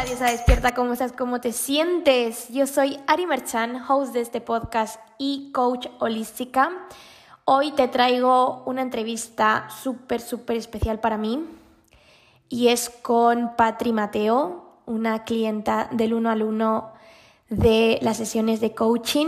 Hola 0.00 0.08
diosa 0.08 0.30
despierta, 0.30 0.74
¿cómo 0.74 0.94
estás? 0.94 1.12
¿Cómo 1.12 1.42
te 1.42 1.52
sientes? 1.52 2.48
Yo 2.48 2.66
soy 2.66 2.98
Ari 3.06 3.26
Merchan, 3.26 3.82
host 3.86 4.14
de 4.14 4.22
este 4.22 4.40
podcast 4.40 4.98
y 5.18 5.52
coach 5.52 5.88
holística. 5.98 6.70
Hoy 7.44 7.72
te 7.72 7.86
traigo 7.86 8.62
una 8.64 8.80
entrevista 8.80 9.68
súper, 9.68 10.22
súper 10.22 10.56
especial 10.56 11.00
para 11.00 11.18
mí 11.18 11.44
y 12.48 12.68
es 12.68 12.88
con 12.88 13.56
Patri 13.56 13.92
Mateo, 13.92 14.78
una 14.86 15.24
clienta 15.24 15.90
del 15.92 16.14
uno 16.14 16.30
al 16.30 16.44
uno 16.44 16.92
de 17.50 17.98
las 18.00 18.16
sesiones 18.16 18.62
de 18.62 18.72
coaching. 18.74 19.26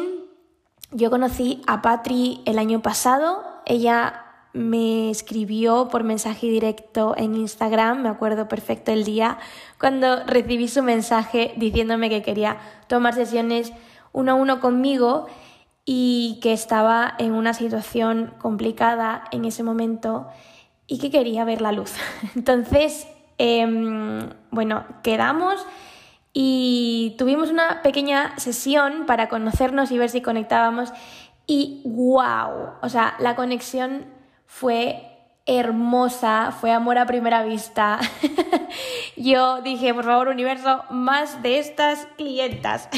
Yo 0.91 1.11
conocí 1.11 1.61
a 1.67 1.83
Patri 1.83 2.41
el 2.47 2.59
año 2.59 2.81
pasado, 2.81 3.45
ella 3.67 4.22
me 4.53 5.11
escribió 5.11 5.89
por 5.89 6.05
mensaje 6.05 6.49
directo 6.49 7.15
en 7.17 7.35
Instagram, 7.35 8.03
me 8.03 8.09
acuerdo 8.09 8.49
perfecto 8.49 8.93
el 8.93 9.05
día, 9.05 9.39
cuando 9.81 10.25
recibí 10.25 10.69
su 10.69 10.83
mensaje 10.83 11.55
diciéndome 11.57 12.11
que 12.11 12.23
quería 12.23 12.59
tomar 12.87 13.15
sesiones 13.15 13.73
uno 14.13 14.33
a 14.33 14.35
uno 14.35 14.61
conmigo 14.61 15.27
y 15.85 16.39
que 16.43 16.53
estaba 16.53 17.15
en 17.19 17.33
una 17.33 17.55
situación 17.55 18.35
complicada 18.39 19.25
en 19.33 19.45
ese 19.45 19.63
momento 19.63 20.29
y 20.87 20.99
que 20.99 21.11
quería 21.11 21.45
ver 21.45 21.61
la 21.61 21.73
luz. 21.73 21.95
Entonces, 22.37 23.09
em, 23.39 24.29
bueno, 24.51 24.85
quedamos 25.03 25.67
y 26.33 27.15
tuvimos 27.19 27.51
una 27.51 27.83
pequeña 27.83 28.39
sesión 28.39 29.07
para 29.07 29.29
conocernos 29.29 29.91
y 29.91 29.99
ver 29.99 30.11
si 30.11 30.21
conectábamos 30.21 30.93
y 31.47 31.83
wow, 31.85 32.75
o 32.81 32.89
sea, 32.89 33.15
la 33.19 33.35
conexión 33.35 34.07
fue 34.53 35.09
hermosa, 35.47 36.53
fue 36.53 36.73
amor 36.73 36.99
a 36.99 37.07
primera 37.07 37.43
vista. 37.43 37.99
Yo 39.17 39.63
dije, 39.63 39.95
por 39.95 40.05
favor, 40.05 40.29
universo, 40.29 40.85
más 40.91 41.43
de 41.43 41.59
estas 41.59 42.07
clientas. 42.19 42.91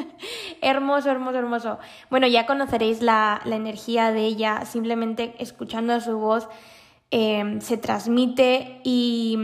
hermoso, 0.60 1.10
hermoso, 1.10 1.38
hermoso. 1.38 1.78
Bueno, 2.10 2.26
ya 2.26 2.44
conoceréis 2.44 3.00
la, 3.00 3.40
energía 3.46 4.12
de 4.12 4.26
ella, 4.26 4.66
simplemente 4.66 5.34
escuchando 5.38 5.98
su 6.02 6.18
voz 6.18 6.46
eh, 7.10 7.56
se 7.62 7.78
transmite 7.78 8.82
y, 8.84 9.38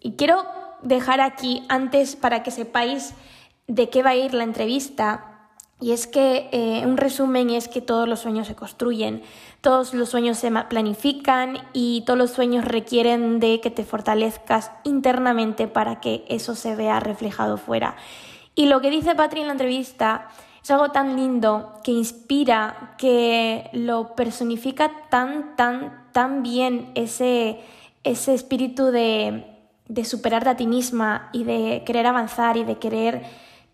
y 0.00 0.12
quiero 0.16 0.46
dejar 0.82 1.20
aquí 1.20 1.66
antes 1.68 2.16
para 2.16 2.42
que 2.42 2.50
sepáis 2.50 3.12
de 3.66 3.90
qué 3.90 4.02
va 4.02 4.10
a 4.10 4.16
ir 4.16 4.32
la 4.32 4.44
entrevista 4.44 5.37
y 5.80 5.92
es 5.92 6.08
que 6.08 6.48
eh, 6.50 6.84
un 6.84 6.96
resumen 6.96 7.50
es 7.50 7.68
que 7.68 7.80
todos 7.80 8.08
los 8.08 8.20
sueños 8.20 8.48
se 8.48 8.56
construyen, 8.56 9.22
todos 9.60 9.94
los 9.94 10.08
sueños 10.08 10.36
se 10.38 10.50
planifican 10.50 11.58
y 11.72 12.02
todos 12.04 12.18
los 12.18 12.30
sueños 12.30 12.64
requieren 12.64 13.38
de 13.38 13.60
que 13.60 13.70
te 13.70 13.84
fortalezcas 13.84 14.72
internamente 14.82 15.68
para 15.68 16.00
que 16.00 16.24
eso 16.28 16.56
se 16.56 16.74
vea 16.74 16.98
reflejado 16.98 17.58
fuera. 17.58 17.96
Y 18.56 18.66
lo 18.66 18.80
que 18.80 18.90
dice 18.90 19.14
Patri 19.14 19.40
en 19.40 19.46
la 19.46 19.52
entrevista 19.52 20.28
es 20.62 20.70
algo 20.72 20.90
tan 20.90 21.14
lindo, 21.14 21.74
que 21.84 21.92
inspira, 21.92 22.96
que 22.98 23.70
lo 23.72 24.16
personifica 24.16 24.90
tan, 25.10 25.54
tan, 25.54 26.08
tan 26.10 26.42
bien 26.42 26.90
ese, 26.96 27.60
ese 28.02 28.34
espíritu 28.34 28.86
de, 28.86 29.46
de 29.86 30.04
superarte 30.04 30.50
a 30.50 30.56
ti 30.56 30.66
misma 30.66 31.30
y 31.32 31.44
de 31.44 31.84
querer 31.86 32.08
avanzar 32.08 32.56
y 32.56 32.64
de 32.64 32.78
querer 32.78 33.22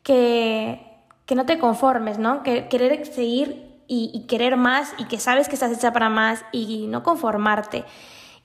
que 0.03 0.94
que 1.27 1.35
no 1.35 1.47
te 1.47 1.59
conformes, 1.59 2.19
¿no? 2.19 2.43
Que, 2.43 2.69
querer 2.69 3.07
seguir 3.07 3.83
y, 3.87 4.27
querer 4.27 4.57
más 4.57 4.95
y 4.99 5.05
que 5.05 5.19
sabes 5.19 5.49
que 5.49 5.55
estás 5.55 5.73
hecha 5.73 5.93
para 5.93 6.09
más 6.09 6.45
y 6.53 6.87
no 6.89 7.03
conformarte. 7.03 7.85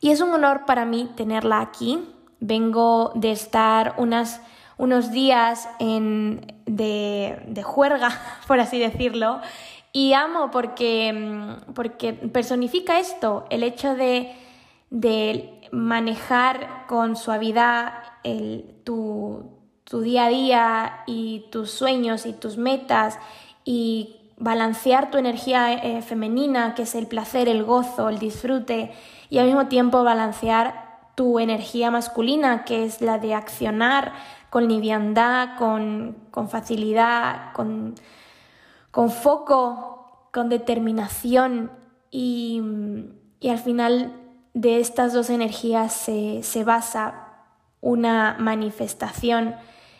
Y 0.02 0.12
es 0.12 0.22
un 0.22 0.32
honor 0.32 0.66
para 0.66 0.86
mí 0.86 1.10
tenerla 1.16 1.60
aquí. 1.60 2.00
Vengo 2.40 3.12
de 3.16 3.32
estar 3.32 3.96
unas, 3.98 4.42
unos 4.78 5.12
días 5.12 5.70
en, 5.80 6.56
de, 6.66 7.42
de 7.48 7.64
juerga, 7.64 8.12
por 8.48 8.60
así 8.60 8.80
decirlo, 8.80 9.42
y 9.92 10.14
amo 10.14 10.52
porque, 10.52 11.58
porque 11.74 12.14
personifica 12.14 13.00
esto, 13.00 13.46
el 13.50 13.64
hecho 13.64 13.96
de, 13.96 14.36
de 14.90 15.68
manejar 15.72 16.86
con 16.88 17.16
suavidad 17.16 17.94
el, 18.24 18.82
tu, 18.84 19.59
tu 19.90 20.02
día 20.02 20.26
a 20.26 20.30
día 20.30 21.04
y 21.08 21.48
tus 21.52 21.72
sueños 21.72 22.28
y 22.28 22.34
tus 22.34 22.58
metas 22.58 23.18
y 23.66 24.18
balancear 24.38 25.10
tu 25.10 25.18
energía 25.18 25.74
eh, 25.74 26.02
femenina, 26.04 26.76
que 26.76 26.84
es 26.84 26.96
el 26.96 27.08
placer, 27.08 27.50
el 27.50 27.64
gozo, 27.64 28.08
el 28.08 28.20
disfrute, 28.20 28.92
y 29.30 29.40
al 29.40 29.48
mismo 29.48 29.68
tiempo 29.68 30.04
balancear 30.04 31.00
tu 31.16 31.40
energía 31.40 31.92
masculina, 31.92 32.64
que 32.64 32.86
es 32.86 33.02
la 33.02 33.18
de 33.18 33.34
accionar 33.34 34.14
con 34.50 34.68
liviandad, 34.68 35.58
con, 35.58 36.16
facilidad, 36.50 37.52
con, 37.54 37.96
con, 38.92 39.10
foco, 39.10 40.30
con 40.32 40.50
determinación. 40.50 41.72
Y, 42.12 42.62
y, 43.40 43.50
al 43.50 43.60
final 43.60 44.14
de 44.54 44.80
estas 44.80 45.14
dos 45.14 45.30
energías 45.30 45.94
se, 45.94 46.42
se 46.44 46.64
basa 46.64 47.28
una 47.82 48.38
manifestación 48.40 49.56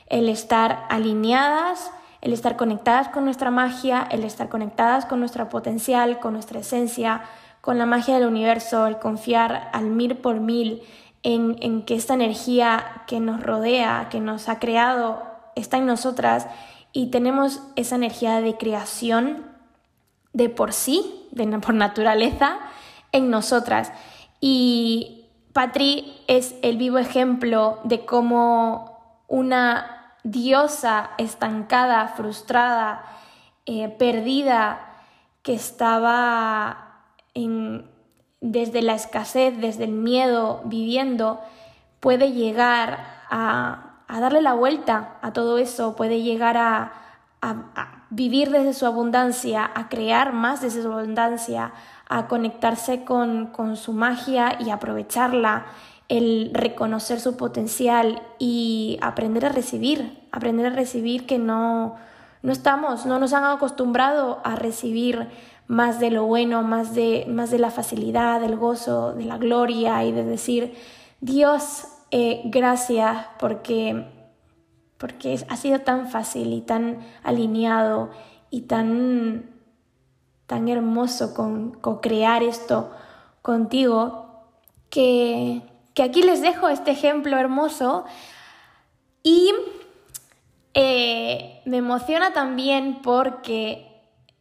el 0.10 0.30
estar 0.30 0.86
alineadas, 0.90 1.92
el 2.22 2.34
estar 2.34 2.58
conectadas 2.58 3.08
con 3.10 3.26
nuestra 3.26 3.52
magia, 3.52 4.06
el 4.12 4.24
estar 4.24 4.50
conectadas 4.50 5.06
con 5.06 5.20
nuestro 5.20 5.48
potencial, 5.50 6.20
con 6.20 6.34
nuestra 6.34 6.60
esencia, 6.60 7.22
con 7.62 7.78
la 7.78 7.86
magia 7.86 8.16
del 8.16 8.28
universo, 8.28 8.88
el 8.88 8.98
confiar 8.98 9.70
al 9.74 9.86
mil 9.86 10.18
por 10.18 10.40
mil 10.40 10.82
en, 11.24 11.58
en 11.62 11.84
que 11.84 11.96
esta 11.96 12.14
energía 12.14 13.04
que 13.08 13.20
nos 13.20 13.42
rodea, 13.42 14.08
que 14.10 14.20
nos 14.20 14.50
ha 14.50 14.60
creado, 14.60 15.24
está 15.56 15.78
en 15.78 15.86
nosotras 15.86 16.48
y 16.92 17.08
tenemos 17.08 17.62
esa 17.76 17.96
energía 17.96 18.42
de 18.42 18.58
creación 18.58 19.46
de 20.34 20.50
por 20.50 20.74
sí, 20.74 21.28
de, 21.32 21.46
por 21.60 21.74
naturaleza, 21.74 22.60
en 23.12 23.30
nosotras. 23.30 23.92
Y 24.40 25.26
Patri 25.54 26.14
es 26.28 26.56
el 26.62 26.78
vivo 26.78 26.98
ejemplo 26.98 27.80
de 27.84 28.06
cómo 28.06 29.24
una 29.28 29.99
diosa 30.24 31.12
estancada, 31.18 32.08
frustrada, 32.10 33.04
eh, 33.66 33.90
perdida, 33.90 34.86
que 35.44 35.54
estaba 35.54 36.86
desde 38.42 38.82
la 38.82 38.94
escasez, 38.94 39.58
desde 39.60 39.86
el 39.86 39.92
miedo, 39.92 40.62
viviendo, 40.66 41.40
puede 42.00 42.32
llegar 42.32 43.00
a, 43.30 44.04
darle 44.08 44.42
la 44.42 44.54
vuelta 44.54 45.18
a 45.22 45.32
todo 45.32 45.58
eso, 45.58 45.96
puede 45.96 46.22
llegar 46.22 46.58
a, 46.58 46.94
vivir 48.10 48.50
desde 48.50 48.74
su 48.74 48.86
abundancia, 48.86 49.70
a 49.74 49.88
crear 49.88 50.34
más 50.34 50.62
desde 50.62 50.82
su 50.82 50.92
abundancia, 50.92 51.72
a 52.10 52.28
conectarse 52.28 53.06
con, 53.06 53.48
con 53.48 53.78
su 53.78 53.94
magia 53.94 54.58
y 54.60 54.72
aprovecharla 54.72 55.66
el 56.10 56.50
reconocer 56.54 57.20
su 57.20 57.38
potencial 57.38 58.24
y 58.40 58.98
aprender 59.02 59.46
a 59.46 59.50
recibir, 59.50 60.20
aprender 60.32 60.66
a 60.66 60.76
recibir 60.76 61.28
que 61.28 61.38
no, 61.38 61.96
no 62.42 62.52
estamos, 62.52 63.06
no 63.06 63.20
nos 63.20 63.34
han 63.34 63.46
acostumbrado 63.46 64.42
a 64.44 64.56
recibir 64.56 65.30
más 65.68 66.00
de 66.00 66.10
lo 66.10 66.26
bueno, 66.26 66.64
más 66.64 66.96
de, 66.96 67.26
más 67.30 67.52
de 67.52 67.60
la 67.60 67.70
facilidad, 67.70 68.42
del 68.42 68.58
gozo, 68.58 69.14
de 69.14 69.26
la 69.26 69.38
gloria 69.38 70.04
y 70.04 70.12
de 70.12 70.24
decir, 70.24 70.74
Dios, 71.22 71.84
eh, 72.10 72.42
gracias 72.46 73.28
porque, 73.40 74.08
porque 74.98 75.40
ha 75.48 75.56
sido 75.58 75.82
tan 75.82 76.08
fácil 76.08 76.54
y 76.54 76.62
tan 76.62 77.02
alineado 77.22 78.10
y 78.50 78.62
tan, 78.62 79.52
tan 80.48 80.70
hermoso 80.70 81.36
con, 81.36 81.74
con 81.74 82.00
crear 82.00 82.42
esto 82.42 82.90
contigo 83.44 84.26
que, 84.90 85.62
que 86.00 86.04
aquí 86.04 86.22
les 86.24 86.42
dejo 86.42 86.70
este 86.70 86.92
ejemplo 86.92 87.38
hermoso 87.38 88.06
y 89.22 89.52
eh, 90.74 91.62
me 91.66 91.76
emociona 91.76 92.32
también 92.32 93.02
porque 93.04 93.86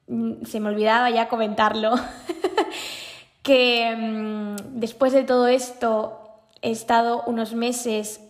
mm, 0.07 0.45
se 0.45 0.61
me 0.61 0.69
olvidaba 0.69 1.11
ya 1.11 1.27
comentarlo, 1.27 1.97
que 3.43 3.93
mm, 3.93 4.79
después 4.79 5.13
de 5.13 5.25
todo 5.25 5.49
esto 5.49 6.21
he 6.63 6.71
estado 6.71 7.25
unos 7.27 7.55
meses 7.55 8.21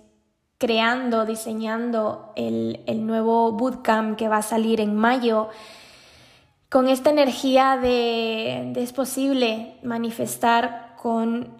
creando, 0.57 1.27
diseñando 1.27 2.33
el, 2.35 2.81
nuevo 3.07 3.53
bootcamp 3.53 4.17
que 4.17 4.29
va 4.29 4.39
a 4.39 4.43
salir 4.43 4.81
en 4.81 4.97
mayo, 4.97 5.51
con 6.71 6.89
esta 6.89 7.11
energía 7.11 7.77
de, 7.77 8.71
de 8.73 8.83
es 8.83 8.95
posible 8.95 9.77
manifestar 9.83 10.95
con 10.97 11.58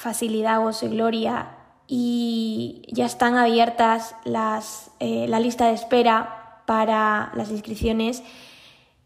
facilidad, 0.00 0.62
gozo 0.62 0.86
y 0.86 0.88
gloria 0.88 1.50
y 1.86 2.82
ya 2.88 3.04
están 3.04 3.36
abiertas 3.36 4.14
las, 4.24 4.92
eh, 4.98 5.26
la 5.28 5.40
lista 5.40 5.66
de 5.66 5.74
espera 5.74 6.62
para 6.64 7.30
las 7.34 7.50
inscripciones. 7.50 8.22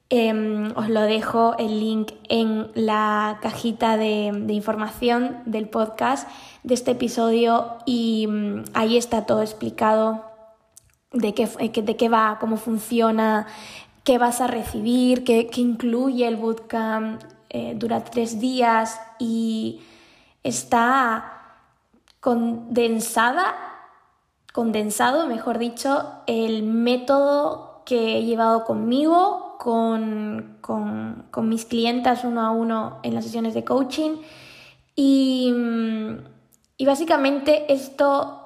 Em, 0.08 0.72
os 0.76 0.88
lo 0.88 1.00
dejo 1.00 1.56
el 1.58 1.80
link 1.80 2.12
en 2.28 2.70
la 2.74 3.38
cajita 3.42 3.96
de, 3.96 4.26
información 4.50 5.38
del 5.46 5.68
podcast 5.68 6.28
de 6.62 6.74
este 6.74 6.92
episodio 6.92 7.78
y 7.86 8.28
mm, 8.28 8.64
ahí 8.74 8.96
está 8.96 9.26
todo 9.26 9.42
explicado 9.42 10.30
de 11.12 11.34
qué, 11.34 11.48
de 11.48 11.96
qué 11.96 12.08
va, 12.08 12.36
cómo 12.38 12.56
funciona, 12.56 13.48
qué 14.04 14.18
vas 14.18 14.40
a 14.40 14.46
recibir, 14.46 15.24
qué, 15.24 15.50
incluye 15.56 16.28
el 16.28 16.36
bootcamp, 16.36 17.20
eh, 17.50 17.74
dura 17.76 18.04
tres 18.04 18.38
días 18.38 19.00
y 19.18 19.80
está 20.44 21.58
condensada, 22.20 23.54
condensado, 24.52 25.26
mejor 25.26 25.58
dicho, 25.58 26.12
el 26.26 26.62
método 26.62 27.82
que 27.84 28.18
he 28.18 28.24
llevado 28.24 28.64
conmigo, 28.64 29.56
con, 29.58 30.58
con 30.60 31.48
mis 31.48 31.64
clientas 31.64 32.22
uno 32.24 32.42
a 32.42 32.50
uno 32.50 32.98
en 33.02 33.14
las 33.14 33.24
sesiones 33.24 33.54
de 33.54 33.64
coaching. 33.64 34.18
Y, 34.94 35.52
y 36.76 36.86
básicamente 36.86 37.72
esto 37.72 38.44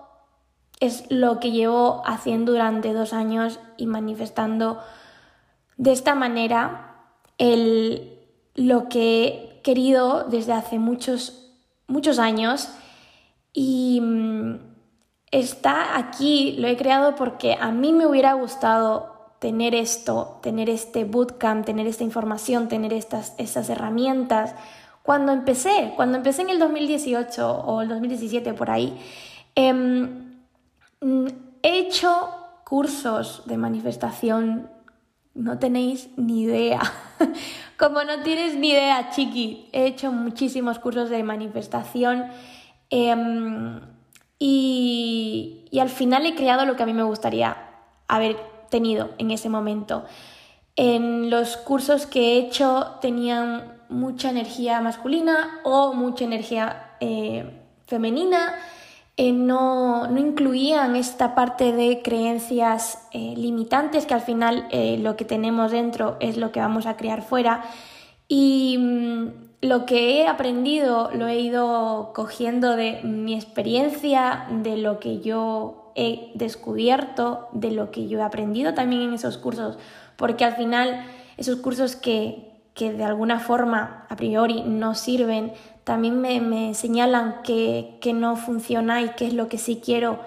es 0.81 1.11
lo 1.11 1.41
que 1.41 1.51
llevo 1.51 2.03
haciendo 2.07 2.53
durante 2.53 2.93
dos 2.93 3.13
años 3.13 3.59
y 3.77 3.87
manifestando 3.87 4.79
de 5.77 5.93
esta 5.93 6.15
manera 6.15 6.95
el, 7.39 8.19
lo 8.55 8.89
que 8.89 9.27
he 9.27 9.63
querido 9.63 10.25
desde 10.25 10.53
hace 10.53 10.79
muchos, 10.79 11.48
muchos 11.89 12.19
años 12.19 12.69
y 13.53 14.01
mm, 14.01 14.55
está 15.31 15.99
aquí, 15.99 16.57
lo 16.59 16.69
he 16.69 16.77
creado 16.77 17.17
porque 17.17 17.57
a 17.61 17.73
mí 17.73 17.93
me 17.93 18.07
hubiera 18.07 18.35
gustado 18.35 19.19
tener 19.39 19.75
esto, 19.75 20.39
tener 20.43 20.69
este 20.71 21.05
bootcamp, 21.05 21.65
tener 21.65 21.87
esta 21.87 22.05
información, 22.05 22.69
tener 22.69 22.93
estas, 22.93 23.35
estas 23.39 23.69
herramientas. 23.71 24.55
Cuando 25.03 25.33
empecé, 25.33 25.93
cuando 25.97 26.19
empecé 26.19 26.43
en 26.43 26.51
el 26.51 26.59
2018 26.59 27.51
o 27.51 27.83
el 27.83 27.89
2017 27.89 28.53
por 28.55 28.71
ahí, 28.71 28.99
em, 29.55 30.39
mm, 31.01 31.27
he 31.63 31.79
hecho 31.79 32.29
cursos 32.65 33.43
de 33.47 33.57
manifestación 33.57 34.71
no 35.39 35.59
tenéis 35.59 36.11
ni 36.17 36.43
idea. 36.43 36.81
Como 37.79 38.03
no 38.03 38.23
tienes 38.23 38.57
ni 38.57 38.71
idea, 38.71 39.11
chiqui, 39.11 39.69
he 39.73 39.87
hecho 39.87 40.11
muchísimos 40.11 40.81
cursos 40.81 41.11
de 41.11 41.23
manifestación 41.23 42.27
em, 42.91 43.81
y, 44.39 45.65
y, 45.71 45.79
al 45.79 45.89
final 45.89 46.27
he 46.27 46.35
creado 46.35 46.67
lo 46.67 46.75
que 46.77 46.83
a 46.83 46.87
mí 46.87 46.93
me 46.93 47.05
gustaría 47.05 47.57
haber 48.09 48.37
tenido 48.69 49.11
en 49.19 49.31
ese 49.31 49.49
momento. 49.49 50.05
En 50.75 51.31
los 51.31 51.57
cursos 51.57 52.07
que 52.07 52.21
he 52.21 52.39
hecho 52.39 52.99
tenían 53.01 53.79
mucha 53.89 54.31
energía 54.31 54.81
masculina 54.81 55.61
o 55.65 55.95
mucha 55.95 56.25
energía 56.25 56.95
eh, 57.01 57.63
femenina 57.87 58.55
eh, 59.21 59.33
no, 59.33 60.07
no, 60.07 60.21
incluían 60.21 60.95
esta 60.95 61.35
parte 61.35 61.73
de 61.73 62.03
creencias 62.03 63.03
eh, 63.11 63.35
limitantes 63.37 64.07
que 64.07 64.15
al 64.15 64.21
final 64.21 64.69
eh, 64.71 64.97
lo 64.97 65.17
que 65.17 65.25
tenemos 65.25 65.73
dentro 65.73 66.17
es 66.21 66.37
lo 66.37 66.53
que 66.53 66.61
vamos 66.61 66.87
a 66.87 66.97
crear 66.97 67.23
fuera. 67.23 67.65
Y 68.29 68.77
mm, 68.79 69.27
lo 69.63 69.87
que 69.87 70.21
he 70.21 70.29
aprendido 70.29 71.11
lo 71.13 71.27
he 71.27 71.41
ido 71.41 72.13
cogiendo 72.15 72.77
de 72.77 73.01
mi 73.03 73.35
experiencia, 73.35 74.47
de 74.53 74.77
lo 74.77 75.01
que 75.01 75.19
yo 75.19 75.91
he 75.97 76.31
descubierto, 76.37 77.49
de 77.51 77.73
lo 77.73 77.91
que 77.91 78.07
yo 78.07 78.21
he 78.21 78.23
aprendido 78.23 78.73
también 78.75 79.03
en 79.03 79.15
esos 79.15 79.37
cursos, 79.37 79.79
porque 80.15 80.45
al 80.45 80.55
final 80.55 81.03
esos 81.37 81.57
cursos 81.57 81.97
que, 81.97 82.53
que 82.73 82.93
de 82.93 83.03
alguna 83.03 83.41
forma 83.41 84.07
a 84.09 84.15
priori 84.15 84.63
no 84.63 84.95
sirven, 84.95 85.55
también 85.89 86.21
me, 86.21 86.75
señalan 86.75 87.41
que, 87.43 87.99
no 88.15 88.37
funciona 88.37 89.01
y 89.01 89.09
qué 89.17 89.27
es 89.27 89.33
lo 89.33 89.49
que 89.49 89.57
sí 89.57 89.81
quiero 89.83 90.19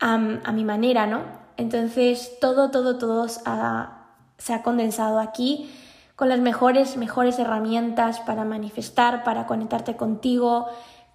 a, 0.00 0.16
mi 0.16 0.64
manera, 0.64 1.06
¿no? 1.06 1.20
Entonces 1.58 2.38
todo, 2.40 2.70
todo, 2.70 2.96
todo 2.96 3.28
se 3.28 4.54
ha 4.54 4.62
condensado 4.62 5.20
aquí 5.20 5.70
con 6.16 6.30
las 6.30 6.40
mejores, 6.40 6.96
mejores 6.96 7.38
herramientas 7.38 8.20
para 8.20 8.46
manifestar, 8.46 9.22
para 9.22 9.44
conectarte 9.44 9.96
contigo, 9.96 10.66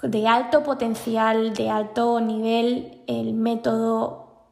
de 0.03 0.27
alto 0.27 0.61
potencial, 0.61 1.55
de 1.55 1.71
alto 1.71 2.21
nivel, 2.21 3.01
el 3.07 3.33
método 3.33 4.43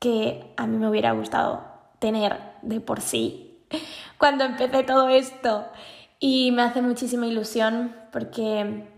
que 0.00 0.52
a 0.56 0.66
mí 0.66 0.78
me 0.78 0.88
hubiera 0.88 1.12
gustado 1.12 1.62
tener 2.00 2.40
de 2.62 2.80
por 2.80 3.02
sí 3.02 3.64
cuando 4.18 4.42
empecé 4.42 4.82
todo 4.82 5.08
esto. 5.08 5.64
Y 6.20 6.50
me 6.52 6.62
hace 6.62 6.82
muchísima 6.82 7.26
ilusión 7.26 7.94
porque, 8.12 8.88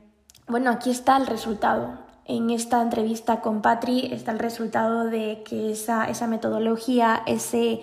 bueno, 0.46 0.70
aquí 0.70 0.90
está 0.90 1.16
el 1.16 1.26
resultado. 1.26 1.98
En 2.24 2.50
esta 2.50 2.80
entrevista 2.80 3.40
con 3.40 3.60
Patri 3.60 4.08
está 4.12 4.32
el 4.32 4.38
resultado 4.38 5.04
de 5.04 5.42
que 5.44 5.72
esa, 5.72 6.04
esa 6.04 6.26
metodología, 6.26 7.22
ese, 7.26 7.80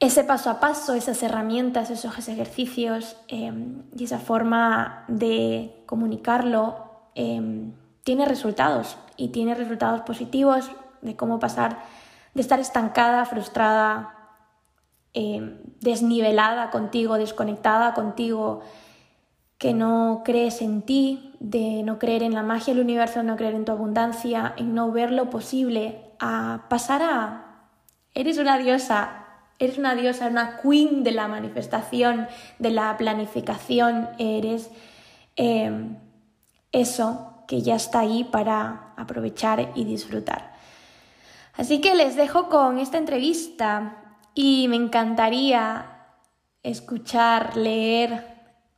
ese 0.00 0.24
paso 0.24 0.50
a 0.50 0.60
paso, 0.60 0.94
esas 0.94 1.22
herramientas, 1.22 1.90
esos 1.90 2.28
ejercicios 2.28 3.16
em, 3.28 3.82
y 3.96 4.04
esa 4.04 4.18
forma 4.18 5.04
de 5.08 5.82
comunicarlo 5.86 6.90
em, 7.14 7.72
tiene 8.04 8.26
resultados 8.26 8.96
y 9.16 9.28
tiene 9.28 9.54
resultados 9.54 10.02
positivos 10.02 10.70
de 11.00 11.16
cómo 11.16 11.38
pasar 11.38 11.78
de 12.34 12.40
estar 12.40 12.60
estancada, 12.60 13.24
frustrada, 13.24 14.21
Em, 15.14 15.58
desnivelada 15.80 16.70
contigo, 16.70 17.18
desconectada 17.18 17.92
contigo, 17.92 18.62
que 19.58 19.74
no 19.74 20.22
crees 20.24 20.62
en 20.62 20.80
ti, 20.80 21.34
de 21.38 21.82
no 21.82 21.98
creer 21.98 22.22
en 22.22 22.32
la 22.32 22.42
magia 22.42 22.72
del 22.72 22.82
universo, 22.82 23.22
no 23.22 23.36
creer 23.36 23.54
en 23.54 23.66
tu 23.66 23.72
abundancia, 23.72 24.54
en 24.56 24.74
no 24.74 24.90
ver 24.90 25.12
lo 25.12 25.28
posible, 25.28 26.00
a 26.18 26.64
pasar 26.70 27.02
a... 27.02 27.68
Eres 28.14 28.38
una 28.38 28.56
diosa, 28.56 29.26
eres 29.58 29.76
una 29.76 29.94
diosa, 29.94 30.28
una 30.28 30.58
queen 30.62 31.04
de 31.04 31.12
la 31.12 31.28
manifestación, 31.28 32.26
de 32.58 32.70
la 32.70 32.96
planificación, 32.96 34.08
eres 34.18 34.70
em, 35.36 35.98
eso 36.72 37.44
que 37.46 37.60
ya 37.60 37.74
está 37.74 38.00
ahí 38.00 38.24
para 38.24 38.94
aprovechar 38.96 39.72
y 39.74 39.84
disfrutar. 39.84 40.54
Así 41.54 41.82
que 41.82 41.94
les 41.94 42.16
dejo 42.16 42.48
con 42.48 42.78
esta 42.78 42.96
entrevista 42.96 44.01
y 44.34 44.68
me 44.68 44.76
encantaría 44.76 45.92
escuchar, 46.62 47.56
leer 47.56 48.24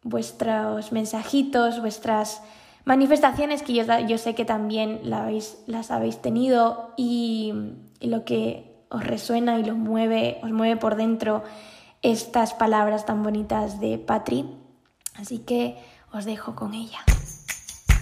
vuestros 0.02 0.92
mensajitos, 0.92 1.80
vuestras 1.80 2.42
manifestaciones 2.84 3.62
que 3.62 3.74
yo, 3.74 4.18
sé 4.18 4.34
que 4.34 4.44
también 4.44 5.00
las 5.04 5.90
habéis 5.90 6.20
tenido 6.20 6.92
y, 6.96 7.52
lo 8.00 8.24
que 8.24 8.84
os 8.90 9.04
resuena 9.04 9.58
y 9.58 9.64
los 9.64 9.76
mueve, 9.76 10.38
os 10.42 10.50
mueve 10.50 10.76
por 10.76 10.96
dentro 10.96 11.42
estas 12.02 12.52
palabras 12.52 13.06
tan 13.06 13.22
bonitas 13.22 13.80
de 13.80 13.98
Patri. 13.98 14.44
Así 15.14 15.38
que 15.38 15.78
os 16.12 16.26
dejo 16.26 16.54
con 16.54 16.74
ella. 16.74 16.98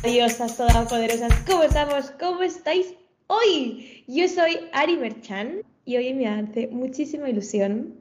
Diosas 0.02 0.56
todopoderosas, 0.56 1.32
¿cómo 1.49 1.62
estamos? 1.62 2.11
¿Cómo 2.18 2.42
estáis 2.42 2.94
hoy? 3.28 4.04
Yo 4.09 4.26
soy 4.26 4.59
Ari 4.73 4.97
Merchan 4.97 5.62
y 5.85 5.97
hoy 5.97 6.15
me 6.15 6.29
hace 6.29 6.69
muchísima 6.69 7.29
ilusión 7.29 7.95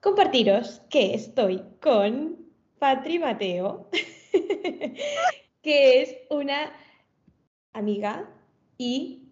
compartiros 0.00 0.82
que 0.90 1.14
estoy 1.14 1.62
con 1.80 2.36
Patri 2.78 3.18
Mateo, 3.18 3.88
que 5.62 6.02
es 6.02 6.16
una 6.30 6.72
amiga 7.72 8.28
y 8.76 9.24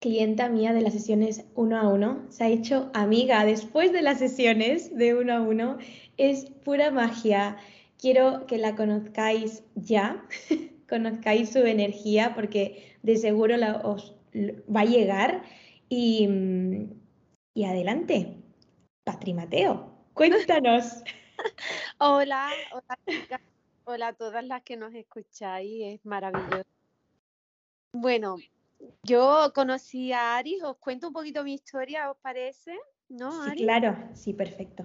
clienta 0.00 0.48
mía 0.48 0.72
de 0.72 0.82
las 0.82 0.92
sesiones 0.92 1.44
uno 1.54 1.78
a 1.78 1.88
uno. 1.88 2.26
Se 2.28 2.44
ha 2.44 2.48
hecho 2.48 2.90
amiga 2.92 3.44
después 3.44 3.92
de 3.92 4.02
las 4.02 4.18
sesiones 4.18 4.94
de 4.96 5.14
uno 5.14 5.34
a 5.34 5.40
uno. 5.40 5.78
Es 6.16 6.46
pura 6.46 6.90
magia. 6.90 7.56
Quiero 7.98 8.46
que 8.46 8.58
la 8.58 8.76
conozcáis 8.76 9.64
ya, 9.74 10.24
conozcáis 10.88 11.50
su 11.50 11.60
energía 11.60 12.34
porque 12.34 12.96
de 13.02 13.16
seguro 13.16 13.56
la, 13.56 13.76
os 13.76 14.14
va 14.34 14.82
a 14.82 14.84
llegar 14.84 15.42
y, 15.88 16.28
y 17.54 17.64
adelante, 17.64 18.36
Patri 19.04 19.34
Mateo, 19.34 20.06
cuéntanos. 20.14 21.02
hola, 21.98 22.50
hola 22.72 22.98
chicas, 23.06 23.40
hola 23.84 24.08
a 24.08 24.12
todas 24.12 24.44
las 24.44 24.62
que 24.62 24.76
nos 24.76 24.94
escucháis, 24.94 25.94
es 25.94 26.04
maravilloso. 26.04 26.68
Bueno, 27.92 28.36
yo 29.02 29.52
conocí 29.54 30.12
a 30.12 30.36
Ari, 30.36 30.60
os 30.62 30.76
cuento 30.76 31.08
un 31.08 31.12
poquito 31.12 31.42
mi 31.42 31.54
historia, 31.54 32.10
¿os 32.10 32.18
parece? 32.18 32.76
¿No, 33.08 33.44
Sí, 33.44 33.64
claro, 33.64 33.96
sí, 34.12 34.34
perfecto. 34.34 34.84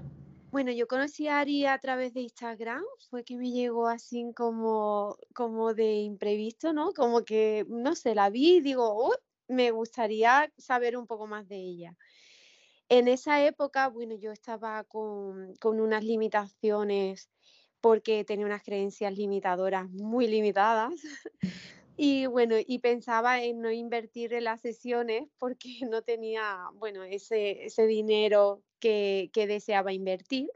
Bueno, 0.52 0.72
yo 0.72 0.88
conocí 0.88 1.28
a 1.28 1.40
Ari 1.40 1.66
a 1.66 1.78
través 1.80 2.14
de 2.14 2.22
Instagram, 2.22 2.84
fue 3.10 3.24
que 3.24 3.36
me 3.38 3.52
llegó 3.52 3.88
así 3.88 4.32
como, 4.36 5.18
como 5.34 5.74
de 5.74 5.96
imprevisto, 5.96 6.74
¿no? 6.74 6.94
Como 6.94 7.26
que, 7.26 7.66
no 7.68 7.96
sé, 7.96 8.14
la 8.14 8.30
vi 8.30 8.58
y 8.58 8.62
digo, 8.62 9.12
me 9.54 9.72
gustaría 9.72 10.52
saber 10.58 10.98
un 10.98 11.08
poco 11.08 11.28
más 11.28 11.48
de 11.48 11.58
ella. 11.58 11.96
En 12.90 13.08
esa 13.08 13.46
época, 13.46 13.88
bueno, 13.88 14.16
yo 14.16 14.32
estaba 14.32 14.84
con, 14.84 15.56
unas 15.64 16.04
limitaciones 16.04 17.30
porque 17.82 18.24
tenía 18.24 18.46
unas 18.46 18.64
creencias 18.64 19.14
limitadoras 19.14 19.90
muy 19.90 20.28
limitadas, 20.28 20.94
Y 21.96 22.26
bueno, 22.26 22.56
y 22.58 22.80
pensaba 22.80 23.44
en 23.44 23.62
no 23.62 23.70
invertir 23.70 24.34
en 24.34 24.46
las 24.46 24.62
sesiones 24.62 25.30
porque 25.38 25.78
no 25.88 26.02
tenía, 26.02 26.66
bueno, 26.74 27.04
ese, 27.04 27.66
ese 27.66 27.86
dinero 27.86 28.64
que, 28.80 29.30
que 29.32 29.46
deseaba 29.46 29.94
invertir. 29.94 30.50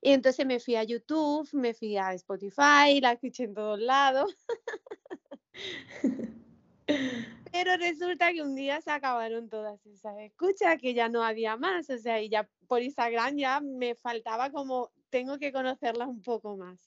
Y 0.00 0.12
entonces 0.12 0.46
me 0.46 0.60
fui 0.60 0.76
a 0.76 0.84
YouTube, 0.84 1.48
me 1.54 1.74
fui 1.74 1.96
a 1.96 2.14
Spotify, 2.14 3.00
la 3.00 3.12
escuché 3.12 3.44
en 3.44 3.54
todos 3.54 3.80
lados. 3.80 4.36
Pero 7.52 7.76
resulta 7.76 8.32
que 8.32 8.42
un 8.42 8.54
día 8.54 8.80
se 8.80 8.90
acabaron 8.90 9.48
todas 9.48 9.84
esas 9.86 10.18
escuchas, 10.18 10.78
que 10.80 10.94
ya 10.94 11.08
no 11.08 11.22
había 11.22 11.56
más, 11.56 11.88
o 11.88 11.98
sea, 11.98 12.20
y 12.20 12.28
ya 12.28 12.48
por 12.66 12.82
Instagram 12.82 13.36
ya 13.36 13.60
me 13.60 13.94
faltaba 13.94 14.50
como, 14.50 14.90
tengo 15.10 15.38
que 15.38 15.52
conocerlas 15.52 16.08
un 16.08 16.20
poco 16.20 16.56
más. 16.56 16.78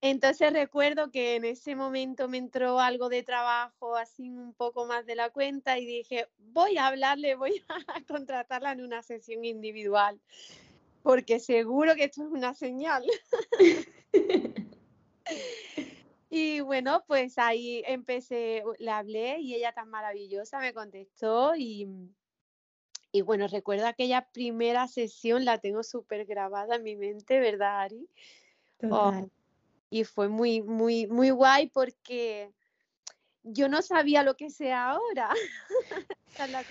Entonces 0.00 0.52
recuerdo 0.52 1.12
que 1.12 1.36
en 1.36 1.44
ese 1.44 1.76
momento 1.76 2.28
me 2.28 2.38
entró 2.38 2.80
algo 2.80 3.08
de 3.08 3.22
trabajo 3.22 3.96
así 3.96 4.30
un 4.30 4.52
poco 4.52 4.84
más 4.84 5.06
de 5.06 5.14
la 5.14 5.30
cuenta 5.30 5.78
y 5.78 5.86
dije, 5.86 6.28
voy 6.38 6.76
a 6.76 6.88
hablarle, 6.88 7.36
voy 7.36 7.62
a 7.68 7.76
contratarla 8.08 8.72
en 8.72 8.82
una 8.82 9.02
sesión 9.02 9.44
individual, 9.44 10.20
porque 11.04 11.38
seguro 11.38 11.94
que 11.94 12.04
esto 12.04 12.24
es 12.24 12.30
una 12.30 12.54
señal. 12.54 13.04
Y 16.34 16.60
bueno, 16.60 17.04
pues 17.06 17.36
ahí 17.36 17.82
empecé, 17.86 18.64
le 18.78 18.90
hablé 18.90 19.40
y 19.40 19.54
ella 19.54 19.72
tan 19.72 19.90
maravillosa 19.90 20.60
me 20.60 20.72
contestó 20.72 21.54
y, 21.54 21.86
y 23.12 23.20
bueno, 23.20 23.48
recuerdo 23.48 23.86
aquella 23.86 24.26
primera 24.32 24.88
sesión, 24.88 25.44
la 25.44 25.58
tengo 25.58 25.82
súper 25.82 26.24
grabada 26.24 26.76
en 26.76 26.84
mi 26.84 26.96
mente, 26.96 27.38
¿verdad, 27.38 27.82
Ari? 27.82 28.08
Oh, 28.90 29.28
y 29.90 30.04
fue 30.04 30.30
muy, 30.30 30.62
muy, 30.62 31.06
muy 31.06 31.28
guay 31.28 31.68
porque 31.68 32.50
yo 33.42 33.68
no 33.68 33.82
sabía 33.82 34.22
lo 34.22 34.34
que 34.34 34.48
sea 34.48 34.92
ahora. 34.92 35.34
la 36.50 36.64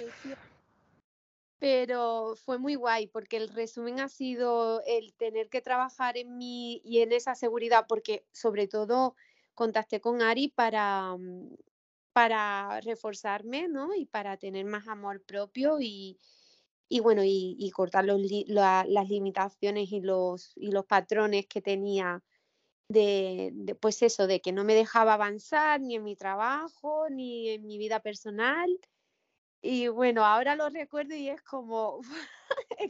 Pero 1.60 2.34
fue 2.36 2.58
muy 2.58 2.74
guay 2.74 3.06
porque 3.06 3.38
el 3.38 3.50
resumen 3.50 4.00
ha 4.00 4.10
sido 4.10 4.82
el 4.88 5.13
tener 5.13 5.50
que 5.50 5.62
trabajar 5.62 6.18
en 6.18 6.36
mí 6.39 6.82
y 6.84 7.01
en 7.01 7.12
esa 7.12 7.36
seguridad, 7.36 7.86
porque 7.88 8.25
sobre 8.32 8.68
todo 8.68 9.15
contacté 9.53 10.00
con 10.01 10.22
Ari 10.22 10.50
para, 10.50 11.15
mm, 11.17 11.55
para 12.13 12.81
reforzarme, 12.81 13.67
¿no? 13.67 13.96
Y 13.96 14.05
para 14.05 14.38
tener 14.38 14.65
más 14.65 14.88
amor 14.88 15.24
propio 15.24 15.79
y, 15.79 16.20
y 16.89 17.00
bueno, 17.00 17.22
y, 17.24 17.72
cortar 17.72 18.05
los, 18.05 18.22
las 18.48 19.10
limitaciones 19.10 19.91
y 19.91 20.01
los, 20.01 20.51
y 20.55 20.72
los 20.72 20.86
patrones 20.86 21.48
que 21.48 21.62
tenía 21.62 22.22
de, 22.89 23.51
de, 23.53 23.75
pues 23.75 24.01
eso, 24.01 24.27
de 24.27 24.41
que 24.41 24.51
no 24.51 24.65
me 24.65 24.75
dejaba 24.75 25.13
avanzar 25.13 25.79
ni 25.79 25.96
en 25.96 26.03
mi 26.03 26.17
trabajo, 26.17 27.08
ni 27.10 27.50
en 27.50 27.65
mi 27.65 27.77
vida 27.77 28.01
personal. 28.01 28.70
Y 29.62 29.88
bueno, 29.88 30.25
ahora 30.25 30.55
lo 30.55 30.70
recuerdo 30.70 31.15
y 31.15 31.29
es 31.29 31.41
como... 31.43 32.01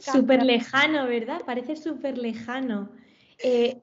súper 0.00 0.42
lejano, 0.42 1.06
¿verdad? 1.06 1.42
Parece 1.44 1.76
súper 1.76 2.18
lejano. 2.18 2.90
Eh, 3.38 3.82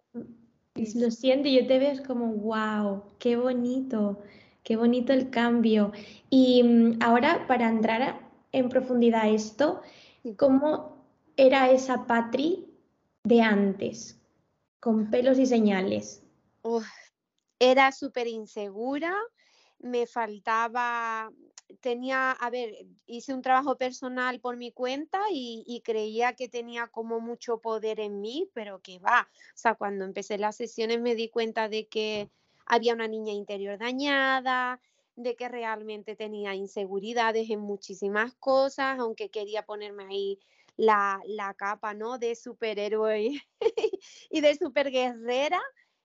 lo 0.75 1.11
siento, 1.11 1.49
yo 1.49 1.67
te 1.67 1.79
veo 1.79 1.91
es 1.91 2.01
como, 2.01 2.33
wow, 2.33 3.03
qué 3.19 3.35
bonito, 3.35 4.21
qué 4.63 4.75
bonito 4.75 5.13
el 5.13 5.29
cambio. 5.29 5.91
Y 6.29 6.63
mm, 6.63 6.99
ahora, 7.01 7.45
para 7.47 7.69
entrar 7.69 8.19
en 8.51 8.69
profundidad 8.69 9.21
a 9.21 9.29
esto, 9.29 9.81
¿cómo 10.38 11.05
era 11.38 11.69
esa 11.71 12.05
Patri 12.07 12.67
de 13.23 13.41
antes, 13.41 14.19
con 14.79 15.09
pelos 15.09 15.39
y 15.39 15.45
señales? 15.45 16.23
era 17.59 17.91
súper 17.91 18.27
insegura, 18.27 19.13
me 19.79 20.05
faltaba 20.07 21.31
tenía, 21.81 22.31
a 22.31 22.49
ver, 22.49 22.85
hice 23.05 23.33
un 23.33 23.41
trabajo 23.41 23.77
personal 23.77 24.39
por 24.39 24.57
mi 24.57 24.71
cuenta 24.71 25.21
y, 25.31 25.81
creía 25.83 26.33
que 26.33 26.49
tenía 26.49 26.88
como 26.88 27.19
mucho 27.19 27.59
poder 27.59 27.99
en 27.99 28.21
mí, 28.21 28.49
pero 28.53 28.79
que 28.79 28.99
va. 28.99 29.29
O 29.31 29.57
sea, 29.57 29.75
cuando 29.75 30.05
empecé 30.05 30.38
las 30.38 30.55
sesiones 30.57 30.99
me 30.99 31.15
di 31.15 31.29
cuenta 31.29 31.69
de 31.69 31.88
que 31.88 32.29
había 32.65 32.93
una 32.93 33.07
niña 33.07 33.33
interior 33.33 33.77
dañada, 33.77 34.79
de 35.15 35.35
que 35.35 35.49
realmente 35.49 36.15
tenía 36.15 36.55
inseguridades 36.55 37.49
en 37.49 37.59
muchísimas 37.59 38.33
cosas, 38.35 38.99
aunque 38.99 39.29
quería 39.29 39.65
ponerme 39.65 40.05
ahí 40.05 40.39
la, 40.77 41.21
la 41.25 41.53
capa, 41.55 41.93
¿no? 41.93 42.17
De 42.19 42.35
superhéroe 42.35 43.41
y 44.29 44.41
de 44.41 44.55
superguerrera 44.55 45.61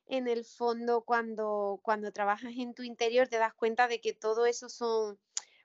en 0.06 0.28
el 0.28 0.44
fondo 0.44 1.02
cuando, 1.02 1.80
cuando 1.82 2.12
trabajas 2.12 2.52
en 2.56 2.74
tu 2.74 2.82
interior 2.82 3.28
te 3.28 3.38
das 3.38 3.54
cuenta 3.54 3.88
de 3.88 4.00
que 4.00 4.12
todo 4.12 4.46
eso 4.46 4.68
son 4.68 5.18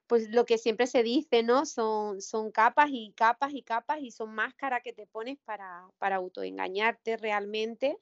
pues 0.10 0.28
lo 0.32 0.44
que 0.44 0.58
siempre 0.58 0.88
se 0.88 1.04
dice, 1.04 1.44
¿no? 1.44 1.68
Son, 1.68 2.20
son 2.20 2.51
capas 2.51 2.89
y 2.92 3.13
capas 3.16 3.54
y 3.54 3.62
capas 3.62 4.00
y 4.01 4.10
son 4.10 4.34
máscaras 4.34 4.82
que 4.84 4.92
te 4.92 5.06
pones 5.06 5.38
para, 5.46 5.88
para 6.00 6.16
autoengañarte 6.16 7.16
realmente 7.16 7.96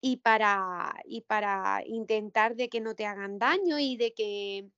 y 0.00 0.16
para, 0.16 0.94
y 1.04 1.20
para 1.20 1.82
intentar 1.84 2.56
de 2.56 2.70
que 2.70 2.80
no 2.80 2.94
te 2.94 3.04
hagan 3.04 3.38
daño 3.38 3.78
y 3.78 3.98
de 3.98 4.14
que 4.14 4.70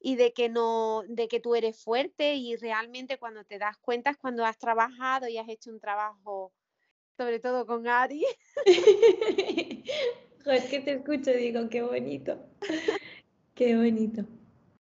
y 0.00 0.16
de 0.16 0.32
que 0.32 0.50
no 0.50 1.02
de 1.08 1.26
que 1.26 1.40
tú 1.40 1.54
eres 1.54 1.82
fuerte 1.82 2.34
y 2.34 2.54
realmente 2.56 3.18
cuando 3.18 3.42
te 3.44 3.58
das 3.58 3.78
cuenta 3.78 4.10
es 4.10 4.16
cuando 4.18 4.44
has 4.44 4.58
trabajado 4.58 5.26
y 5.26 5.38
has 5.38 5.48
hecho 5.48 5.70
un 5.70 5.80
trabajo 5.80 6.52
sobre 7.16 7.40
todo 7.40 7.66
con 7.66 7.88
Ari 7.88 8.24
es 10.46 10.64
que 10.70 10.80
te 10.80 10.92
escucho 10.92 11.32
digo 11.32 11.68
qué 11.68 11.82
bonito 11.82 12.38
qué 13.56 13.76
bonito 13.76 14.24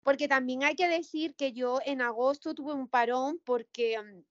porque 0.02 0.28
también 0.28 0.64
hay 0.64 0.76
que 0.76 0.88
decir 0.88 1.34
que 1.34 1.52
yo 1.52 1.78
en 1.84 2.00
agosto 2.00 2.54
tuve 2.54 2.72
un 2.72 2.88
parón 2.88 3.40
porque, 3.44 4.00
mm, 4.00 4.24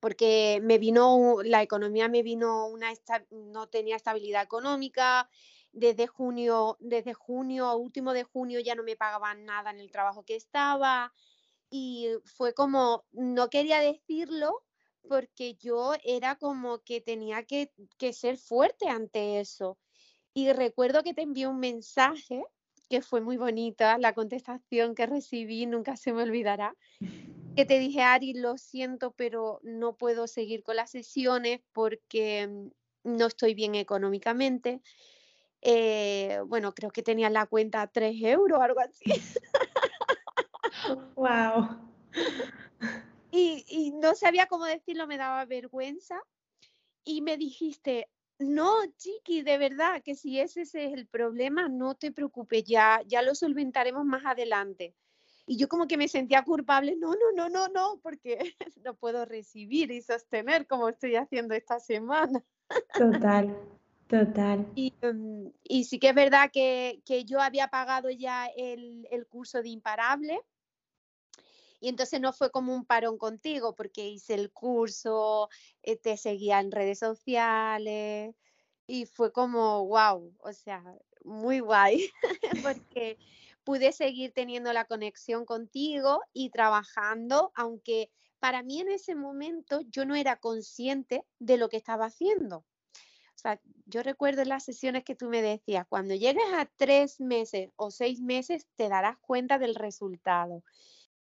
porque 0.00 0.60
me 0.62 0.78
vino, 0.78 1.38
la 1.44 1.62
economía 1.62 2.08
me 2.08 2.22
vino 2.22 2.66
una, 2.66 2.92
no 3.30 3.68
tenía 3.68 3.96
estabilidad 3.96 4.42
económica, 4.42 5.28
desde 5.72 6.06
junio, 6.06 6.76
desde 6.80 7.14
junio, 7.14 7.76
último 7.76 8.12
de 8.12 8.24
junio 8.24 8.60
ya 8.60 8.74
no 8.74 8.82
me 8.82 8.96
pagaban 8.96 9.44
nada 9.44 9.70
en 9.70 9.78
el 9.80 9.90
trabajo 9.90 10.24
que 10.24 10.36
estaba 10.36 11.12
y 11.70 12.08
fue 12.24 12.54
como, 12.54 13.04
no 13.12 13.48
quería 13.48 13.80
decirlo 13.80 14.64
porque 15.08 15.54
yo 15.54 15.94
era 16.04 16.36
como 16.36 16.80
que 16.80 17.00
tenía 17.00 17.44
que, 17.44 17.72
que 17.96 18.12
ser 18.12 18.36
fuerte 18.36 18.88
ante 18.88 19.40
eso. 19.40 19.78
Y 20.34 20.52
recuerdo 20.52 21.02
que 21.02 21.14
te 21.14 21.22
envié 21.22 21.46
un 21.46 21.58
mensaje 21.58 22.44
que 22.90 23.02
fue 23.02 23.20
muy 23.20 23.36
bonita, 23.36 23.96
la 23.98 24.12
contestación 24.12 24.96
que 24.96 25.06
recibí 25.06 25.64
nunca 25.64 25.96
se 25.96 26.12
me 26.12 26.24
olvidará, 26.24 26.76
que 27.54 27.64
te 27.64 27.78
dije, 27.78 28.02
Ari, 28.02 28.34
lo 28.34 28.58
siento, 28.58 29.12
pero 29.12 29.60
no 29.62 29.96
puedo 29.96 30.26
seguir 30.26 30.64
con 30.64 30.76
las 30.76 30.90
sesiones 30.90 31.60
porque 31.72 32.48
mm, 32.48 33.16
no 33.16 33.26
estoy 33.26 33.54
bien 33.54 33.76
económicamente. 33.76 34.82
Eh, 35.62 36.40
bueno, 36.46 36.74
creo 36.74 36.90
que 36.90 37.02
tenía 37.02 37.30
la 37.30 37.46
cuenta 37.46 37.86
3 37.86 38.16
euros, 38.22 38.60
algo 38.60 38.80
así. 38.80 39.04
¡Wow! 41.14 41.78
Y, 43.30 43.64
y 43.68 43.92
no 43.92 44.16
sabía 44.16 44.46
cómo 44.46 44.64
decirlo, 44.64 45.06
me 45.06 45.16
daba 45.16 45.44
vergüenza. 45.44 46.20
Y 47.04 47.22
me 47.22 47.36
dijiste, 47.36 48.08
no, 48.40 48.72
Chiqui, 48.96 49.42
de 49.42 49.58
verdad 49.58 50.02
que 50.02 50.14
si 50.14 50.40
ese 50.40 50.62
es 50.62 50.74
el 50.74 51.06
problema, 51.06 51.68
no 51.68 51.94
te 51.94 52.10
preocupes, 52.10 52.64
ya, 52.64 53.00
ya 53.06 53.22
lo 53.22 53.34
solventaremos 53.34 54.04
más 54.04 54.24
adelante. 54.24 54.94
Y 55.46 55.56
yo 55.56 55.68
como 55.68 55.86
que 55.86 55.96
me 55.96 56.08
sentía 56.08 56.42
culpable, 56.42 56.96
no, 56.96 57.10
no, 57.12 57.32
no, 57.34 57.48
no, 57.48 57.68
no, 57.68 58.00
porque 58.02 58.38
no 58.84 58.94
puedo 58.94 59.24
recibir 59.24 59.90
y 59.90 60.00
sostener 60.00 60.66
como 60.66 60.88
estoy 60.88 61.16
haciendo 61.16 61.54
esta 61.54 61.80
semana. 61.80 62.42
Total, 62.96 63.56
total. 64.08 64.66
Y, 64.74 64.94
mm, 65.02 65.48
y 65.64 65.84
sí 65.84 65.98
que 65.98 66.08
es 66.10 66.14
verdad 66.14 66.50
que, 66.52 67.02
que 67.04 67.24
yo 67.24 67.40
había 67.40 67.68
pagado 67.68 68.10
ya 68.10 68.46
el, 68.56 69.06
el 69.10 69.26
curso 69.26 69.62
de 69.62 69.68
imparable, 69.68 70.40
y 71.80 71.88
entonces 71.88 72.20
no 72.20 72.32
fue 72.32 72.50
como 72.50 72.74
un 72.74 72.84
parón 72.84 73.18
contigo 73.18 73.74
porque 73.74 74.06
hice 74.06 74.34
el 74.34 74.52
curso, 74.52 75.48
eh, 75.82 75.96
te 75.96 76.16
seguía 76.16 76.60
en 76.60 76.70
redes 76.70 76.98
sociales 76.98 78.34
y 78.86 79.06
fue 79.06 79.32
como, 79.32 79.86
wow, 79.86 80.34
o 80.38 80.52
sea, 80.52 80.84
muy 81.24 81.60
guay, 81.60 82.10
porque 82.62 83.18
pude 83.64 83.92
seguir 83.92 84.32
teniendo 84.32 84.72
la 84.72 84.84
conexión 84.84 85.44
contigo 85.44 86.20
y 86.32 86.50
trabajando, 86.50 87.52
aunque 87.54 88.10
para 88.38 88.62
mí 88.62 88.80
en 88.80 88.90
ese 88.90 89.14
momento 89.14 89.80
yo 89.88 90.04
no 90.04 90.14
era 90.14 90.36
consciente 90.36 91.24
de 91.38 91.56
lo 91.56 91.68
que 91.68 91.76
estaba 91.76 92.06
haciendo. 92.06 92.58
O 92.58 93.38
sea, 93.40 93.58
yo 93.86 94.02
recuerdo 94.02 94.44
las 94.44 94.64
sesiones 94.64 95.02
que 95.04 95.14
tú 95.14 95.28
me 95.28 95.40
decías, 95.40 95.86
cuando 95.88 96.14
llegues 96.14 96.44
a 96.52 96.66
tres 96.76 97.20
meses 97.20 97.70
o 97.76 97.90
seis 97.90 98.20
meses, 98.20 98.66
te 98.76 98.90
darás 98.90 99.16
cuenta 99.18 99.58
del 99.58 99.74
resultado. 99.74 100.62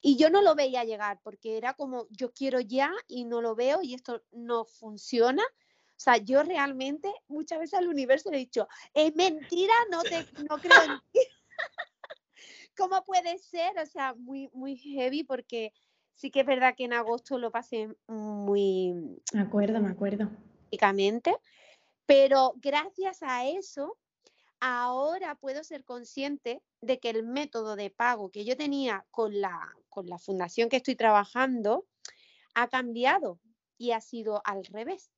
Y 0.05 0.17
yo 0.17 0.29
no 0.29 0.41
lo 0.41 0.53
veía 0.53 0.83
llegar 0.83 1.21
porque 1.23 1.55
era 1.55 1.75
como, 1.75 2.07
yo 2.09 2.33
quiero 2.33 2.59
ya 2.59 2.91
y 3.07 3.23
no 3.23 3.41
lo 3.41 3.55
veo 3.55 3.81
y 3.81 3.93
esto 3.93 4.21
no 4.33 4.65
funciona. 4.65 5.41
O 5.41 5.99
sea, 6.03 6.17
yo 6.17 6.43
realmente 6.43 7.09
muchas 7.29 7.59
veces 7.59 7.79
al 7.79 7.87
universo 7.87 8.29
le 8.29 8.35
he 8.35 8.39
dicho, 8.41 8.67
es 8.93 9.15
mentira, 9.15 9.73
no, 9.89 10.03
te, 10.03 10.27
no 10.49 10.57
creo 10.57 10.83
en 10.83 10.99
ti. 11.13 11.19
¿Cómo 12.77 13.05
puede 13.05 13.37
ser? 13.37 13.79
O 13.79 13.85
sea, 13.85 14.13
muy, 14.15 14.49
muy 14.53 14.75
heavy 14.75 15.23
porque 15.23 15.71
sí 16.15 16.31
que 16.31 16.41
es 16.41 16.45
verdad 16.45 16.75
que 16.75 16.83
en 16.83 16.93
agosto 16.93 17.37
lo 17.37 17.49
pasé 17.49 17.87
muy... 18.07 19.21
Me 19.31 19.39
acuerdo, 19.39 19.79
me 19.79 19.89
acuerdo. 19.89 20.29
Pero 22.05 22.55
gracias 22.57 23.23
a 23.23 23.47
eso, 23.47 23.97
ahora 24.65 25.35
puedo 25.35 25.61
ser 25.65 25.83
consciente 25.83 26.63
de 26.79 26.97
que 26.97 27.09
el 27.09 27.23
método 27.23 27.75
de 27.75 27.89
pago 27.89 28.31
que 28.31 28.45
yo 28.45 28.55
tenía 28.55 29.05
con 29.11 29.41
la, 29.41 29.75
con 29.89 30.07
la 30.07 30.17
fundación 30.17 30.69
que 30.69 30.77
estoy 30.77 30.95
trabajando 30.95 31.85
ha 32.55 32.69
cambiado 32.69 33.41
y 33.77 33.91
ha 33.91 33.99
sido 33.99 34.41
al 34.45 34.63
revés. 34.63 35.11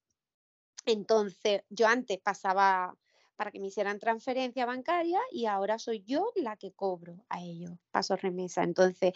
Entonces, 0.87 1.61
yo 1.69 1.87
antes 1.87 2.17
pasaba 2.17 2.97
para 3.35 3.51
que 3.51 3.59
me 3.59 3.67
hicieran 3.67 3.99
transferencia 3.99 4.65
bancaria 4.65 5.19
y 5.31 5.45
ahora 5.45 5.77
soy 5.77 6.01
yo 6.01 6.31
la 6.35 6.57
que 6.57 6.71
cobro 6.71 7.23
a 7.29 7.39
ellos, 7.43 7.73
paso 7.91 8.15
remesa. 8.15 8.63
Entonces, 8.63 9.13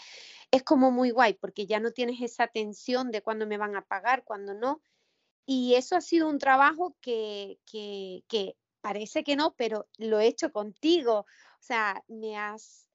es 0.51 0.62
como 0.62 0.91
muy 0.91 1.09
guay 1.09 1.33
porque 1.33 1.65
ya 1.65 1.79
no 1.79 1.89
tienes 1.89 2.21
esa 2.21 2.45
tensión 2.45 3.09
de 3.09 3.24
cuándo 3.24 3.48
me 3.48 3.57
van 3.57 3.75
a 3.75 3.81
pagar, 3.81 4.24
cuándo 4.25 4.53
no. 4.53 4.79
Y 5.48 5.74
eso 5.74 5.95
ha 5.95 6.01
sido 6.01 6.29
un 6.29 6.38
trabajo 6.38 6.95
que, 7.01 7.57
que, 7.65 8.24
que 8.27 8.55
parece 8.81 9.24
que 9.24 9.36
no, 9.36 9.53
pero 9.55 9.88
lo 9.98 10.19
he 10.19 10.27
hecho 10.27 10.51
contigo. 10.51 11.19
O 11.19 11.62
sea, 11.62 12.03
me 12.07 12.38
has, 12.38 12.88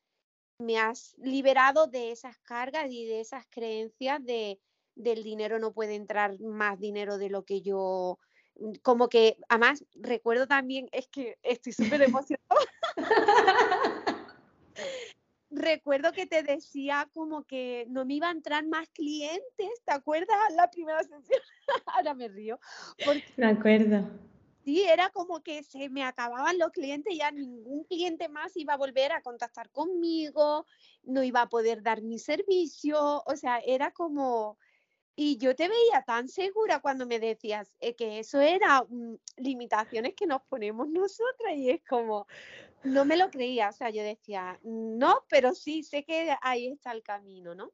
me 0.58 0.78
has 0.78 1.14
liberado 1.18 1.86
de 1.86 2.12
esas 2.12 2.38
cargas 2.38 2.86
y 2.90 3.06
de 3.06 3.20
esas 3.20 3.46
creencias 3.50 4.24
de 4.24 4.60
del 4.96 5.24
dinero 5.24 5.58
no 5.58 5.72
puede 5.72 5.96
entrar 5.96 6.38
más 6.38 6.78
dinero 6.78 7.18
de 7.18 7.28
lo 7.28 7.44
que 7.44 7.62
yo 7.62 8.20
Mm, 8.56 8.72
como 8.82 9.08
que, 9.08 9.36
además, 9.48 9.84
recuerdo 9.94 10.46
también, 10.46 10.88
es 10.92 11.08
que 11.08 11.38
estoy 11.42 11.72
súper 11.72 12.02
emocionada. 12.02 12.60
recuerdo 15.50 16.12
que 16.12 16.26
te 16.26 16.42
decía 16.42 17.08
como 17.12 17.44
que 17.44 17.86
no 17.88 18.04
me 18.04 18.14
iba 18.14 18.28
a 18.28 18.32
entrar 18.32 18.66
más 18.66 18.88
clientes, 18.90 19.82
¿te 19.84 19.92
acuerdas? 19.92 20.36
La 20.56 20.70
primera 20.70 21.02
sesión, 21.02 21.40
ahora 21.86 22.14
me 22.14 22.28
río. 22.28 22.58
Porque, 23.04 23.24
me 23.36 23.46
acuerdo. 23.46 24.08
Sí, 24.64 24.82
era 24.82 25.10
como 25.10 25.42
que 25.42 25.62
se 25.62 25.90
me 25.90 26.04
acababan 26.04 26.56
los 26.58 26.70
clientes, 26.70 27.14
ya 27.14 27.30
ningún 27.30 27.84
cliente 27.84 28.30
más 28.30 28.56
iba 28.56 28.72
a 28.72 28.78
volver 28.78 29.12
a 29.12 29.20
contactar 29.20 29.70
conmigo, 29.70 30.64
no 31.02 31.22
iba 31.22 31.42
a 31.42 31.50
poder 31.50 31.82
dar 31.82 32.00
mi 32.00 32.18
servicio, 32.18 33.22
o 33.26 33.36
sea, 33.36 33.58
era 33.58 33.90
como, 33.90 34.58
y 35.16 35.36
yo 35.36 35.54
te 35.54 35.68
veía 35.68 36.02
tan 36.06 36.28
segura 36.28 36.80
cuando 36.80 37.06
me 37.06 37.20
decías 37.20 37.76
eh, 37.80 37.94
que 37.94 38.20
eso 38.20 38.40
era 38.40 38.82
mm, 38.88 39.16
limitaciones 39.36 40.14
que 40.14 40.26
nos 40.26 40.40
ponemos 40.48 40.88
nosotras 40.88 41.54
y 41.56 41.68
es 41.68 41.82
como, 41.86 42.26
no 42.84 43.04
me 43.04 43.18
lo 43.18 43.28
creía, 43.30 43.68
o 43.68 43.72
sea, 43.72 43.90
yo 43.90 44.02
decía, 44.02 44.58
no, 44.62 45.26
pero 45.28 45.54
sí, 45.54 45.82
sé 45.82 46.04
que 46.04 46.34
ahí 46.40 46.68
está 46.68 46.92
el 46.92 47.02
camino, 47.02 47.54
¿no? 47.54 47.70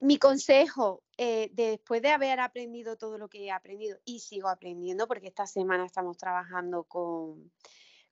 Mi 0.00 0.18
consejo, 0.18 1.02
eh, 1.16 1.50
después 1.52 2.02
de 2.02 2.10
haber 2.10 2.40
aprendido 2.40 2.96
todo 2.96 3.16
lo 3.16 3.28
que 3.28 3.44
he 3.44 3.50
aprendido 3.50 3.98
y 4.04 4.20
sigo 4.20 4.48
aprendiendo, 4.48 5.06
porque 5.06 5.28
esta 5.28 5.46
semana 5.46 5.86
estamos 5.86 6.16
trabajando 6.18 6.84
con, 6.84 7.52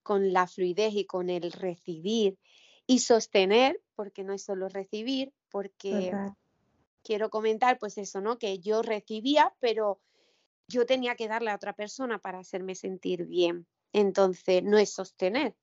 con 0.03 0.33
la 0.33 0.47
fluidez 0.47 0.95
y 0.95 1.05
con 1.05 1.29
el 1.29 1.53
recibir 1.53 2.39
y 2.87 3.01
sostener, 3.01 3.81
porque 3.95 4.25
no 4.25 4.33
es 4.33 4.43
solo 4.43 4.69
recibir, 4.69 5.33
porque 5.51 6.13
quiero 7.03 7.31
comentar, 7.31 7.79
pues 7.79 7.99
eso, 7.99 8.21
¿no? 8.21 8.39
Que 8.39 8.59
yo 8.59 8.83
recibía, 8.83 9.55
pero 9.61 10.01
yo 10.69 10.87
tenía 10.87 11.15
que 11.15 11.29
darle 11.29 11.51
a 11.51 11.57
otra 11.57 11.75
persona 11.75 12.19
para 12.19 12.39
hacerme 12.39 12.75
sentir 12.75 13.27
bien. 13.27 13.67
Entonces, 13.93 14.63
no 14.63 14.79
es 14.79 14.93
sostener. 14.93 15.55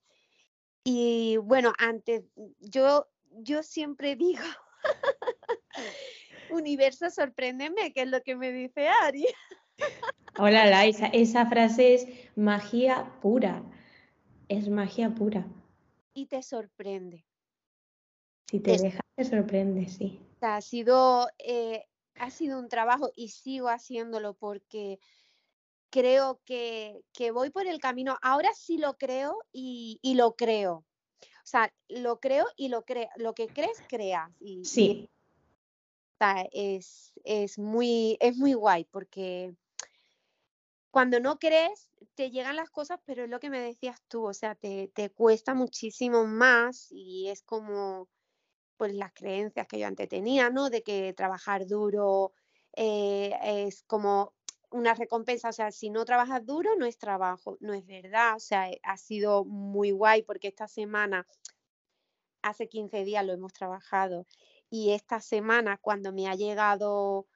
Y 0.84 1.38
bueno, 1.38 1.74
antes, 1.78 2.24
yo, 2.60 3.08
yo 3.32 3.63
siempre 3.63 4.15
digo, 4.15 4.43
universo, 6.52 7.10
sorpréndeme, 7.10 7.94
que 7.94 8.02
es 8.02 8.08
lo 8.08 8.22
que 8.22 8.36
me 8.36 8.52
dice 8.52 8.88
Ari. 8.88 9.26
Hola, 10.38 10.66
la, 10.66 10.86
esa, 10.86 11.46
frase 11.48 11.94
es 11.94 12.08
magia 12.36 13.12
pura. 13.22 13.64
Es 14.48 14.70
magia 14.70 15.10
pura. 15.10 15.48
Y 16.14 16.26
te 16.26 16.42
sorprende. 16.42 17.26
Si 18.50 18.60
te 18.60 18.78
deja, 18.78 19.00
te 19.16 19.26
sorprende, 19.26 19.88
sí 19.88 20.20
ha 20.48 20.62
sido, 20.62 21.28
eh, 21.40 21.86
ha 22.16 22.30
sido 22.30 22.60
un 22.60 22.70
trabajo 22.70 23.12
y 23.16 23.30
sigo 23.30 23.70
haciéndolo 23.70 24.34
porque 24.34 25.00
creo 25.90 26.42
que, 26.46 27.02
voy 27.34 27.50
por 27.50 27.68
el 27.68 27.80
camino. 27.80 28.18
Ahora 28.22 28.50
sí 28.54 28.78
lo 28.78 28.98
creo 28.98 29.38
y, 29.52 30.00
lo 30.16 30.36
creo. 30.36 30.86
O 31.22 31.46
sea, 31.50 31.74
lo 31.88 32.20
creo 32.20 32.46
y 32.56 32.70
lo 32.70 32.84
creo. 32.84 33.10
Lo 33.16 33.34
que 33.34 33.48
crees, 33.48 33.82
creas. 33.88 34.32
Y, 34.40 34.66
sí. 34.66 35.10
Es, 36.51 37.13
es, 37.23 37.58
muy, 37.58 38.17
es 38.19 38.38
muy 38.38 38.53
guay 38.53 38.86
porque 38.86 39.55
cuando 40.91 41.19
no 41.19 41.38
crees, 41.38 41.89
te 42.15 42.32
llegan 42.32 42.55
las 42.55 42.69
cosas, 42.69 42.99
pero 43.05 43.23
es 43.23 43.29
lo 43.29 43.39
que 43.39 43.49
me 43.49 43.60
decías 43.60 44.01
tú, 44.08 44.25
o 44.25 44.34
sea, 44.34 44.55
te, 44.55 44.89
te 44.93 45.10
cuesta 45.12 45.53
muchísimo 45.53 46.25
más 46.25 46.88
y 46.91 47.29
es 47.29 47.43
como, 47.43 48.10
pues 48.77 48.93
las 48.95 49.13
creencias 49.13 49.67
que 49.67 49.79
yo 49.79 49.88
antes 49.88 50.10
tenía, 50.10 50.49
¿no? 50.49 50.69
De 50.69 50.84
que 50.84 51.13
trabajar 51.13 51.67
duro 51.67 52.34
eh, 52.75 53.34
es 53.43 53.84
como 53.84 54.34
una 54.71 54.93
recompensa, 54.93 55.49
o 55.49 55.53
sea, 55.53 55.71
si 55.71 55.89
no 55.89 56.05
trabajas 56.05 56.45
duro 56.45 56.75
no 56.77 56.86
es 56.86 56.97
trabajo, 56.97 57.58
no 57.60 57.73
es 57.73 57.86
verdad, 57.86 58.36
o 58.36 58.39
sea, 58.39 58.69
eh, 58.69 58.79
ha 58.84 58.97
sido 58.97 59.45
muy 59.45 59.91
guay 59.91 60.23
porque 60.23 60.47
esta 60.47 60.67
semana, 60.67 61.27
hace 62.41 62.69
15 62.69 63.03
días 63.03 63.25
lo 63.25 63.34
hemos 63.34 63.53
trabajado 63.53 64.25
y 64.69 64.91
esta 64.91 65.19
semana 65.19 65.77
cuando 65.77 66.13
me 66.13 66.27
ha 66.27 66.36
llegado, 66.36 67.27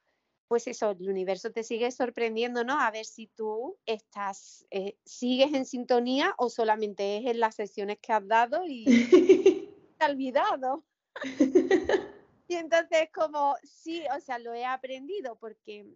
pues 0.48 0.66
eso, 0.66 0.90
el 0.92 1.08
universo 1.08 1.50
te 1.50 1.64
sigue 1.64 1.90
sorprendiendo, 1.90 2.64
¿no? 2.64 2.78
A 2.78 2.90
ver 2.90 3.04
si 3.04 3.26
tú 3.28 3.76
estás, 3.86 4.66
eh, 4.70 4.96
sigues 5.04 5.52
en 5.54 5.66
sintonía 5.66 6.34
o 6.38 6.48
solamente 6.48 7.18
es 7.18 7.26
en 7.26 7.40
las 7.40 7.56
sesiones 7.56 7.98
que 8.00 8.12
has 8.12 8.26
dado 8.26 8.62
y 8.66 8.84
te 9.98 10.04
has 10.04 10.10
olvidado. 10.10 10.84
y 12.48 12.54
entonces 12.54 13.08
como, 13.12 13.56
sí, 13.64 14.04
o 14.16 14.20
sea, 14.20 14.38
lo 14.38 14.54
he 14.54 14.64
aprendido 14.64 15.36
porque 15.36 15.86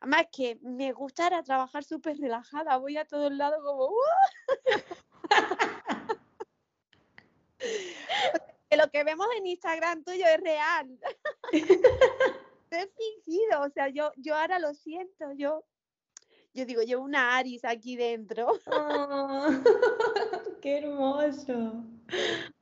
además 0.00 0.26
que 0.32 0.58
me 0.62 0.92
gustara 0.92 1.42
trabajar 1.42 1.84
súper 1.84 2.18
relajada, 2.18 2.76
voy 2.78 2.96
a 2.96 3.04
todos 3.04 3.32
lados 3.32 3.60
como... 3.64 3.90
que 8.74 8.82
lo 8.82 8.90
que 8.90 9.04
vemos 9.04 9.26
en 9.38 9.46
Instagram 9.46 10.02
tuyo 10.02 10.24
es 10.26 10.40
real. 10.40 10.98
es 12.70 12.88
fingido, 12.96 13.60
o 13.62 13.70
sea, 13.70 13.88
yo, 13.88 14.10
yo 14.16 14.34
ahora 14.34 14.58
lo 14.58 14.74
siento, 14.74 15.32
yo, 15.36 15.64
yo 16.54 16.66
digo, 16.66 16.82
yo 16.82 17.00
una 17.00 17.36
Aris 17.36 17.64
aquí 17.64 17.94
dentro. 17.94 18.48
Oh, 18.66 19.46
¡Qué 20.60 20.78
hermoso! 20.78 21.84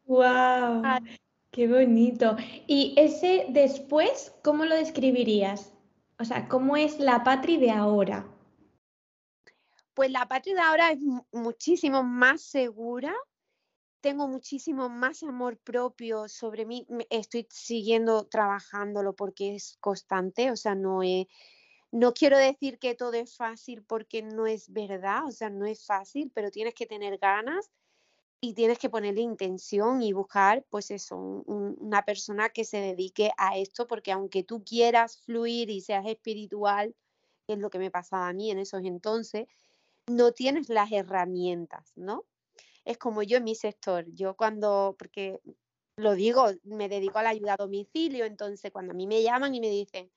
¡Wow! 0.05 0.83
Qué 1.51 1.66
bonito. 1.66 2.37
¿Y 2.66 2.94
ese 2.98 3.46
después, 3.48 4.35
cómo 4.44 4.66
lo 4.66 4.75
describirías? 4.75 5.72
O 6.18 6.25
sea, 6.25 6.46
¿cómo 6.46 6.77
es 6.77 6.98
la 6.98 7.25
patria 7.25 7.59
de 7.59 7.70
ahora? 7.70 8.27
Pues 9.94 10.11
la 10.11 10.27
patria 10.27 10.55
de 10.57 10.61
ahora 10.61 10.92
es 10.92 10.98
muchísimo 11.33 12.03
más 12.03 12.42
segura, 12.42 13.14
tengo 14.03 14.29
muchísimo 14.29 14.91
más 14.91 15.23
amor 15.23 15.59
propio 15.59 16.29
sobre 16.29 16.67
mí, 16.67 16.87
estoy 17.09 17.47
siguiendo 17.51 18.25
trabajándolo 18.27 19.15
porque 19.17 19.55
es 19.55 19.79
constante, 19.81 20.51
o 20.51 20.57
sea, 20.57 20.75
no 20.75 21.01
no 21.93 22.15
quiero 22.15 22.38
decir 22.38 22.79
que 22.79 22.95
todo 22.95 23.15
es 23.15 23.37
fácil 23.37 23.85
porque 23.85 24.23
no 24.23 24.47
es 24.47 24.73
verdad, 24.73 25.27
o 25.27 25.31
sea, 25.31 25.51
no 25.51 25.67
es 25.67 25.87
fácil, 25.87 26.31
pero 26.35 26.51
tienes 26.51 26.75
que 26.75 26.87
tener 26.87 27.19
ganas 27.19 27.71
y 28.41 28.55
tienes 28.55 28.79
que 28.79 28.91
ponerle 28.91 29.21
intención 29.23 30.03
y 30.03 30.12
buscar, 30.12 30.65
pues 30.71 30.91
eso, 30.91 31.17
una 31.17 32.03
persona 32.05 32.51
que 32.51 32.65
se 32.65 32.79
dedique 32.79 33.33
a 33.38 33.57
esto, 33.59 33.87
porque 33.87 34.12
aunque 34.12 34.43
tú 34.43 34.65
quieras 34.65 35.19
fluir 35.19 35.71
y 35.71 35.81
seas 35.81 36.07
espiritual, 36.07 36.97
que 37.47 37.55
es 37.55 37.59
lo 37.61 37.71
que 37.71 37.79
me 37.79 37.91
pasaba 37.91 38.29
a 38.29 38.33
mí 38.33 38.51
en 38.51 38.59
esos 38.59 38.85
entonces, 38.85 39.47
no 40.09 40.33
tienes 40.33 40.69
las 40.69 40.93
herramientas, 40.93 41.93
¿no? 41.97 42.25
Es 42.85 42.99
como 42.99 43.23
yo 43.23 43.38
en 43.38 43.45
mi 43.45 43.55
sector, 43.55 44.05
yo 44.12 44.35
cuando, 44.35 44.97
porque 44.99 45.40
lo 45.97 46.14
digo, 46.14 46.47
me 46.64 46.88
dedico 46.88 47.18
a 47.18 47.23
la 47.23 47.31
ayuda 47.31 47.55
a 47.55 47.57
domicilio, 47.57 48.25
entonces 48.25 48.73
cuando 48.73 48.92
a 48.92 48.97
mí 48.97 49.07
me 49.07 49.23
llaman 49.23 49.55
y 49.55 49.61
me 49.61 49.68
dicen, 49.68 50.11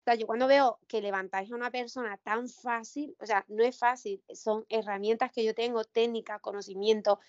o 0.00 0.02
sea, 0.04 0.14
yo 0.14 0.26
cuando 0.26 0.46
veo 0.46 0.78
que 0.88 1.02
levantáis 1.02 1.52
a 1.52 1.54
una 1.54 1.70
persona 1.70 2.16
tan 2.18 2.48
fácil, 2.48 3.14
o 3.20 3.26
sea, 3.26 3.44
no 3.48 3.62
es 3.62 3.78
fácil, 3.78 4.22
son 4.32 4.64
herramientas 4.68 5.30
que 5.32 5.44
yo 5.44 5.54
tengo, 5.54 5.84
técnicas, 5.84 6.40
conocimiento, 6.40 7.20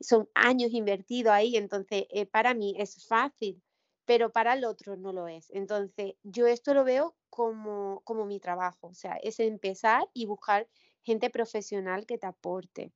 son 0.00 0.28
años 0.34 0.72
invertidos 0.72 1.32
ahí, 1.32 1.56
entonces 1.56 2.06
eh, 2.10 2.26
para 2.26 2.52
mí 2.54 2.74
es 2.78 3.06
fácil, 3.06 3.62
pero 4.04 4.30
para 4.30 4.54
el 4.54 4.64
otro 4.64 4.96
no 4.96 5.12
lo 5.12 5.28
es. 5.28 5.50
Entonces, 5.50 6.14
yo 6.22 6.46
esto 6.46 6.74
lo 6.74 6.84
veo 6.84 7.14
como, 7.30 8.00
como 8.04 8.24
mi 8.24 8.40
trabajo, 8.40 8.88
o 8.88 8.94
sea, 8.94 9.16
es 9.22 9.40
empezar 9.40 10.08
y 10.12 10.26
buscar 10.26 10.68
gente 11.02 11.30
profesional 11.30 12.06
que 12.06 12.18
te 12.18 12.26
aporte. 12.26 12.92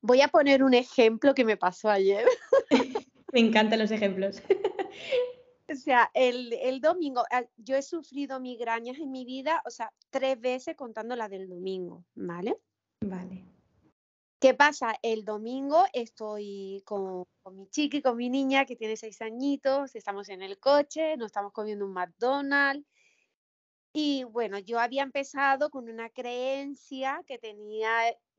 Voy 0.00 0.20
a 0.20 0.28
poner 0.28 0.62
un 0.62 0.74
ejemplo 0.74 1.34
que 1.34 1.44
me 1.44 1.56
pasó 1.56 1.90
ayer. 1.90 2.26
me 3.32 3.40
encantan 3.40 3.78
los 3.78 3.90
ejemplos. 3.90 4.42
O 5.70 5.74
sea, 5.74 6.10
el, 6.14 6.52
el, 6.54 6.80
domingo, 6.80 7.24
yo 7.56 7.76
he 7.76 7.82
sufrido 7.82 8.40
migrañas 8.40 8.98
en 8.98 9.10
mi 9.10 9.24
vida, 9.24 9.62
o 9.66 9.70
sea, 9.70 9.92
tres 10.08 10.40
veces 10.40 10.76
contando 10.76 11.14
la 11.14 11.28
del 11.28 11.46
domingo, 11.46 12.04
¿vale? 12.14 12.56
Vale. 13.00 13.44
¿Qué 14.40 14.54
pasa? 14.54 14.94
El 15.02 15.24
domingo 15.24 15.84
estoy 15.92 16.80
con, 16.84 17.26
mi 17.52 17.68
chiqui, 17.70 18.00
con 18.00 18.16
mi 18.16 18.30
niña 18.30 18.66
que 18.66 18.76
tiene 18.76 18.96
seis 18.96 19.20
añitos, 19.20 19.96
estamos 19.96 20.28
en 20.28 20.42
el 20.42 20.60
coche, 20.60 21.16
nos 21.16 21.26
estamos 21.26 21.52
comiendo 21.52 21.84
un 21.84 21.92
McDonald's. 21.92 22.86
Y 23.92 24.22
bueno, 24.22 24.60
yo 24.60 24.78
había 24.78 25.02
empezado 25.02 25.70
con 25.70 25.88
una 25.88 26.08
creencia 26.10 27.24
que 27.26 27.38
tenía, 27.38 27.90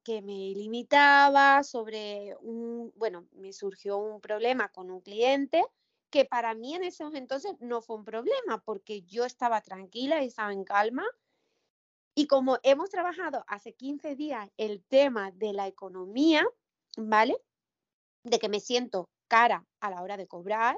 que 0.04 0.22
me 0.22 0.54
limitaba 0.56 1.64
sobre 1.64 2.36
un, 2.42 2.92
bueno, 2.96 3.28
me 3.34 3.54
surgió 3.54 3.98
un 3.98 4.22
problema 4.22 4.70
con 4.70 4.92
un 4.92 5.02
cliente 5.02 5.64
que 6.10 6.26
para 6.26 6.54
mí 6.56 6.76
en 6.76 6.84
ese 6.84 7.04
entonces 7.14 7.54
no 7.60 7.82
fue 7.82 7.98
un 7.98 8.06
problema 8.06 8.62
porque 8.64 9.04
yo 9.04 9.26
estaba 9.26 9.62
tranquila 9.62 10.24
y 10.24 10.28
estaba 10.28 10.52
en 10.52 10.64
calma 10.64 11.06
y 12.16 12.28
como 12.28 12.58
hemos 12.64 12.90
trabajado 12.90 13.46
hace 13.48 13.74
15 13.74 14.16
días 14.16 14.50
el 14.58 14.84
tema 14.84 15.32
de 15.32 15.54
la 15.54 15.68
economía, 15.68 16.46
¿vale? 16.98 17.38
De 18.24 18.40
que 18.40 18.50
me 18.50 18.60
siento 18.60 19.10
cara 19.28 19.66
a 19.80 19.90
la 19.90 20.02
hora 20.02 20.18
de 20.18 20.28
cobrar, 20.28 20.78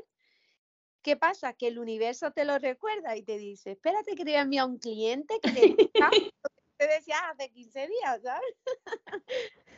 ¿qué 1.01 1.15
pasa? 1.15 1.53
Que 1.53 1.67
el 1.67 1.79
universo 1.79 2.31
te 2.31 2.45
lo 2.45 2.59
recuerda 2.59 3.15
y 3.15 3.23
te 3.23 3.37
dice, 3.37 3.71
espérate 3.71 4.15
que 4.15 4.25
te 4.25 4.43
voy 4.43 4.57
a 4.57 4.65
un 4.65 4.77
cliente 4.77 5.39
que 5.41 5.51
te, 5.51 5.91
te 6.81 6.87
decía 6.87 7.17
hace 7.29 7.51
15 7.51 7.87
días, 7.87 8.21
¿sabes? 8.23 8.55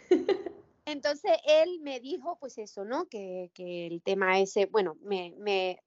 Entonces 0.86 1.34
él 1.46 1.82
me 1.82 2.00
dijo, 2.00 2.38
pues 2.40 2.58
eso, 2.58 2.86
¿no? 2.86 3.10
Que, 3.10 3.52
que 3.54 3.88
el 3.88 4.02
tema 4.02 4.40
ese, 4.40 4.68
bueno, 4.68 4.96
me, 5.02 5.34
me, 5.38 5.84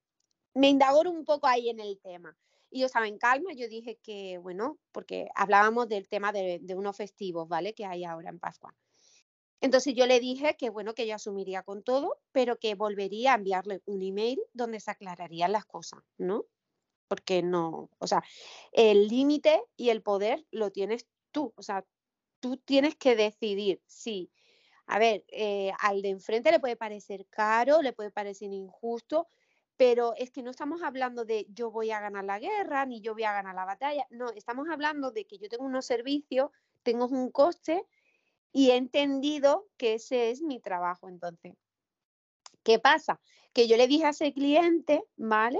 me 0.53 0.69
indagó 0.69 1.01
un 1.01 1.25
poco 1.25 1.47
ahí 1.47 1.71
en 1.71 1.81
el 1.81 1.99
tema. 2.01 2.37
Y 2.71 2.81
yo 2.81 2.87
estaba 2.87 3.09
en 3.09 3.17
calma, 3.17 3.55
yo 3.55 3.67
dije 3.67 3.99
que, 4.03 4.37
bueno, 4.37 4.79
porque 4.93 5.29
hablábamos 5.35 5.89
del 5.89 6.07
tema 6.07 6.33
de, 6.33 6.61
unos 6.77 6.97
festivos, 6.97 7.49
¿vale? 7.49 7.73
Que 7.73 7.87
hay 7.87 8.05
ahora 8.05 8.29
en 8.29 8.39
Pascua. 8.39 8.75
Entonces 9.63 9.95
yo 9.95 10.07
le 10.07 10.21
dije 10.21 10.55
que, 10.59 10.69
bueno, 10.69 10.93
que 10.93 11.07
yo 11.07 11.15
asumiría 11.15 11.63
con 11.63 11.83
todo, 11.83 12.19
pero 12.33 12.59
que 12.59 12.75
volvería 12.75 13.33
a 13.33 13.37
enviarle 13.37 13.81
un 13.87 14.03
email 14.03 14.39
donde 14.53 14.81
se 14.81 14.91
aclararían 14.91 15.53
las 15.53 15.65
cosas, 15.65 16.01
¿no? 16.19 16.45
Porque 17.09 17.43
no, 17.43 17.91
o 17.99 18.07
sea, 18.07 18.23
el 18.73 19.09
límite 19.09 19.63
y 19.77 19.91
el 19.91 20.03
poder 20.03 20.47
lo 20.51 20.71
tienes 20.71 21.07
tú, 21.31 21.53
o 21.57 21.63
sea, 21.63 21.85
tú 22.41 22.57
tienes 22.57 22.97
que 22.97 23.17
decidir 23.17 23.81
si, 23.87 24.31
a 24.87 24.99
ver, 24.99 25.25
eh, 25.29 25.73
al 25.79 26.03
de 26.03 26.11
enfrente 26.11 26.51
le 26.51 26.61
puede 26.61 26.77
parecer 26.77 27.27
caro, 27.29 27.83
le 27.83 27.93
puede 27.93 28.11
parecer 28.11 28.53
injusto, 28.53 29.29
pero 29.77 30.15
es 30.17 30.31
que 30.31 30.43
no 30.43 30.51
estamos 30.51 30.83
hablando 30.83 31.25
de 31.25 31.47
yo 31.51 31.71
voy 31.71 31.91
a 31.91 32.01
ganar 32.01 32.25
la 32.25 32.39
guerra, 32.39 32.87
ni 32.87 33.01
yo 33.01 33.13
voy 33.13 33.25
a 33.25 33.33
ganar 33.33 33.55
la 33.55 33.65
batalla, 33.65 34.07
no, 34.11 34.31
estamos 34.31 34.69
hablando 34.69 35.11
de 35.11 35.27
que 35.27 35.39
yo 35.39 35.49
tengo 35.49 35.65
unos 35.65 35.87
servicios, 35.87 36.51
tengo 36.83 37.07
un 37.07 37.31
coste 37.31 37.85
y 38.53 38.71
he 38.71 38.77
entendido 38.77 39.69
que 39.77 39.95
ese 39.95 40.31
es 40.31 40.41
mi 40.41 40.61
trabajo. 40.61 41.09
Entonces, 41.09 41.55
¿qué 42.63 42.79
pasa? 42.79 43.21
Que 43.53 43.69
yo 43.69 43.77
le 43.77 43.87
dije 43.87 44.07
a 44.07 44.11
ese 44.11 44.33
cliente, 44.33 45.05
¿vale? 45.17 45.59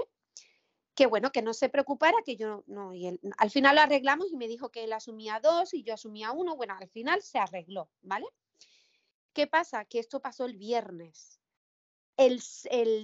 Que 0.97 1.05
bueno, 1.05 1.31
que 1.31 1.43
no 1.43 1.53
se 1.53 1.69
preocupara, 1.69 2.17
que 2.25 2.35
yo 2.35 2.63
no, 2.65 2.91
y 2.91 3.19
al 3.37 3.51
final 3.51 3.75
lo 3.75 3.83
arreglamos 3.83 4.31
y 4.31 4.35
me 4.35 4.47
dijo 4.47 4.71
que 4.71 4.83
él 4.83 4.93
asumía 4.93 5.39
dos 5.39 5.75
y 5.75 5.83
yo 5.83 5.93
asumía 5.93 6.31
uno, 6.31 6.55
bueno, 6.55 6.75
al 6.77 6.89
final 6.89 7.21
se 7.21 7.37
arregló, 7.37 7.87
¿vale? 8.01 8.25
¿Qué 9.31 9.45
pasa? 9.45 9.85
Que 9.85 9.99
esto 9.99 10.19
pasó 10.19 10.45
el 10.45 10.57
viernes. 10.57 11.39
El, 12.17 12.41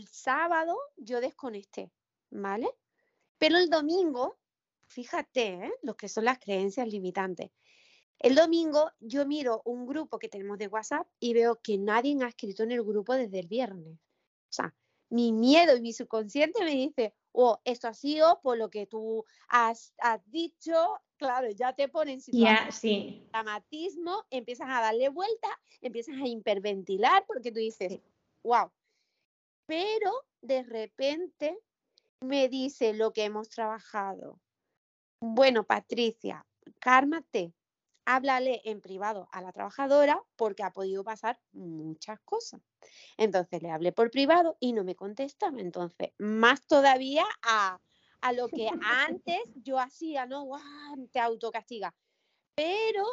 sábado 0.08 0.76
yo 0.98 1.22
desconecté, 1.22 1.92
¿vale? 2.32 2.68
Pero 3.38 3.58
el 3.58 3.70
domingo, 3.70 4.40
fíjate, 4.88 5.66
¿eh? 5.66 5.74
lo 5.84 5.96
que 5.96 6.10
son 6.10 6.26
las 6.26 6.40
creencias 6.40 6.88
limitantes. 6.88 7.52
El 8.18 8.34
domingo 8.34 8.90
yo 9.02 9.28
miro 9.28 9.62
un 9.66 9.86
grupo 9.86 10.18
que 10.18 10.30
tenemos 10.30 10.58
de 10.58 10.66
WhatsApp 10.66 11.08
y 11.20 11.36
veo 11.36 11.62
que 11.62 11.78
nadie 11.78 12.18
ha 12.24 12.30
escrito 12.30 12.64
en 12.64 12.72
el 12.72 12.82
grupo 12.82 13.14
desde 13.14 13.40
el 13.40 13.48
viernes. 13.48 13.94
O 13.94 14.50
sea, 14.50 14.74
mi 15.10 15.32
miedo 15.32 15.78
y 15.78 15.82
mi 15.82 15.94
subconsciente 15.94 16.64
me 16.64 16.72
dice, 16.72 17.14
oh, 17.34 17.60
esto 17.66 17.88
ha 17.88 17.94
sido 17.94 18.40
por 18.42 18.58
lo 18.58 18.70
que 18.70 18.86
tú 18.86 19.26
has, 19.50 19.94
dicho, 20.28 20.74
claro, 21.18 21.50
ya 21.50 21.74
te 21.74 21.90
ponen 21.90 22.22
situación 22.22 22.72
sí. 22.72 23.28
dramatismo, 23.32 24.24
empiezas 24.30 24.70
a 24.70 24.82
darle 24.82 25.10
vuelta, 25.10 25.50
empiezas 25.82 26.16
a 26.16 26.28
hiperventilar 26.28 27.26
porque 27.28 27.52
tú 27.52 27.60
dices, 27.60 28.00
wow, 28.44 28.72
pero 29.66 30.12
de 30.42 30.64
repente 30.64 31.58
me 32.22 32.48
dice 32.48 32.94
lo 32.94 33.12
que 33.12 33.26
hemos 33.26 33.50
trabajado. 33.50 34.40
Bueno, 35.20 35.64
Patricia, 35.64 36.46
cármate, 36.80 37.54
háblale 38.06 38.62
en 38.66 38.82
privado 38.82 39.28
a 39.32 39.42
la 39.42 39.52
trabajadora 39.52 40.22
porque 40.36 40.64
ha 40.64 40.72
podido 40.72 41.04
pasar 41.04 41.40
muchas 41.52 42.20
cosas. 42.22 42.62
Entonces 43.18 43.62
le 43.62 43.72
hablé 43.72 43.92
por 43.92 44.12
privado 44.12 44.58
y 44.60 44.74
no 44.74 44.84
me 44.84 44.96
contestaba. 44.96 45.60
Entonces, 45.60 46.12
más 46.18 46.66
todavía 46.66 47.26
a, 47.42 47.80
lo 48.34 48.48
que 48.48 48.70
antes 48.82 49.42
yo 49.56 49.80
hacía, 49.80 50.26
¿no? 50.26 50.46
¡Wow! 50.46 51.08
Te 51.12 51.20
autocastiga. 51.20 51.94
Pero 52.56 53.06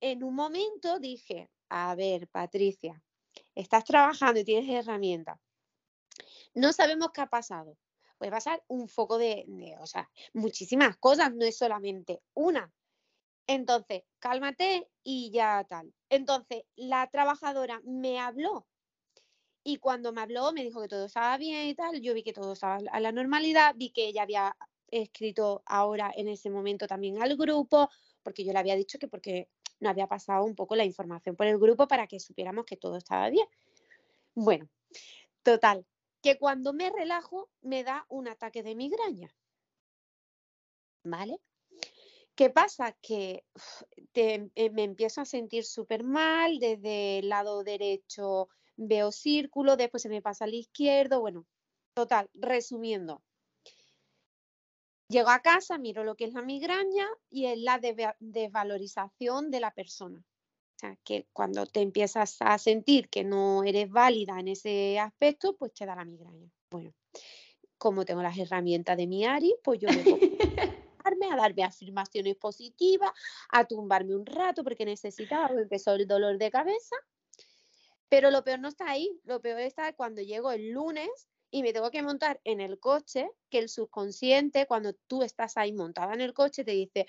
en 0.00 0.22
un 0.22 0.34
momento 0.34 0.98
dije, 0.98 1.50
a 1.68 1.94
ver, 1.94 2.28
Patricia, 2.28 3.02
estás 3.54 3.84
trabajando 3.84 4.40
y 4.40 4.44
tienes 4.44 4.68
herramientas 4.68 5.38
no 6.54 6.72
sabemos 6.72 7.10
qué 7.12 7.20
ha 7.20 7.26
pasado. 7.26 7.76
Puede 8.18 8.32
pasar 8.32 8.62
un 8.66 8.88
foco 8.88 9.16
de, 9.16 9.46
o 9.80 9.86
sea, 9.86 10.10
muchísimas 10.32 10.96
cosas, 10.96 11.32
no 11.32 11.44
es 11.44 11.56
solamente 11.56 12.20
una. 12.34 12.72
Entonces, 13.48 14.02
cálmate 14.20 14.88
y 15.02 15.30
ya 15.32 15.64
tal. 15.68 15.92
Entonces, 16.10 16.64
la 16.76 17.08
trabajadora 17.08 17.80
me 17.82 18.20
habló 18.20 18.66
y 19.64 19.78
cuando 19.78 20.12
me 20.12 20.20
habló 20.20 20.52
me 20.52 20.62
dijo 20.62 20.82
que 20.82 20.88
todo 20.88 21.06
estaba 21.06 21.36
bien 21.38 21.66
y 21.66 21.74
tal. 21.74 22.00
Yo 22.02 22.14
vi 22.14 22.22
que 22.22 22.34
todo 22.34 22.52
estaba 22.52 22.78
a 22.92 23.00
la 23.00 23.10
normalidad, 23.10 23.74
vi 23.74 23.90
que 23.90 24.06
ella 24.06 24.22
había 24.22 24.56
escrito 24.90 25.62
ahora 25.66 26.12
en 26.14 26.28
ese 26.28 26.50
momento 26.50 26.86
también 26.86 27.22
al 27.22 27.36
grupo, 27.36 27.88
porque 28.22 28.44
yo 28.44 28.52
le 28.52 28.58
había 28.58 28.76
dicho 28.76 28.98
que 28.98 29.08
porque 29.08 29.48
no 29.80 29.88
había 29.88 30.06
pasado 30.06 30.44
un 30.44 30.54
poco 30.54 30.76
la 30.76 30.84
información 30.84 31.34
por 31.34 31.46
el 31.46 31.58
grupo 31.58 31.88
para 31.88 32.06
que 32.06 32.20
supiéramos 32.20 32.66
que 32.66 32.76
todo 32.76 32.96
estaba 32.96 33.30
bien. 33.30 33.46
Bueno, 34.34 34.68
total, 35.42 35.86
que 36.22 36.38
cuando 36.38 36.72
me 36.74 36.90
relajo 36.90 37.50
me 37.62 37.82
da 37.84 38.04
un 38.08 38.28
ataque 38.28 38.62
de 38.62 38.74
migraña. 38.74 39.34
¿Vale? 41.04 41.40
¿Qué 42.38 42.50
pasa? 42.50 42.92
Que 43.02 43.42
eh, 44.14 44.70
me 44.70 44.84
empiezo 44.84 45.20
a 45.20 45.24
sentir 45.24 45.64
súper 45.64 46.04
mal, 46.04 46.60
desde 46.60 47.18
el 47.18 47.30
lado 47.30 47.64
derecho 47.64 48.48
veo 48.76 49.10
círculo, 49.10 49.76
después 49.76 50.04
se 50.04 50.08
me 50.08 50.22
pasa 50.22 50.44
al 50.44 50.54
izquierdo, 50.54 51.20
bueno, 51.20 51.46
total, 51.94 52.30
resumiendo. 52.34 53.24
Llego 55.08 55.30
a 55.30 55.40
casa, 55.40 55.78
miro 55.78 56.04
lo 56.04 56.14
que 56.14 56.26
es 56.26 56.32
la 56.32 56.42
migraña 56.42 57.08
y 57.28 57.46
es 57.46 57.58
la 57.58 57.80
desvalorización 58.20 59.50
de 59.50 59.58
la 59.58 59.72
persona. 59.72 60.20
O 60.20 60.78
sea, 60.78 60.96
que 61.02 61.26
cuando 61.32 61.66
te 61.66 61.80
empiezas 61.80 62.36
a 62.38 62.56
sentir 62.58 63.08
que 63.08 63.24
no 63.24 63.64
eres 63.64 63.90
válida 63.90 64.38
en 64.38 64.46
ese 64.46 65.00
aspecto, 65.00 65.56
pues 65.56 65.74
te 65.74 65.86
da 65.86 65.96
la 65.96 66.04
migraña. 66.04 66.48
Bueno, 66.70 66.94
como 67.78 68.04
tengo 68.04 68.22
las 68.22 68.38
herramientas 68.38 68.96
de 68.96 69.08
mi 69.08 69.24
Ari, 69.24 69.56
pues 69.64 69.80
yo 69.80 69.88
me 69.88 70.04
puedo 71.16 71.32
a 71.32 71.36
darme 71.36 71.64
afirmaciones 71.64 72.36
positivas, 72.36 73.10
a 73.50 73.64
tumbarme 73.64 74.14
un 74.14 74.26
rato 74.26 74.64
porque 74.64 74.84
necesitaba, 74.84 75.48
empezó 75.60 75.94
el 75.94 76.06
dolor 76.06 76.38
de 76.38 76.50
cabeza. 76.50 76.96
Pero 78.08 78.30
lo 78.30 78.42
peor 78.42 78.58
no 78.60 78.68
está 78.68 78.90
ahí, 78.90 79.20
lo 79.24 79.40
peor 79.40 79.60
está 79.60 79.92
cuando 79.92 80.22
llego 80.22 80.50
el 80.50 80.70
lunes 80.70 81.08
y 81.50 81.62
me 81.62 81.72
tengo 81.72 81.90
que 81.90 82.02
montar 82.02 82.40
en 82.44 82.60
el 82.60 82.78
coche, 82.78 83.30
que 83.50 83.58
el 83.58 83.68
subconsciente, 83.68 84.66
cuando 84.66 84.94
tú 85.06 85.22
estás 85.22 85.56
ahí 85.56 85.72
montada 85.72 86.14
en 86.14 86.22
el 86.22 86.32
coche, 86.32 86.64
te 86.64 86.72
dice, 86.72 87.06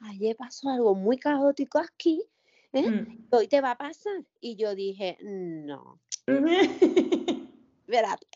¡Ah! 0.00 0.10
ayer 0.10 0.36
pasó 0.36 0.68
algo 0.68 0.94
muy 0.94 1.18
caótico 1.18 1.78
aquí 1.78 2.28
¿eh? 2.72 2.90
Mm. 2.90 3.28
Hoy 3.30 3.48
te 3.48 3.60
va 3.60 3.72
a 3.72 3.78
pasar. 3.78 4.24
Y 4.40 4.56
yo 4.56 4.74
dije, 4.74 5.18
no. 5.20 6.00
Espérate. 7.86 8.26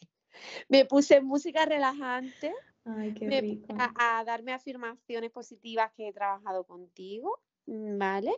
Me 0.69 0.85
puse 0.85 1.21
música 1.21 1.65
relajante. 1.65 2.53
Ay, 2.87 3.15
qué 3.15 3.27
me 3.27 3.41
rico. 3.41 3.75
A, 3.79 4.19
a, 4.19 4.25
darme 4.25 4.53
afirmaciones 4.53 5.31
positivas 5.31 5.93
que 5.93 6.09
he 6.09 6.13
trabajado 6.13 6.65
contigo, 6.65 7.41
¿vale? 7.67 8.33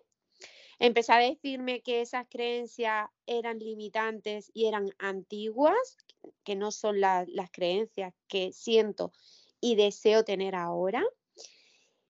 empecé 0.78 1.12
a 1.12 1.18
decirme 1.18 1.82
que 1.82 2.00
esas 2.00 2.26
creencias 2.28 3.08
eran 3.26 3.58
limitantes 3.58 4.50
y 4.54 4.66
eran 4.66 4.90
antiguas, 4.98 5.96
que 6.44 6.56
no 6.56 6.70
son 6.70 7.00
las 7.00 7.50
creencias 7.52 8.14
que 8.28 8.52
siento 8.52 9.12
y 9.61 9.76
deseo 9.76 10.24
tener 10.24 10.54
ahora. 10.54 11.04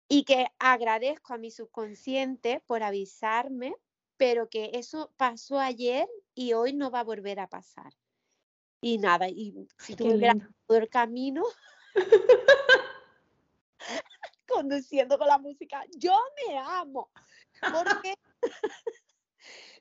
Y 0.08 0.26
que 0.26 0.48
agradezco 0.60 1.34
a 1.34 1.38
mi 1.38 1.52
subconsciente 1.52 2.62
por 2.68 2.84
avisarme, 2.84 3.74
pero 4.18 4.50
que 4.50 4.72
eso 4.74 5.14
pasó 5.16 5.58
ayer 5.58 6.08
y 6.36 6.54
hoy 6.54 6.74
no 6.74 6.92
va 6.92 7.00
a 7.00 7.06
volver 7.06 7.40
a 7.40 7.48
pasar. 7.48 7.94
Y 8.82 8.98
nada, 8.98 9.30
y 9.30 9.54
si 9.78 9.96
tú 9.96 10.10
todo 10.68 10.78
el 10.78 10.90
camino 10.90 11.44
conduciendo 14.48 15.18
con 15.18 15.28
la 15.28 15.38
música, 15.38 15.84
yo 15.98 16.18
me 16.48 16.58
amo, 16.58 17.10
porque 17.62 18.16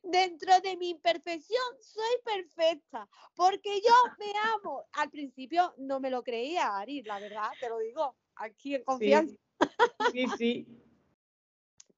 dentro 0.03 0.61
de 0.61 0.77
mi 0.77 0.91
imperfección 0.91 1.63
soy 1.81 2.17
perfecta, 2.25 3.09
porque 3.35 3.81
yo 3.81 3.95
me 4.19 4.33
amo. 4.55 4.87
Al 4.93 5.11
principio 5.11 5.75
no 5.79 6.01
me 6.01 6.11
lo 6.11 6.23
creía, 6.23 6.77
Ari, 6.77 7.03
la 7.03 7.19
verdad, 7.19 7.51
te 7.59 7.69
lo 7.69 7.79
digo, 7.79 8.17
aquí 8.37 8.75
en 8.77 8.85
confianza. 8.85 9.37
Sí, 10.13 10.27
sí. 10.39 10.67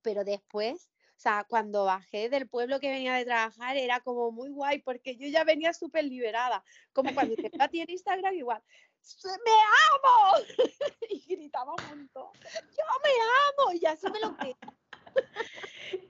Pero 0.03 0.25
después, 0.25 0.91
o 1.17 1.21
sea, 1.23 1.47
cuando 1.49 1.85
bajé 1.85 2.29
del 2.29 2.49
pueblo 2.49 2.81
que 2.81 2.91
venía 2.91 3.15
de 3.15 3.25
trabajar, 3.25 3.77
era 3.77 4.01
como 4.01 4.33
muy 4.33 4.51
guay, 4.51 4.81
porque 4.81 5.17
yo 5.17 5.29
ya 5.29 5.45
venía 5.45 5.73
súper 5.73 6.05
liberada, 6.05 6.65
como 6.93 7.15
cuando 7.15 7.37
te 7.37 7.51
a 7.63 7.69
ti 7.69 7.81
en 7.81 7.91
Instagram, 7.91 8.35
igual. 8.35 8.63
¡Me 9.25 9.53
amo! 9.95 10.45
y 11.11 11.35
gritaba 11.35 11.75
un 11.75 11.99
montón. 11.99 12.31
¡Yo 12.43 12.85
me 13.03 13.11
amo! 13.49 13.73
Y 13.75 13.81
ya 13.81 13.97
se 13.97 14.11
me 14.11 14.21
lo 14.21 14.37
creía. 14.37 14.57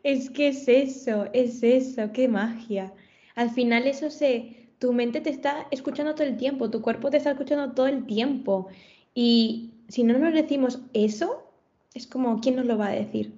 Es 0.03 0.31
que 0.31 0.49
es 0.49 0.69
eso, 0.69 1.29
es 1.33 1.63
eso, 1.63 2.13
qué 2.13 2.29
magia. 2.29 2.93
Al 3.35 3.51
final 3.51 3.87
eso 3.87 4.11
se, 4.11 4.75
tu 4.79 4.93
mente 4.93 5.21
te 5.21 5.31
está 5.31 5.67
escuchando 5.71 6.15
todo 6.15 6.27
el 6.27 6.37
tiempo, 6.37 6.71
tu 6.71 6.83
cuerpo 6.83 7.11
te 7.11 7.17
está 7.17 7.31
escuchando 7.31 7.73
todo 7.75 7.87
el 7.87 8.07
tiempo. 8.07 8.69
Y 9.15 9.75
si 9.89 10.05
no 10.05 10.19
nos 10.19 10.35
decimos 10.35 10.81
eso, 10.93 11.51
es 11.95 12.07
como, 12.07 12.41
¿quién 12.41 12.57
nos 12.57 12.67
lo 12.67 12.79
va 12.79 12.89
a 12.89 12.93
decir? 12.93 13.33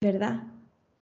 ¿Verdad? 0.00 0.42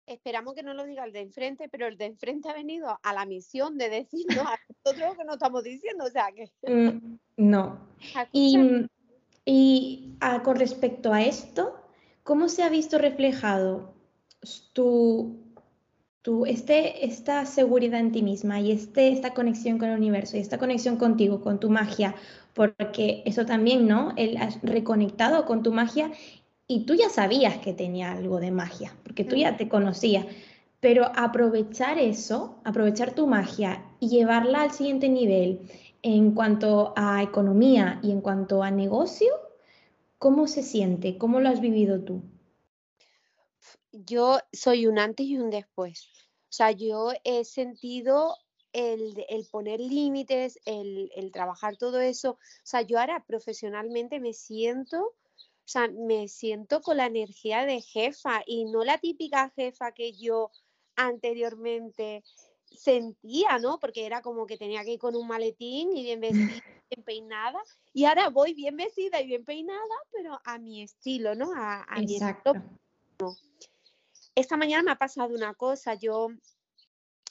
Esperamos 0.09 0.55
que 0.55 0.63
no 0.63 0.73
lo 0.73 0.85
diga 0.85 1.05
el 1.05 1.13
de 1.13 1.19
enfrente, 1.19 1.69
pero 1.69 1.85
el 1.85 1.95
de 1.95 2.05
enfrente 2.05 2.49
ha 2.49 2.53
venido 2.53 2.99
a 3.03 3.13
la 3.13 3.27
misión 3.27 3.77
de 3.77 3.89
decirnos 3.89 4.43
a 4.43 4.57
nosotros 4.83 5.15
que 5.15 5.23
no 5.23 5.33
estamos 5.33 5.63
diciendo, 5.63 6.05
o 6.05 6.09
sea 6.09 6.31
que... 6.35 6.49
Mm, 6.67 7.19
no. 7.37 7.79
Y, 8.31 8.57
y 9.45 10.15
ah, 10.19 10.41
con 10.41 10.55
respecto 10.55 11.13
a 11.13 11.21
esto, 11.21 11.75
¿cómo 12.23 12.49
se 12.49 12.63
ha 12.63 12.69
visto 12.69 12.97
reflejado 12.97 13.93
tu, 14.73 15.37
tu, 16.23 16.47
este, 16.47 17.05
esta 17.05 17.45
seguridad 17.45 17.99
en 17.99 18.11
ti 18.11 18.23
misma 18.23 18.59
y 18.59 18.71
este, 18.71 19.09
esta 19.09 19.35
conexión 19.35 19.77
con 19.77 19.89
el 19.89 19.97
universo 19.97 20.37
y 20.37 20.39
esta 20.39 20.57
conexión 20.57 20.97
contigo, 20.97 21.39
con 21.39 21.59
tu 21.59 21.69
magia, 21.69 22.15
porque 22.53 23.21
eso 23.25 23.45
también, 23.45 23.87
¿no? 23.87 24.13
El, 24.17 24.37
has 24.37 24.59
reconectado 24.63 25.45
con 25.45 25.61
tu 25.61 25.71
magia 25.71 26.11
y 26.69 26.85
tú 26.85 26.95
ya 26.95 27.09
sabías 27.09 27.57
que 27.57 27.73
tenía 27.73 28.13
algo 28.13 28.39
de 28.39 28.51
magia, 28.51 28.95
porque 29.03 29.25
tú 29.25 29.35
ya 29.35 29.57
te 29.57 29.67
conocías, 29.67 30.25
pero 30.79 31.11
aprovechar 31.15 31.97
eso, 31.97 32.61
aprovechar 32.63 33.13
tu 33.13 33.27
magia 33.27 33.83
y 33.99 34.07
llevarla 34.07 34.61
al 34.61 34.71
siguiente 34.71 35.09
nivel 35.09 35.67
en 36.03 36.31
cuanto 36.31 36.93
a 36.95 37.21
economía 37.21 37.99
y 38.01 38.11
en 38.11 38.21
cuanto 38.21 38.63
a 38.63 38.71
negocio, 38.71 39.33
¿cómo 40.17 40.47
se 40.47 40.63
siente? 40.63 41.17
¿Cómo 41.17 41.41
lo 41.41 41.49
has 41.49 41.59
vivido 41.59 41.99
tú? 41.99 42.21
yo 43.91 44.39
soy 44.51 44.87
un 44.87 44.99
antes 44.99 45.25
y 45.25 45.37
un 45.37 45.49
después. 45.49 46.07
O 46.49 46.51
sea, 46.51 46.71
yo 46.71 47.11
he 47.23 47.43
sentido 47.43 48.35
el, 48.73 49.15
poner 49.51 49.79
límites, 49.79 50.59
el, 50.65 51.31
trabajar 51.31 51.77
todo 51.77 51.99
eso. 51.99 52.31
O 52.31 52.37
sea, 52.63 52.81
yo 52.81 52.99
ahora 52.99 53.23
profesionalmente 53.25 54.19
me 54.19 54.33
siento, 54.33 55.13
o 55.69 55.71
sea, 55.71 55.87
me 55.87 56.27
siento 56.27 56.81
con 56.81 56.97
la 56.97 57.05
energía 57.05 57.63
de 57.63 57.79
jefa 57.79 58.41
y 58.47 58.65
no 58.65 58.83
la 58.83 58.97
típica 58.97 59.51
jefa 59.55 59.91
que 59.91 60.13
yo 60.13 60.49
anteriormente 60.95 62.23
sentía, 62.65 63.59
¿no? 63.59 63.79
Porque 63.79 64.07
era 64.07 64.23
como 64.23 64.47
que 64.47 64.57
tenía 64.57 64.83
que 64.83 64.93
ir 64.93 64.99
con 64.99 65.15
un 65.15 65.27
maletín 65.27 65.95
y 65.95 66.01
bien 66.01 66.21
vestida, 66.21 66.39
bien 66.89 67.03
peinada. 67.05 67.61
Y 67.93 68.05
ahora 68.05 68.29
voy 68.29 68.55
bien 68.55 68.77
vestida 68.77 69.21
y 69.21 69.27
bien 69.27 69.45
peinada, 69.45 69.95
pero 70.11 70.41
a 70.43 70.57
mi 70.57 70.81
estilo, 70.81 71.35
¿no? 71.35 71.51
A, 71.55 71.85
mi 71.99 72.15
estilo 72.15 72.65
esta 74.33 74.57
mañana 74.57 74.81
me 74.81 74.91
ha 74.91 74.97
pasado 74.97 75.35
una 75.35 75.53
cosa, 75.53 75.93
yo, 75.93 76.29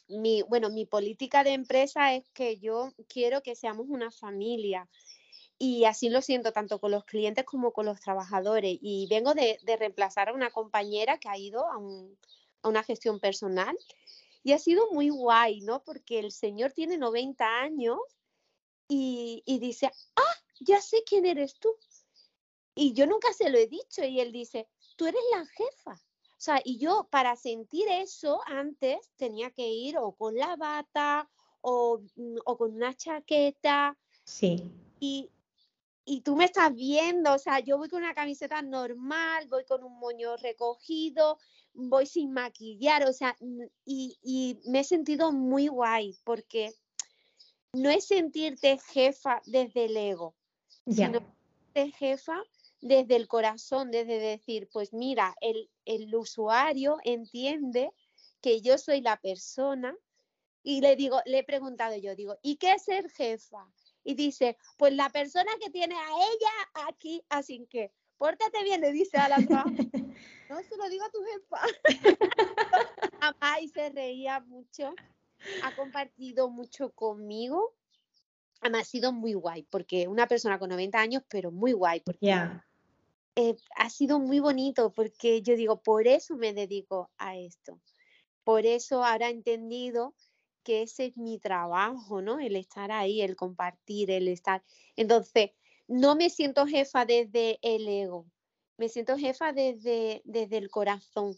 mi, 0.07 0.43
bueno, 0.43 0.71
mi 0.71 0.87
política 0.87 1.43
de 1.43 1.55
empresa 1.55 2.15
es 2.15 2.29
que 2.35 2.59
yo 2.59 2.93
quiero 3.09 3.43
que 3.43 3.57
seamos 3.57 3.87
una 3.89 4.13
familia 4.13 4.89
y 5.59 5.85
así 5.85 6.09
lo 6.09 6.23
siento 6.23 6.53
tanto 6.53 6.81
con 6.81 6.93
los 6.93 7.05
clientes 7.05 7.45
como 7.45 7.73
con 7.73 7.87
los 7.87 8.01
trabajadores 8.01 8.79
y 8.81 9.07
vengo 9.09 9.35
de, 9.35 9.59
reemplazar 9.79 10.29
a 10.29 10.33
una 10.33 10.51
compañera 10.51 11.19
que 11.19 11.29
ha 11.29 11.37
ido 11.37 11.67
a, 11.67 11.79
una 12.69 12.83
gestión 12.85 13.21
personal 13.21 13.77
y 14.45 14.53
ha 14.53 14.59
sido 14.59 14.91
muy 14.93 15.09
guay, 15.09 15.61
¿no? 15.63 15.83
Porque 15.83 16.19
el 16.19 16.33
señor 16.33 16.73
tiene 16.73 16.97
90 16.97 17.45
años 17.61 17.99
y, 18.89 19.43
y 19.47 19.59
dice, 19.59 19.91
ah, 20.17 20.35
ya 20.61 20.81
sé 20.81 21.03
quién 21.05 21.27
eres 21.27 21.55
tú. 21.59 21.75
Y 22.75 22.93
yo 22.93 23.07
nunca 23.07 23.33
se 23.33 23.51
lo 23.51 23.59
he 23.59 23.67
dicho 23.67 24.05
y 24.05 24.21
él 24.21 24.31
dice, 24.33 24.69
tú 24.97 25.07
eres 25.07 25.21
la 25.33 25.45
jefa. 25.47 26.01
O 26.39 26.41
sea, 26.41 26.61
y 26.65 26.79
yo 26.79 27.09
para 27.11 27.35
sentir 27.35 27.89
eso 27.89 28.41
antes 28.47 29.11
tenía 29.17 29.51
que 29.51 29.69
ir 29.69 29.99
o 29.99 30.13
con 30.13 30.37
la 30.37 30.55
bata 30.55 31.29
o, 31.61 32.01
mm, 32.15 32.37
con 32.45 32.75
una 32.75 32.95
chaqueta. 32.95 33.99
Sí. 34.23 34.71
Y, 35.01 35.31
tú 36.23 36.37
me 36.37 36.47
estás 36.47 36.75
viendo, 36.75 37.35
o 37.35 37.39
sea, 37.39 37.61
yo 37.61 37.79
voy 37.79 37.89
con 37.89 38.03
una 38.03 38.15
camiseta 38.15 38.63
normal, 38.63 39.47
voy 39.49 39.65
con 39.65 39.85
un 39.85 39.99
moño 39.99 40.37
recogido, 40.37 41.39
voy 41.75 42.07
sin 42.07 42.33
maquillar, 42.33 43.07
o 43.07 43.13
sea, 43.13 43.37
y, 43.85 44.59
me 44.67 44.81
he 44.81 44.85
sentido 44.85 45.33
muy 45.33 45.69
guay 45.69 46.17
porque 46.25 46.73
no 47.75 47.91
es 47.91 48.07
sentirte 48.07 48.79
jefa 48.93 49.41
desde 49.47 49.85
el 49.85 49.97
ego, 49.97 50.35
sino 50.87 51.21
sino 51.75 51.93
jefa 51.99 52.43
desde 52.81 53.17
el 53.17 53.29
corazón, 53.29 53.91
desde 53.91 54.19
decir, 54.19 54.69
pues 54.73 54.93
mira, 54.93 55.35
el, 55.41 55.71
el 55.85 56.15
usuario 56.15 56.97
entiende 57.05 57.91
que 58.41 58.61
yo 58.61 58.79
soy 58.79 59.01
la 59.01 59.17
persona 59.21 59.95
y 60.63 60.81
le 60.81 60.97
digo, 60.97 61.21
le 61.25 61.39
he 61.39 61.45
preguntado 61.45 61.97
yo, 61.97 62.15
digo, 62.15 62.37
¿y 62.43 62.57
qué 62.57 62.73
es 62.73 62.85
ser 62.85 63.11
jefa? 63.11 63.67
Y 64.09 64.15
dice, 64.15 64.57
pues 64.79 64.95
la 64.95 65.11
persona 65.11 65.51
que 65.63 65.69
tiene 65.69 65.95
a 65.95 66.09
ella 66.09 66.87
aquí, 66.89 67.23
así 67.29 67.67
que, 67.69 67.93
pórtate 68.17 68.65
bien, 68.65 68.81
le 68.81 68.91
dice 68.91 69.19
a 69.19 69.29
la 69.29 69.37
No, 70.49 70.63
se 70.63 70.77
lo 70.79 70.89
digo 70.89 71.05
a 71.05 71.11
tu 71.11 71.19
jefa. 71.25 71.61
Mamá 73.21 73.61
y 73.61 73.69
se 73.69 73.91
reía 73.91 74.41
mucho, 74.41 74.95
ha 75.63 75.77
compartido 75.77 76.49
mucho 76.49 76.91
conmigo. 76.93 77.75
Además, 78.63 78.81
ha 78.81 78.85
sido 78.87 79.13
muy 79.13 79.35
guay, 79.35 79.65
porque 79.65 80.09
una 80.09 80.27
persona 80.27 80.59
con 80.59 80.71
90 80.71 80.99
años, 80.99 81.23
pero 81.29 81.51
muy 81.51 81.73
guay, 81.73 82.01
porque 82.01 82.35
eh, 83.37 83.57
ha 83.77 83.91
sido 83.91 84.19
muy 84.19 84.41
bonito 84.41 84.91
porque 84.95 85.43
yo 85.43 85.55
digo, 85.55 85.83
por 85.83 86.07
eso 86.09 86.35
me 86.35 86.55
dedico 86.55 87.11
a 87.19 87.37
esto. 87.37 87.79
Por 88.43 88.65
eso 88.65 89.05
ahora 89.05 89.29
he 89.29 89.33
entendido 89.33 90.15
que 90.69 90.83
ese 90.83 91.07
es 91.07 91.17
mi 91.17 91.39
trabajo, 91.39 92.21
¿no? 92.21 92.39
El 92.41 92.55
estar 92.55 92.93
ahí, 92.93 93.23
el 93.23 93.37
compartir, 93.37 94.11
el 94.11 94.29
estar. 94.29 94.63
Entonces, 94.97 95.53
no 95.87 96.15
me 96.15 96.29
siento 96.29 96.67
jefa 96.67 97.07
desde 97.07 97.59
el 97.63 97.89
ego, 97.89 98.27
me 98.77 98.91
siento 98.91 99.17
jefa 99.17 99.55
desde, 99.55 100.21
desde 100.27 100.59
el 100.59 100.69
corazón, 100.69 101.35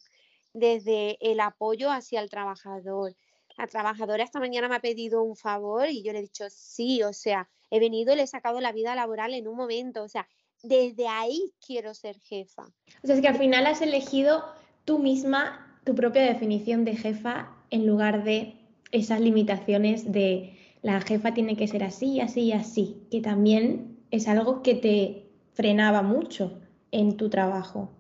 desde 0.52 1.16
el 1.20 1.38
apoyo 1.38 1.92
hacia 1.92 2.20
el 2.20 2.28
trabajador. 2.28 3.14
La 3.56 3.68
trabajadora 3.68 4.24
esta 4.24 4.40
mañana 4.40 4.68
me 4.68 4.74
ha 4.74 4.80
pedido 4.80 5.22
un 5.22 5.36
favor 5.36 5.88
y 5.88 6.02
yo 6.02 6.12
le 6.12 6.18
he 6.18 6.22
dicho 6.22 6.46
sí, 6.50 7.04
o 7.04 7.12
sea, 7.12 7.48
he 7.70 7.78
venido 7.78 8.12
y 8.12 8.16
le 8.16 8.22
he 8.22 8.26
sacado 8.26 8.60
la 8.60 8.72
vida 8.72 8.96
laboral 8.96 9.32
en 9.34 9.46
un 9.46 9.56
momento, 9.56 10.02
o 10.02 10.08
sea, 10.08 10.26
desde 10.64 11.06
ahí 11.06 11.54
quiero 11.64 11.94
ser 11.94 12.18
jefa. 12.18 12.64
O 12.64 13.06
sea, 13.06 13.14
es 13.14 13.22
que 13.22 13.28
al 13.28 13.38
final 13.38 13.64
has 13.68 13.80
elegido 13.80 14.44
tú 14.84 14.98
misma 14.98 15.80
tu 15.84 15.94
propia 15.94 16.22
definición 16.22 16.84
de 16.84 16.96
jefa 16.96 17.56
en 17.70 17.86
lugar 17.86 18.24
de 18.24 18.60
esas 18.92 19.20
limitaciones 19.20 20.11
de 20.12 20.57
la 20.83 21.00
jefa 21.00 21.35
tiene 21.35 21.57
que 21.57 21.68
ser 21.68 21.85
así, 21.85 22.20
así 22.20 22.42
y 22.42 22.53
así, 22.53 23.07
que 23.11 23.20
también 23.20 23.98
es 24.11 24.29
algo 24.29 24.62
que 24.62 24.74
te 24.74 25.31
frenaba 25.55 26.03
mucho 26.03 26.61
en 26.90 27.16
tu 27.16 27.29
trabajo. 27.29 27.90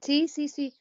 Sí, 0.00 0.28
sí, 0.28 0.48
sí, 0.48 0.72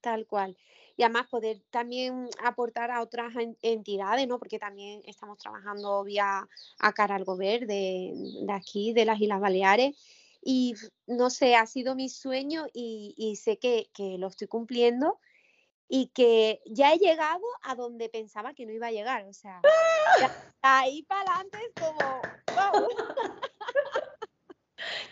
tal 0.00 0.26
cual. 0.26 0.56
Y 0.96 1.02
además 1.02 1.28
poder 1.28 1.62
también 1.70 2.28
aportar 2.44 2.90
a 2.90 3.00
otras 3.00 3.32
entidades, 3.62 4.28
¿no? 4.28 4.38
Porque 4.38 4.58
también 4.58 5.00
estamos 5.06 5.38
trabajando 5.38 6.04
vía 6.04 6.46
a 6.78 6.92
Caralgo 6.92 7.36
Verde 7.36 8.12
de 8.14 8.52
aquí, 8.52 8.92
de 8.92 9.06
las 9.06 9.20
Islas 9.20 9.40
Baleares, 9.40 9.96
y 10.42 10.74
no 11.06 11.30
sé, 11.30 11.54
ha 11.54 11.66
sido 11.66 11.94
mi 11.94 12.08
sueño 12.08 12.66
y, 12.72 13.36
sé 13.36 13.58
que, 13.58 13.88
lo 14.18 14.28
estoy 14.28 14.48
cumpliendo. 14.48 15.18
Y 15.92 16.06
que 16.14 16.62
ya 16.66 16.94
he 16.94 16.98
llegado 16.98 17.44
a 17.62 17.74
donde 17.74 18.08
pensaba 18.08 18.54
que 18.54 18.64
no 18.64 18.72
iba 18.72 18.86
a 18.86 18.92
llegar. 18.92 19.26
O 19.26 19.32
sea, 19.32 19.60
ahí 20.62 21.02
para 21.02 21.22
adelante 21.22 21.58
es 21.66 21.72
como, 21.74 21.98
wow. 22.54 22.88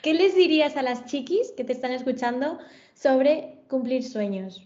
¿Qué 0.02 0.14
les 0.14 0.36
dirías 0.36 0.76
a 0.76 0.82
las 0.82 1.04
chiquis 1.06 1.50
que 1.56 1.64
te 1.64 1.72
están 1.72 1.90
escuchando 1.90 2.60
sobre 2.94 3.64
cumplir 3.68 4.08
sueños? 4.08 4.62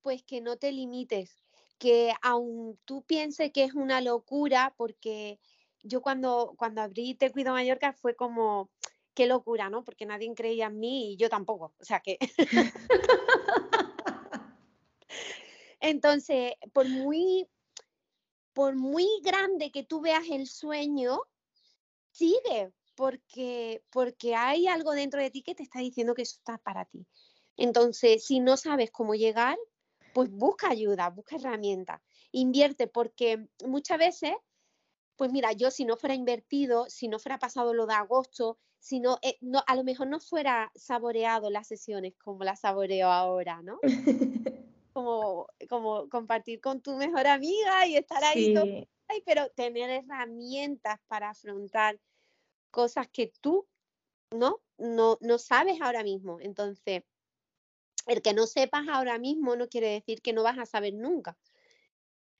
Pues 0.00 0.22
que 0.22 0.40
no 0.40 0.56
te 0.56 0.70
limites, 0.70 1.42
que 1.76 2.14
aun 2.22 2.78
tú 2.84 3.02
pienses 3.02 3.50
que 3.50 3.64
es 3.64 3.74
una 3.74 4.00
locura, 4.00 4.74
porque 4.76 5.40
yo 5.82 6.02
cuando, 6.02 6.54
cuando 6.56 6.82
abrí 6.82 7.14
Te 7.14 7.32
Cuido 7.32 7.52
Mallorca 7.52 7.94
fue 7.94 8.14
como, 8.14 8.70
qué 9.12 9.26
locura, 9.26 9.70
¿no? 9.70 9.82
Porque 9.82 10.06
nadie 10.06 10.32
creía 10.36 10.66
en 10.66 10.78
mí 10.78 11.14
y 11.14 11.16
yo 11.16 11.28
tampoco. 11.28 11.74
O 11.80 11.84
sea 11.84 11.98
que... 11.98 12.16
Entonces, 15.82 16.52
por 16.72 16.88
muy, 16.88 17.48
por 18.52 18.76
muy 18.76 19.06
grande 19.22 19.72
que 19.72 19.82
tú 19.82 20.00
veas 20.00 20.24
el 20.30 20.46
sueño, 20.46 21.20
sigue, 22.12 22.72
porque, 22.94 23.82
porque 23.90 24.36
hay 24.36 24.68
algo 24.68 24.92
dentro 24.92 25.20
de 25.20 25.30
ti 25.30 25.42
que 25.42 25.56
te 25.56 25.64
está 25.64 25.80
diciendo 25.80 26.14
que 26.14 26.22
eso 26.22 26.36
está 26.36 26.56
para 26.58 26.84
ti. 26.84 27.04
Entonces, 27.56 28.24
si 28.24 28.38
no 28.38 28.56
sabes 28.56 28.92
cómo 28.92 29.16
llegar, 29.16 29.58
pues 30.14 30.30
busca 30.30 30.70
ayuda, 30.70 31.10
busca 31.10 31.34
herramientas, 31.34 32.00
invierte, 32.30 32.86
porque 32.86 33.48
muchas 33.66 33.98
veces, 33.98 34.34
pues 35.16 35.32
mira, 35.32 35.50
yo 35.52 35.72
si 35.72 35.84
no 35.84 35.96
fuera 35.96 36.14
invertido, 36.14 36.86
si 36.88 37.08
no 37.08 37.18
fuera 37.18 37.40
pasado 37.40 37.74
lo 37.74 37.86
de 37.86 37.94
agosto, 37.94 38.56
si 38.78 39.00
no, 39.00 39.18
eh, 39.22 39.36
no 39.40 39.64
a 39.66 39.74
lo 39.74 39.82
mejor 39.82 40.06
no 40.06 40.20
fuera 40.20 40.70
saboreado 40.76 41.50
las 41.50 41.66
sesiones 41.66 42.14
como 42.22 42.44
las 42.44 42.60
saboreo 42.60 43.08
ahora, 43.10 43.62
¿no? 43.62 43.80
como, 44.92 45.48
como 45.68 46.08
compartir 46.08 46.60
con 46.60 46.80
tu 46.80 46.96
mejor 46.96 47.26
amiga 47.26 47.86
y 47.86 47.96
estar 47.96 48.22
ahí, 48.24 48.54
pero 49.24 49.50
tener 49.50 49.90
herramientas 49.90 50.98
para 51.06 51.30
afrontar 51.30 51.98
cosas 52.70 53.08
que 53.08 53.32
tú 53.40 53.66
¿no? 54.32 54.60
No, 54.78 55.18
no 55.20 55.38
sabes 55.38 55.80
ahora 55.80 56.02
mismo. 56.02 56.38
Entonces, 56.40 57.04
el 58.06 58.22
que 58.22 58.34
no 58.34 58.46
sepas 58.46 58.88
ahora 58.88 59.18
mismo 59.18 59.56
no 59.56 59.68
quiere 59.68 59.88
decir 59.88 60.22
que 60.22 60.32
no 60.32 60.42
vas 60.42 60.58
a 60.58 60.66
saber 60.66 60.94
nunca. 60.94 61.36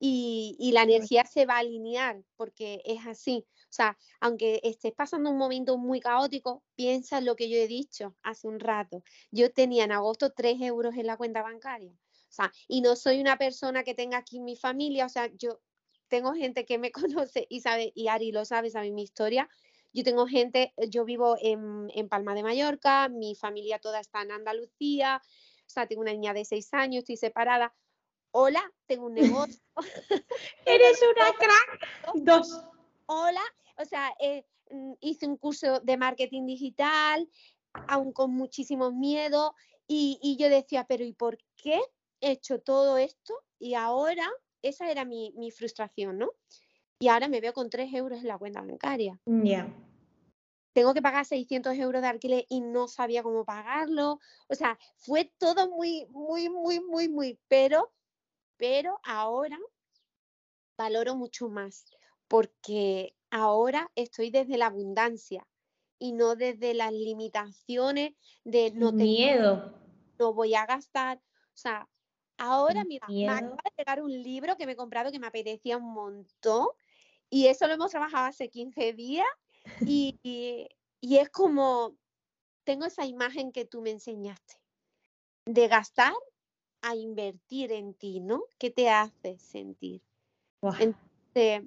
Y, 0.04 0.56
y, 0.58 0.72
la 0.72 0.82
energía 0.82 1.24
se 1.24 1.46
va 1.46 1.54
a 1.54 1.58
alinear 1.58 2.24
porque 2.36 2.82
es 2.84 3.06
así. 3.06 3.46
O 3.56 3.72
sea, 3.72 3.96
aunque 4.20 4.60
estés 4.64 4.92
pasando 4.92 5.30
un 5.30 5.38
momento 5.38 5.78
muy 5.78 6.00
caótico, 6.00 6.64
piensa 6.74 7.18
en 7.18 7.24
lo 7.24 7.36
que 7.36 7.48
yo 7.48 7.56
he 7.56 7.68
dicho 7.68 8.16
hace 8.24 8.48
un 8.48 8.58
rato. 8.58 9.04
Yo 9.30 9.52
tenía 9.52 9.84
en 9.84 9.92
agosto 9.92 10.32
3 10.32 10.60
euros 10.60 10.96
en 10.96 11.06
la 11.06 11.16
cuenta 11.16 11.42
bancaria. 11.42 11.92
O 12.32 12.34
sea, 12.34 12.50
y 12.66 12.80
no 12.80 12.96
soy 12.96 13.20
una 13.20 13.36
persona 13.36 13.84
que 13.84 13.94
tenga 13.94 14.16
aquí 14.16 14.40
mi 14.40 14.56
familia. 14.56 15.04
O 15.04 15.10
sea, 15.10 15.30
yo 15.36 15.60
tengo 16.08 16.32
gente 16.32 16.64
que 16.64 16.78
me 16.78 16.90
conoce 17.26 17.46
y 17.50 17.60
sabe, 17.60 17.92
y 17.94 18.08
Ari 18.08 18.32
lo 18.32 18.46
sabe, 18.46 18.70
sabe 18.70 18.90
mi 18.90 19.02
historia. 19.02 19.50
Yo 19.92 20.02
tengo 20.02 20.26
gente, 20.26 20.72
yo 20.88 21.04
vivo 21.04 21.36
en, 21.42 21.90
en 21.94 22.08
Palma 22.08 22.34
de 22.34 22.42
Mallorca, 22.42 23.10
mi 23.10 23.34
familia 23.34 23.78
toda 23.78 24.00
está 24.00 24.22
en 24.22 24.32
Andalucía, 24.32 25.20
o 25.22 25.68
sea, 25.68 25.86
tengo 25.86 26.00
una 26.00 26.12
niña 26.12 26.32
de 26.32 26.46
seis 26.46 26.72
años, 26.72 27.00
estoy 27.00 27.18
separada. 27.18 27.74
Hola, 28.30 28.62
tengo 28.86 29.06
un 29.06 29.14
negocio. 29.46 29.60
Eres 30.64 30.98
una 31.02 31.32
crack. 31.32 31.90
Dos. 32.14 32.64
Hola, 33.04 33.42
o 33.76 33.84
sea, 33.84 34.14
eh, 34.18 34.46
mm, 34.70 34.94
hice 35.00 35.26
un 35.26 35.36
curso 35.36 35.80
de 35.80 35.98
marketing 35.98 36.46
digital, 36.46 37.28
aún 37.88 38.12
con 38.12 38.32
muchísimo 38.32 38.90
miedo, 38.90 39.54
y, 39.86 40.18
y, 40.22 40.38
yo 40.38 40.48
decía, 40.48 40.86
pero 40.88 41.04
¿y 41.04 41.12
por 41.12 41.36
qué 41.56 41.78
hecho 42.22 42.58
todo 42.58 42.96
esto? 42.96 43.35
Y 43.58 43.74
ahora, 43.74 44.26
esa 44.62 44.90
era 44.90 45.04
mi, 45.04 45.35
mi 45.37 45.50
frustración, 45.50 46.16
¿no? 46.16 46.30
Y 46.98 47.08
ahora 47.08 47.28
me 47.28 47.40
veo 47.40 47.52
con 47.52 47.68
tres 47.68 47.92
euros 47.92 48.20
en 48.20 48.28
la 48.28 48.38
cuenta 48.38 48.62
bancaria. 48.62 49.20
Ya 49.26 49.68
tengo 50.72 50.94
que 50.94 51.02
pagar 51.02 51.24
600 51.24 51.76
euros 51.76 52.02
de 52.02 52.08
alquiler 52.08 52.46
y 52.48 52.61
no 52.61 52.88
sabía 52.88 53.22
cómo 53.22 53.44
pagarlo. 53.44 54.20
O 54.48 54.54
sea, 54.54 54.78
fue 54.96 55.32
todo 55.38 55.70
muy, 55.70 56.06
muy, 56.11 56.48
muy, 56.48 56.80
muy, 56.80 57.08
muy, 57.08 57.38
pero, 57.48 57.92
pero 58.56 58.98
ahora 59.04 59.58
valoro 60.76 61.14
mucho 61.14 61.48
más 61.48 61.85
porque 62.28 63.14
ahora 63.30 63.90
estoy 63.94 64.30
desde 64.30 64.56
la 64.56 64.66
abundancia 64.66 65.46
y 65.98 66.12
no 66.12 66.35
desde 66.35 66.74
las 66.74 66.92
limitaciones 66.92 68.14
de 68.44 68.72
no 68.72 68.90
tener 68.90 69.06
miedo. 69.06 69.74
No 70.18 70.32
voy 70.32 70.54
a 70.54 70.66
gastar. 70.66 71.18
O 71.18 71.56
sea, 71.56 71.88
ahora, 72.38 72.84
mira, 72.84 73.06
me 73.08 73.28
acaba 73.28 73.62
de 73.64 73.72
llegar 73.76 74.02
un 74.02 74.22
libro 74.22 74.56
que 74.56 74.66
me 74.66 74.72
he 74.72 74.76
comprado 74.76 75.10
que 75.10 75.18
me 75.18 75.26
apetecía 75.26 75.76
un 75.76 75.92
montón 75.92 76.68
y 77.30 77.46
eso 77.46 77.66
lo 77.66 77.72
hemos 77.72 77.90
trabajado 77.90 78.26
hace 78.26 78.50
15 78.50 78.92
días 78.92 79.26
y, 79.80 80.68
es 81.00 81.30
como, 81.30 81.96
tengo 82.64 82.84
esa 82.84 83.06
imagen 83.06 83.52
que 83.52 83.64
tú 83.64 83.80
me 83.80 83.90
enseñaste, 83.90 84.56
de 85.46 85.66
gastar 85.68 86.12
a 86.82 86.94
invertir 86.94 87.72
en 87.72 87.94
ti, 87.94 88.20
¿no? 88.20 88.44
¿Qué 88.58 88.70
te 88.70 88.90
hace 88.90 89.38
sentir? 89.38 90.02
Entonces, 90.78 91.62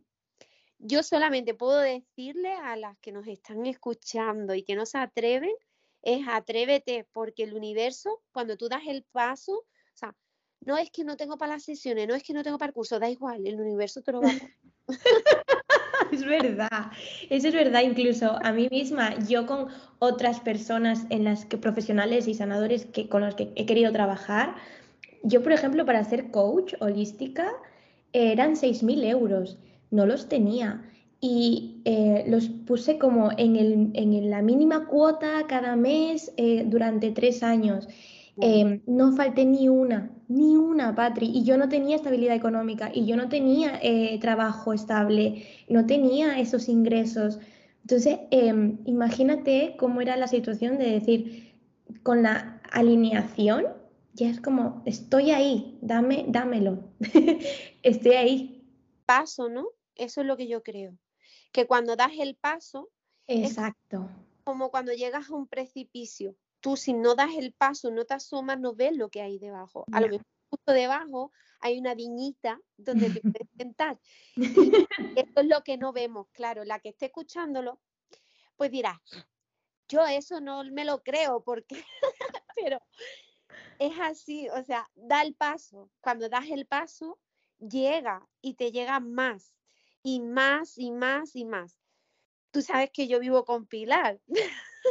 yo 0.78 1.04
solamente 1.04 1.54
puedo 1.54 1.80
decirle 1.80 2.54
a 2.54 2.76
las 2.76 2.98
que 3.00 3.12
nos 3.12 3.26
están 3.28 3.66
escuchando 3.66 4.54
y 4.54 4.64
que 4.64 4.76
no 4.76 4.86
se 4.86 5.00
atreven, 5.00 5.56
es 6.04 6.28
atrévete, 6.28 7.08
porque 7.12 7.44
el 7.44 7.56
universo, 7.56 8.22
cuando 8.32 8.56
tú 8.56 8.70
das 8.70 8.84
el 8.86 9.04
paso, 9.04 9.54
o 9.54 9.98
sea, 9.98 10.16
no 10.66 10.78
es 10.78 10.90
que 10.92 11.04
no 11.04 11.16
tengo 11.16 11.38
para 11.38 11.54
las 11.54 11.64
sesiones, 11.64 12.08
no 12.08 12.16
es 12.16 12.24
que 12.24 12.34
no 12.34 12.44
tengo 12.44 12.58
para 12.58 12.70
el 12.70 12.74
curso, 12.74 13.00
da 13.00 13.10
igual, 13.10 13.46
el 13.46 13.60
universo 13.60 14.02
te 14.02 14.12
lo 14.12 14.22
va 14.22 14.30
a 14.30 14.34
es 16.12 16.26
verdad, 16.26 16.92
eso 17.30 17.48
es 17.48 17.54
verdad. 17.54 17.82
Incluso 17.82 18.38
a 18.44 18.52
mí 18.52 18.68
misma, 18.70 19.18
yo 19.28 19.46
con 19.46 19.68
otras 20.00 20.40
personas 20.40 21.06
en 21.10 21.24
las 21.24 21.46
que 21.46 21.58
profesionales 21.58 22.28
y 22.28 22.34
sanadores 22.34 22.86
que, 22.86 23.10
con 23.10 23.22
los 23.22 23.36
que 23.36 23.52
he 23.56 23.66
querido 23.66 23.92
trabajar, 23.92 24.56
yo, 25.24 25.42
por 25.42 25.52
ejemplo, 25.54 25.86
para 25.86 26.04
ser 26.04 26.30
coach 26.30 26.74
holística, 26.80 27.52
eran 28.14 28.56
6.000 28.56 29.04
euros, 29.06 29.58
no 29.92 30.06
los 30.06 30.30
tenía. 30.30 30.84
Y 31.20 31.82
eh, 31.86 32.26
los 32.28 32.50
puse 32.50 33.00
como 33.00 33.32
en, 33.38 33.56
el, 33.56 33.92
en, 33.94 34.30
la 34.30 34.44
mínima 34.44 34.86
cuota 34.86 35.46
cada 35.48 35.76
mes 35.76 36.32
eh, 36.38 36.64
durante 36.68 37.10
tres 37.12 37.42
años. 37.42 37.88
Em, 38.38 38.82
no 38.86 39.14
falté 39.14 39.46
ni 39.46 39.70
una, 39.70 40.12
ni 40.28 40.56
una, 40.56 40.96
Patri. 40.96 41.28
Y 41.28 41.44
yo 41.44 41.58
no 41.58 41.70
tenía 41.70 41.96
estabilidad 41.96 42.36
económica 42.36 42.92
y 42.94 43.06
yo 43.06 43.16
no 43.16 43.30
tenía 43.30 43.80
eh, 43.82 44.18
trabajo 44.20 44.74
estable, 44.74 45.48
no 45.70 45.86
tenía 45.86 46.40
esos 46.40 46.70
ingresos. 46.70 47.40
Entonces, 47.82 48.20
em, 48.32 48.80
imagínate 48.86 49.76
cómo 49.78 50.02
era 50.02 50.18
la 50.18 50.28
situación 50.28 50.78
de 50.78 50.92
decir, 50.92 51.54
con 52.04 52.24
la 52.24 52.62
alineación, 52.72 53.68
ya 54.14 54.30
es 54.30 54.40
como, 54.40 54.82
estoy 54.86 55.32
ahí, 55.32 55.78
dame, 55.82 56.26
dámelo, 56.28 56.84
estoy 57.84 58.14
ahí. 58.14 58.68
Paso, 59.06 59.50
¿no? 59.50 59.68
Eso 59.96 60.22
es 60.22 60.28
lo 60.28 60.38
que 60.38 60.48
yo 60.48 60.64
creo. 60.64 60.98
Que 61.52 61.68
cuando 61.68 61.96
das 61.96 62.12
el 62.20 62.36
paso, 62.36 62.90
exacto. 63.28 64.10
como 64.44 64.72
cuando 64.72 64.94
llegas 64.94 65.30
a 65.30 65.36
un 65.36 65.48
precipicio 65.48 66.36
tú 66.66 66.76
si 66.76 66.94
no 66.94 67.14
das 67.14 67.30
el 67.38 67.54
paso, 67.54 67.92
no 67.92 68.06
te 68.06 68.16
asomas, 68.16 68.60
no 68.60 68.74
ves 68.74 68.98
lo 68.98 69.10
que 69.10 69.22
hay 69.22 69.38
debajo. 69.38 69.86
A 69.92 70.02
lo 70.02 70.08
mejor 70.08 70.26
justo 70.50 70.72
debajo 70.72 71.32
hay 71.60 71.78
una 71.78 71.94
viñita 71.94 72.60
donde 72.76 73.12
te 73.12 73.22
puedes 73.22 73.48
sentar. 73.60 74.00
esto 75.16 75.42
es 75.42 75.48
lo 75.48 75.62
que 75.62 75.78
no 75.78 75.94
vemos, 75.94 76.26
claro. 76.32 76.64
La 76.64 76.80
que 76.80 76.90
esté 76.90 77.06
escuchándolo, 77.06 77.80
pues 78.56 78.72
dirá, 78.72 79.00
yo 79.88 80.08
eso 80.08 80.42
no 80.42 80.64
me 80.64 80.86
lo 80.86 81.04
creo 81.04 81.44
porque, 81.44 81.76
pero 82.56 82.80
es 83.78 83.94
así, 84.02 84.50
o 84.50 84.64
sea, 84.64 84.90
da 84.96 85.22
el 85.22 85.36
paso. 85.36 85.92
Cuando 86.02 86.30
das 86.30 86.50
el 86.50 86.66
paso, 86.66 87.20
llega 87.60 88.28
y 88.42 88.56
te 88.56 88.72
llega 88.72 89.00
más 89.00 89.56
y 90.02 90.20
más 90.20 90.80
y 90.80 90.90
más 90.90 91.36
y 91.36 91.46
más. 91.46 91.80
Tú 92.50 92.64
sabes 92.64 92.90
que 92.90 93.08
yo 93.08 93.20
vivo 93.20 93.46
con 93.46 93.68
Pilar. 93.68 94.20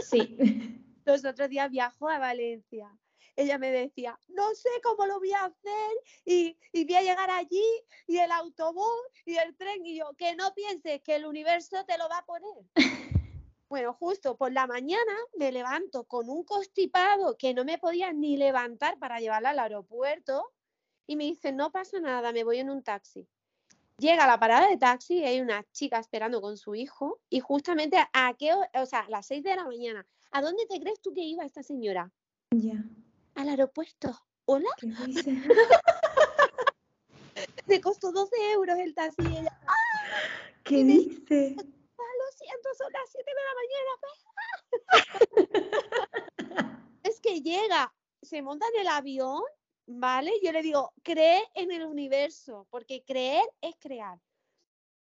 Sí. 0.09 0.84
Los 1.05 1.25
otros 1.25 1.49
días 1.49 1.71
viajó 1.71 2.09
a 2.09 2.19
Valencia. 2.19 2.91
Ella 3.37 3.59
me 3.59 3.71
decía, 3.71 4.19
no 4.29 4.55
sé 4.55 4.69
cómo 4.83 5.07
lo 5.07 5.19
voy 5.19 5.33
a 5.33 5.45
hacer 5.45 5.91
y, 6.25 6.57
y 6.73 6.85
voy 6.85 6.95
a 6.95 7.03
llegar 7.03 7.31
allí 7.31 7.65
y 8.07 8.19
el 8.19 8.31
autobús 8.31 8.87
y 9.25 9.37
el 9.37 9.57
tren 9.57 9.85
y 9.85 9.99
yo, 9.99 10.13
que 10.17 10.37
no 10.37 10.55
pienses 10.55 11.03
que 11.03 11.17
el 11.17 11.27
universo 11.27 11.85
te 11.85 11.99
lo 11.99 12.09
va 12.09 12.19
a 12.19 12.27
poner. 12.27 12.65
bueno, 13.69 13.93
justo 13.95 14.37
por 14.37 14.53
la 14.53 14.69
mañana 14.69 15.13
me 15.37 15.51
levanto 15.51 16.05
con 16.05 16.31
un 16.31 16.45
constipado 16.45 17.37
que 17.37 17.55
no 17.55 17.65
me 17.65 17.79
podía 17.79 18.13
ni 18.13 18.37
levantar 18.37 18.99
para 18.99 19.19
llevarla 19.19 19.51
al 19.51 19.59
aeropuerto 19.59 20.53
y 21.07 21.17
me 21.17 21.25
dice, 21.25 21.51
no 21.53 21.73
pasa 21.73 21.99
nada, 21.99 22.33
me 22.33 22.45
voy 22.45 22.59
en 22.59 22.71
un 22.71 22.85
taxi. 22.85 23.27
Llega 23.99 24.25
a 24.25 24.29
la 24.29 24.39
parada 24.39 24.69
de 24.69 24.77
taxi 24.77 25.19
y 25.19 25.25
hay 25.25 25.41
una 25.41 25.65
chica 25.73 25.99
esperando 25.99 26.41
con 26.41 26.57
su 26.57 26.75
hijo 26.77 27.21
y 27.29 27.41
justamente 27.41 27.97
a 28.13 28.35
qué, 28.39 28.53
o 28.53 28.87
sea, 28.87 29.01
a 29.01 29.09
las 29.09 29.27
seis 29.27 29.43
de 29.43 29.57
la 29.57 29.65
mañana 29.65 30.07
¿A 30.35 30.43
dónde 30.43 30.67
te 30.67 30.81
crees 30.81 31.01
tú 31.01 31.13
que 31.15 31.23
iba 31.23 31.45
esta 31.45 31.63
señora? 31.63 32.13
Ya. 32.51 32.85
Al 33.37 33.49
aeropuerto. 33.49 34.19
¿hola? 34.47 34.69
Me 37.67 37.81
costó 37.81 38.11
12 38.11 38.53
euros 38.53 38.77
el 38.79 38.95
taxi 38.95 39.23
y 39.23 39.37
ella, 39.39 39.57
¡ah! 39.67 39.73
¿Qué 40.65 40.83
dice? 40.83 41.55
Ah, 41.57 41.63
lo 41.63 42.33
siento, 42.37 42.69
son 42.77 42.93
las 42.93 43.11
7 43.13 43.31
de 43.31 43.43
la 43.45 43.55
mañana. 43.63 43.93
es 47.05 47.21
que 47.21 47.41
llega, 47.41 47.95
se 48.21 48.43
monta 48.43 48.67
en 48.75 48.81
el 48.81 48.89
avión, 48.89 49.45
¿vale? 49.87 50.33
Yo 50.43 50.51
le 50.51 50.63
digo, 50.63 50.93
cree 51.05 51.45
en 51.55 51.71
el 51.71 51.85
universo, 51.87 52.67
porque 52.71 53.05
creer 53.05 53.45
es 53.61 53.77
crear. 53.79 54.19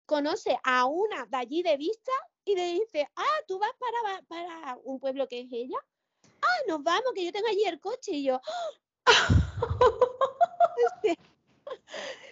Conoce 0.06 0.60
a 0.64 0.86
una 0.86 1.26
de 1.26 1.38
allí 1.38 1.64
de 1.64 1.78
vista 1.78 2.12
y 2.46 2.56
le 2.56 2.74
dice, 2.74 3.08
ah, 3.16 3.40
tú 3.48 3.60
vas 3.60 3.72
para, 3.80 4.22
para 4.24 4.78
un 4.84 5.00
pueblo 5.00 5.28
que 5.28 5.42
es 5.42 5.48
ella. 5.52 5.78
Ah, 6.42 6.62
nos 6.68 6.84
vamos, 6.84 7.14
que 7.16 7.26
yo 7.26 7.32
tengo 7.32 7.48
allí 7.48 7.64
el 7.66 7.80
coche. 7.80 8.12
Y 8.12 8.24
yo, 8.26 8.42
este, 11.04 11.18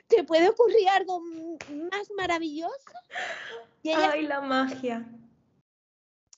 ¿te 0.07 0.23
puede 0.23 0.49
ocurrir 0.49 0.89
algo 0.89 1.21
más 1.21 2.11
maravilloso? 2.15 2.91
Y 3.83 3.91
¡Ay, 3.91 4.23
la 4.23 4.41
magia! 4.41 5.07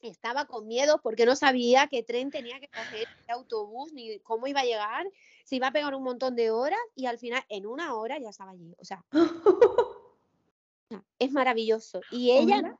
Estaba 0.01 0.45
con 0.45 0.67
miedo 0.67 0.99
porque 1.01 1.25
no 1.25 1.35
sabía 1.35 1.87
qué 1.87 2.03
tren 2.03 2.29
tenía 2.29 2.59
que 2.59 2.67
coger, 2.67 3.07
qué 3.25 3.31
autobús, 3.31 3.93
ni 3.93 4.19
cómo 4.19 4.47
iba 4.47 4.59
a 4.59 4.65
llegar, 4.65 5.09
se 5.45 5.55
iba 5.55 5.67
a 5.67 5.71
pegar 5.71 5.95
un 5.95 6.03
montón 6.03 6.35
de 6.35 6.51
horas 6.51 6.79
y 6.93 7.05
al 7.05 7.17
final, 7.17 7.43
en 7.47 7.65
una 7.65 7.95
hora, 7.95 8.19
ya 8.19 8.29
estaba 8.29 8.51
allí. 8.51 8.75
O 8.79 8.85
sea, 8.85 9.03
es 11.19 11.31
maravilloso. 11.31 12.01
Y 12.11 12.31
ella 12.31 12.77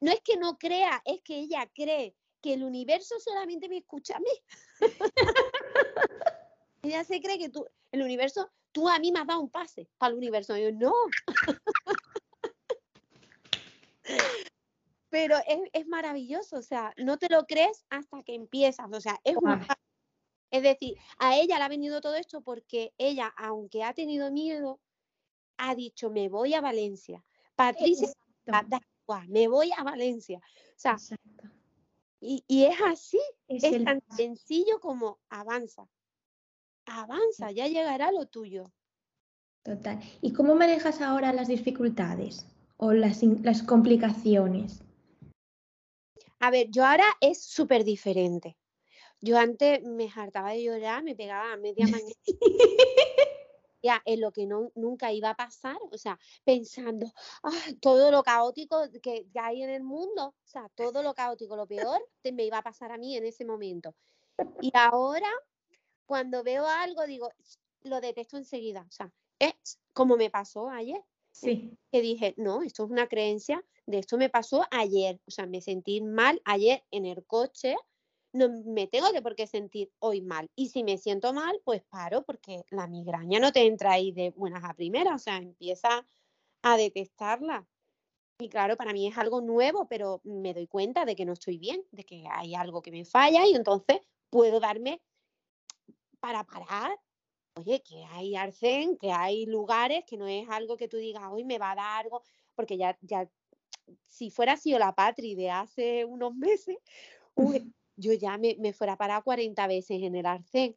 no 0.00 0.12
es 0.12 0.20
que 0.22 0.36
no 0.36 0.58
crea, 0.58 1.02
es 1.04 1.22
que 1.22 1.38
ella 1.38 1.70
cree 1.74 2.14
que 2.40 2.54
el 2.54 2.62
universo 2.64 3.18
solamente 3.18 3.68
me 3.68 3.78
escucha 3.78 4.16
a 4.16 4.20
mí. 4.20 4.30
ella 6.82 7.04
se 7.04 7.20
cree 7.20 7.38
que 7.38 7.48
tú, 7.48 7.66
el 7.92 8.02
universo, 8.02 8.50
tú 8.72 8.88
a 8.88 8.98
mí 8.98 9.12
me 9.12 9.20
has 9.20 9.26
dado 9.26 9.40
un 9.40 9.50
pase 9.50 9.88
para 9.98 10.10
el 10.12 10.18
universo. 10.18 10.56
Yo, 10.56 10.72
no. 10.72 10.92
Pero 15.08 15.36
es, 15.72 15.86
maravilloso, 15.86 16.56
o 16.56 16.62
sea, 16.62 16.92
no 16.98 17.16
te 17.16 17.28
lo 17.30 17.46
crees 17.46 17.84
hasta 17.88 18.22
que 18.22 18.34
empiezas, 18.34 18.86
o 18.92 19.00
sea, 19.00 19.18
es 19.24 19.36
Es 20.50 20.62
decir, 20.62 20.98
a 21.18 21.36
ella 21.36 21.58
le 21.58 21.64
ha 21.64 21.68
venido 21.68 22.00
todo 22.00 22.16
esto 22.16 22.42
porque 22.42 22.92
ella, 22.98 23.32
aunque 23.36 23.82
ha 23.82 23.94
tenido 23.94 24.30
miedo, 24.30 24.78
ha 25.56 25.74
dicho, 25.74 26.10
me 26.10 26.28
voy 26.28 26.54
a 26.54 26.60
Valencia. 26.60 27.24
Patricia, 27.54 28.12
me 29.28 29.48
voy 29.48 29.70
a 29.76 29.82
Valencia. 29.82 30.38
O 30.38 30.78
sea, 30.78 30.96
y, 32.20 32.64
es 32.64 32.76
así, 32.84 33.20
es, 33.48 33.84
tan 33.84 34.02
sencillo 34.16 34.80
como 34.80 35.18
avanza. 35.28 35.88
Avanza, 36.86 37.50
ya 37.50 37.66
llegará 37.66 38.10
lo 38.12 38.26
tuyo. 38.26 38.72
Total. 39.62 40.00
¿Y 40.20 40.32
cómo 40.32 40.54
manejas 40.54 41.00
ahora 41.00 41.32
las 41.32 41.48
dificultades 41.48 42.46
o 42.76 42.92
las, 42.92 43.22
las 43.22 43.62
complicaciones? 43.62 44.82
A 46.38 46.50
ver, 46.50 46.70
yo 46.70 46.84
ahora 46.84 47.06
es 47.20 47.42
súper 47.42 47.84
diferente. 47.84 48.56
Yo 49.20 49.38
antes 49.38 49.82
me 49.82 50.08
hartaba 50.14 50.50
de 50.50 50.62
llorar, 50.62 51.02
me 51.02 51.16
pegaba 51.16 51.52
a 51.52 51.56
media 51.56 51.86
mañana 51.90 52.12
en 54.04 54.20
lo 54.20 54.32
que 54.32 54.46
no, 54.46 54.70
nunca 54.74 55.12
iba 55.12 55.30
a 55.30 55.36
pasar, 55.36 55.76
o 55.90 55.98
sea, 55.98 56.18
pensando 56.44 57.06
todo 57.80 58.10
lo 58.10 58.22
caótico 58.22 58.82
que, 59.02 59.26
hay 59.34 59.62
en 59.62 59.70
el 59.70 59.82
mundo, 59.82 60.28
o 60.28 60.48
sea, 60.48 60.68
todo 60.74 61.02
lo 61.02 61.14
caótico, 61.14 61.56
lo 61.56 61.66
peor, 61.66 62.00
me 62.32 62.44
iba 62.44 62.58
a 62.58 62.62
pasar 62.62 62.92
a 62.92 62.98
mí 62.98 63.16
en 63.16 63.24
ese 63.24 63.44
momento. 63.44 63.94
Y 64.60 64.70
ahora, 64.74 65.30
cuando 66.04 66.42
veo 66.42 66.66
algo, 66.66 67.06
digo, 67.06 67.30
lo 67.82 68.00
detesto 68.00 68.36
enseguida, 68.36 68.84
o 68.88 68.92
sea, 68.92 69.12
es 69.38 69.78
como 69.92 70.16
me 70.16 70.30
pasó 70.30 70.68
ayer. 70.68 71.02
Sí. 71.30 71.76
Que 71.92 72.00
dije, 72.00 72.34
no, 72.38 72.62
esto 72.62 72.84
es 72.84 72.90
una 72.90 73.08
creencia, 73.08 73.62
de 73.84 73.98
esto 73.98 74.16
me 74.16 74.30
pasó 74.30 74.64
ayer, 74.70 75.20
o 75.26 75.30
sea, 75.30 75.46
me 75.46 75.60
sentí 75.60 76.00
mal 76.00 76.40
ayer 76.44 76.82
en 76.90 77.04
el 77.04 77.24
coche, 77.26 77.76
no 78.36 78.48
me 78.64 78.86
tengo 78.86 79.10
que 79.12 79.22
por 79.22 79.34
qué 79.34 79.46
sentir 79.46 79.90
hoy 79.98 80.20
mal. 80.20 80.50
Y 80.54 80.68
si 80.68 80.84
me 80.84 80.98
siento 80.98 81.32
mal, 81.32 81.60
pues 81.64 81.82
paro, 81.82 82.22
porque 82.22 82.64
la 82.70 82.86
migraña 82.86 83.40
no 83.40 83.52
te 83.52 83.66
entra 83.66 83.92
ahí 83.92 84.12
de 84.12 84.30
buenas 84.30 84.64
a 84.64 84.74
primeras, 84.74 85.14
o 85.14 85.18
sea, 85.18 85.38
empieza 85.38 86.06
a 86.62 86.76
detectarla. 86.76 87.66
Y 88.38 88.48
claro, 88.48 88.76
para 88.76 88.92
mí 88.92 89.06
es 89.06 89.16
algo 89.16 89.40
nuevo, 89.40 89.88
pero 89.88 90.20
me 90.24 90.52
doy 90.52 90.66
cuenta 90.66 91.04
de 91.04 91.16
que 91.16 91.24
no 91.24 91.32
estoy 91.32 91.58
bien, 91.58 91.82
de 91.90 92.04
que 92.04 92.24
hay 92.30 92.54
algo 92.54 92.82
que 92.82 92.90
me 92.90 93.04
falla 93.04 93.46
y 93.46 93.54
entonces 93.54 93.98
puedo 94.28 94.60
darme 94.60 95.00
para 96.20 96.44
parar. 96.44 96.98
Oye, 97.54 97.82
que 97.82 98.04
hay 98.10 98.36
arcén, 98.36 98.98
que 98.98 99.10
hay 99.10 99.46
lugares, 99.46 100.04
que 100.06 100.18
no 100.18 100.26
es 100.26 100.46
algo 100.50 100.76
que 100.76 100.88
tú 100.88 100.98
digas, 100.98 101.24
hoy 101.30 101.44
me 101.44 101.58
va 101.58 101.70
a 101.72 101.76
dar 101.76 102.04
algo, 102.04 102.22
porque 102.54 102.76
ya, 102.76 102.98
ya, 103.00 103.26
si 104.06 104.30
fuera 104.30 104.58
sido 104.58 104.78
la 104.78 104.94
patria 104.94 105.34
de 105.34 105.50
hace 105.50 106.04
unos 106.04 106.34
meses, 106.36 106.76
yo 107.96 108.12
ya 108.12 108.38
me, 108.38 108.56
me 108.58 108.72
fuera 108.72 108.96
para 108.96 109.20
40 109.22 109.66
veces 109.66 110.02
en 110.02 110.14
el 110.14 110.26
arcén, 110.26 110.76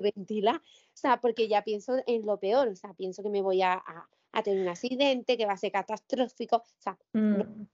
ventila, 0.00 0.62
o 0.94 0.96
sea, 0.96 1.20
porque 1.20 1.48
ya 1.48 1.62
pienso 1.62 1.96
en 2.06 2.26
lo 2.26 2.38
peor, 2.38 2.68
o 2.68 2.76
sea, 2.76 2.94
pienso 2.94 3.22
que 3.22 3.30
me 3.30 3.42
voy 3.42 3.62
a, 3.62 3.82
a, 4.32 4.42
tener 4.42 4.62
un 4.62 4.68
accidente, 4.68 5.36
que 5.36 5.46
va 5.46 5.54
a 5.54 5.58
ser 5.58 5.72
catastrófico, 5.72 6.56
o 6.56 6.80
sea, 6.80 6.98
mm. 7.12 7.66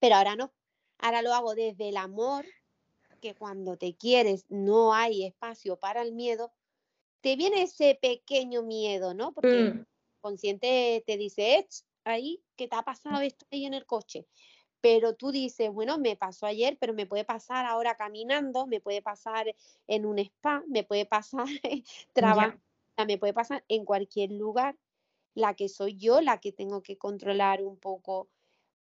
pero 0.00 0.16
ahora 0.16 0.36
no, 0.36 0.52
ahora 0.98 1.22
lo 1.22 1.32
hago 1.34 1.54
desde 1.54 1.88
el 1.88 1.96
amor, 1.96 2.44
que 3.20 3.34
cuando 3.34 3.76
te 3.76 3.94
quieres 3.94 4.44
no 4.48 4.92
hay 4.92 5.24
espacio 5.24 5.76
para 5.76 6.02
el 6.02 6.12
miedo, 6.12 6.52
te 7.20 7.36
viene 7.36 7.62
ese 7.62 7.96
pequeño 8.02 8.62
miedo, 8.62 9.14
¿no? 9.14 9.32
Porque 9.32 9.58
el 9.58 9.74
mm. 9.74 9.86
consciente 10.20 11.04
te 11.06 11.16
dice, 11.16 11.68
ahí, 12.04 12.42
¿qué 12.56 12.68
te 12.68 12.76
ha 12.76 12.82
pasado 12.82 13.20
esto 13.20 13.46
ahí 13.50 13.64
en 13.64 13.74
el 13.74 13.86
coche? 13.86 14.26
Pero 14.82 15.14
tú 15.14 15.30
dices, 15.30 15.70
bueno, 15.70 15.96
me 15.96 16.16
pasó 16.16 16.44
ayer, 16.44 16.76
pero 16.78 16.92
me 16.92 17.06
puede 17.06 17.24
pasar 17.24 17.64
ahora 17.66 17.94
caminando, 17.96 18.66
me 18.66 18.80
puede 18.80 19.00
pasar 19.00 19.54
en 19.86 20.04
un 20.04 20.18
spa, 20.18 20.64
me 20.66 20.82
puede 20.82 21.06
pasar 21.06 21.46
trabajando, 22.12 22.60
me 23.06 23.16
puede 23.16 23.32
pasar 23.32 23.64
en 23.68 23.84
cualquier 23.84 24.32
lugar. 24.32 24.76
La 25.34 25.54
que 25.54 25.68
soy 25.68 25.96
yo, 25.96 26.20
la 26.20 26.40
que 26.40 26.52
tengo 26.52 26.82
que 26.82 26.98
controlar 26.98 27.62
un 27.62 27.78
poco, 27.78 28.28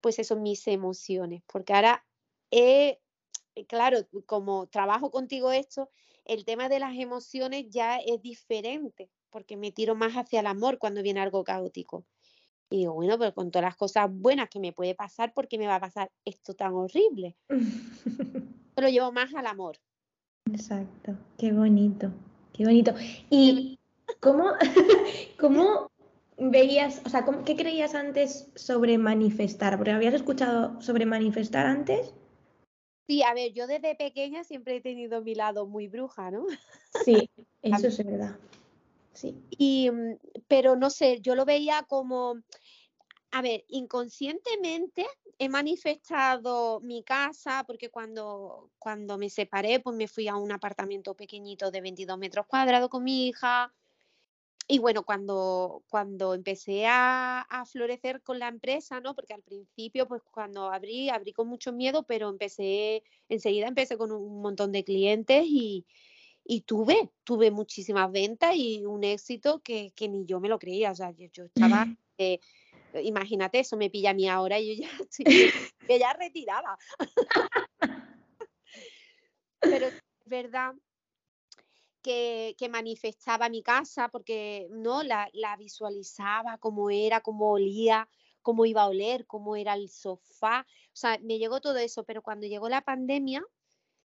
pues 0.02 0.18
eso, 0.18 0.36
mis 0.36 0.68
emociones, 0.68 1.44
porque 1.46 1.74
ahora, 1.74 2.04
eh, 2.50 3.00
claro, 3.68 4.00
como 4.26 4.68
trabajo 4.68 5.12
contigo 5.12 5.52
esto, 5.52 5.92
el 6.26 6.46
tema 6.46 6.68
de 6.68 6.80
las 6.80 6.98
emociones 6.98 7.68
ya 7.70 7.98
es 7.98 8.22
diferente, 8.24 9.12
porque 9.30 9.56
me 9.56 9.72
tiro 9.72 9.96
más 9.96 10.14
hacia 10.14 10.40
el 10.40 10.48
amor 10.48 10.80
cuando 10.80 11.04
viene 11.04 11.22
algo 11.22 11.44
caótico. 11.44 12.06
Y 12.72 12.78
digo, 12.78 12.94
bueno, 12.94 13.20
pero 13.20 13.34
con 13.34 13.52
todas 13.52 13.66
las 13.66 13.76
cosas 13.76 14.10
buenas 14.10 14.50
que 14.50 14.62
me 14.62 14.72
puede 14.72 14.96
pasar, 14.96 15.34
¿por 15.34 15.50
qué 15.50 15.58
me 15.58 15.68
va 15.68 15.76
a 15.76 15.82
pasar 15.82 16.10
esto 16.24 16.54
tan 16.54 16.74
horrible? 16.74 17.36
lo 18.78 18.88
llevo 18.88 19.12
más 19.12 19.34
al 19.36 19.46
amor. 19.46 19.78
Exacto, 20.50 21.18
qué 21.38 21.52
bonito, 21.52 22.12
qué 22.54 22.64
bonito. 22.64 22.94
¿Y 23.30 23.78
cómo, 24.22 24.54
cómo 25.40 25.92
veías, 26.38 27.02
o 27.06 27.10
sea, 27.10 27.26
qué 27.46 27.58
creías 27.58 27.94
antes 27.94 28.50
sobre 28.56 28.98
manifestar? 28.98 29.76
Porque 29.76 29.92
habías 29.92 30.14
escuchado 30.14 30.82
sobre 30.82 31.06
manifestar 31.06 31.66
antes. 31.66 32.14
Sí, 33.06 33.22
a 33.24 33.34
ver, 33.34 33.52
yo 33.52 33.68
desde 33.68 33.96
pequeña 33.96 34.46
siempre 34.46 34.78
he 34.78 34.82
tenido 34.82 35.22
mi 35.22 35.36
lado 35.36 35.68
muy 35.68 35.90
bruja, 35.90 36.32
¿no? 36.32 36.46
Sí, 37.04 37.30
eso 37.62 37.88
es 37.88 37.98
verdad. 38.06 38.38
Sí. 39.14 39.36
Y, 39.50 39.90
mm, 39.92 40.18
pero 40.48 40.76
no 40.76 40.90
sé, 40.90 41.20
yo 41.22 41.36
lo 41.36 41.46
veía 41.46 41.84
como, 41.84 42.42
a 43.32 43.42
ver, 43.42 43.66
inconscientemente 43.70 45.08
he 45.38 45.50
manifestado 45.50 46.80
mi 46.82 47.04
casa 47.04 47.64
porque 47.66 47.90
cuando, 47.90 48.70
cuando 48.78 49.18
me 49.18 49.30
separé, 49.30 49.80
pues 49.80 49.96
me 49.96 50.08
fui 50.08 50.28
a 50.28 50.36
un 50.36 50.52
apartamento 50.52 51.16
pequeñito 51.16 51.72
de 51.72 51.82
22 51.82 52.18
metros 52.18 52.46
cuadrados 52.48 52.90
con 52.90 53.04
mi 53.04 53.28
hija. 53.28 53.74
Y 54.68 54.80
bueno, 54.80 55.04
cuando, 55.04 55.84
cuando 55.90 56.34
empecé 56.34 56.86
a, 56.88 57.42
a, 57.42 57.66
florecer 57.66 58.22
con 58.22 58.40
la 58.40 58.48
empresa, 58.48 59.02
¿no? 59.02 59.16
Porque 59.16 59.34
al 59.34 59.42
principio, 59.42 60.08
pues 60.08 60.22
cuando 60.32 60.72
abrí, 60.72 61.10
abrí 61.10 61.34
con 61.34 61.48
mucho 61.48 61.74
miedo, 61.74 62.04
pero 62.04 62.30
empecé, 62.30 63.04
enseguida 63.28 63.68
empecé 63.68 63.98
con 63.98 64.12
un 64.12 64.42
montón 64.42 64.72
de 64.72 64.84
clientes 64.84 65.44
y, 65.46 65.86
y 66.44 66.62
tuve, 66.62 67.12
tuve 67.24 67.52
muchísimas 67.52 68.12
ventas 68.12 68.56
y 68.56 68.86
un 68.86 69.04
éxito 69.04 69.62
que, 69.62 69.94
ni 70.00 70.26
yo 70.26 70.40
me 70.40 70.50
lo 70.50 70.60
creía. 70.60 70.92
O 70.92 70.96
sea, 70.96 71.12
yo, 71.12 71.46
estaba, 71.46 71.86
eh, 72.18 72.40
imagínate, 73.04 73.60
eso 73.60 73.78
me 73.78 73.90
pilla 73.90 74.12
a 74.12 74.14
mí 74.14 74.28
ahora 74.28 74.60
y 74.60 74.76
yo 74.76 74.84
ya 74.84 74.90
estoy 75.00 75.26
que 75.88 76.00
ya 76.00 76.14
retirada. 76.14 76.78
Pero 79.60 79.88
es 79.88 80.02
verdad 80.26 80.74
que, 82.02 82.56
manifestaba 82.70 83.50
mi 83.50 83.62
casa 83.62 84.10
porque 84.10 84.68
no 84.72 85.04
la, 85.04 85.30
la 85.34 85.56
visualizaba, 85.58 86.58
cómo 86.58 86.90
era, 86.90 87.22
cómo 87.22 87.52
olía, 87.52 88.10
cómo 88.42 88.66
iba 88.66 88.82
a 88.82 88.88
oler, 88.88 89.26
cómo 89.28 89.56
era 89.56 89.76
el 89.76 89.90
sofá. 89.90 90.66
O 90.88 90.96
sea, 90.96 91.20
me 91.22 91.38
llegó 91.38 91.62
todo 91.62 91.78
eso, 91.78 92.04
pero 92.04 92.22
cuando 92.22 92.48
llegó 92.48 92.70
la 92.70 92.82
pandemia 92.82 93.44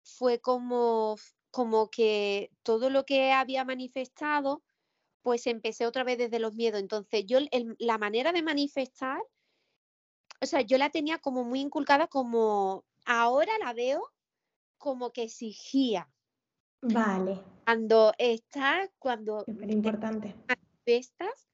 fue 0.01 0.39
como 0.39 1.15
como 1.53 1.91
que 1.91 2.49
todo 2.63 2.89
lo 2.89 3.05
que 3.05 3.31
había 3.31 3.63
manifestado, 3.63 4.63
pues 5.21 5.45
empecé 5.45 5.85
otra 5.85 6.03
vez 6.03 6.17
desde 6.17 6.39
los 6.39 6.55
miedos. 6.55 6.81
Entonces, 6.81 7.27
yo 7.27 7.37
la 7.77 7.99
manera 7.99 8.31
de 8.31 8.41
manifestar, 8.41 9.21
o 10.41 10.47
sea, 10.47 10.61
yo 10.61 10.79
la 10.79 10.89
tenía 10.89 11.19
como 11.19 11.43
muy 11.43 11.59
inculcada 11.59 12.07
como, 12.07 12.85
ahora 13.05 13.55
la 13.59 13.71
veo 13.73 14.01
como 14.79 15.11
que 15.11 15.21
exigía. 15.21 16.09
Vale. 16.81 17.39
Cuando 17.65 18.13
estás, 18.17 18.89
cuando... 18.97 19.45
Súper 19.45 19.69
importante. 19.69 20.35
Manifestas, 20.47 21.47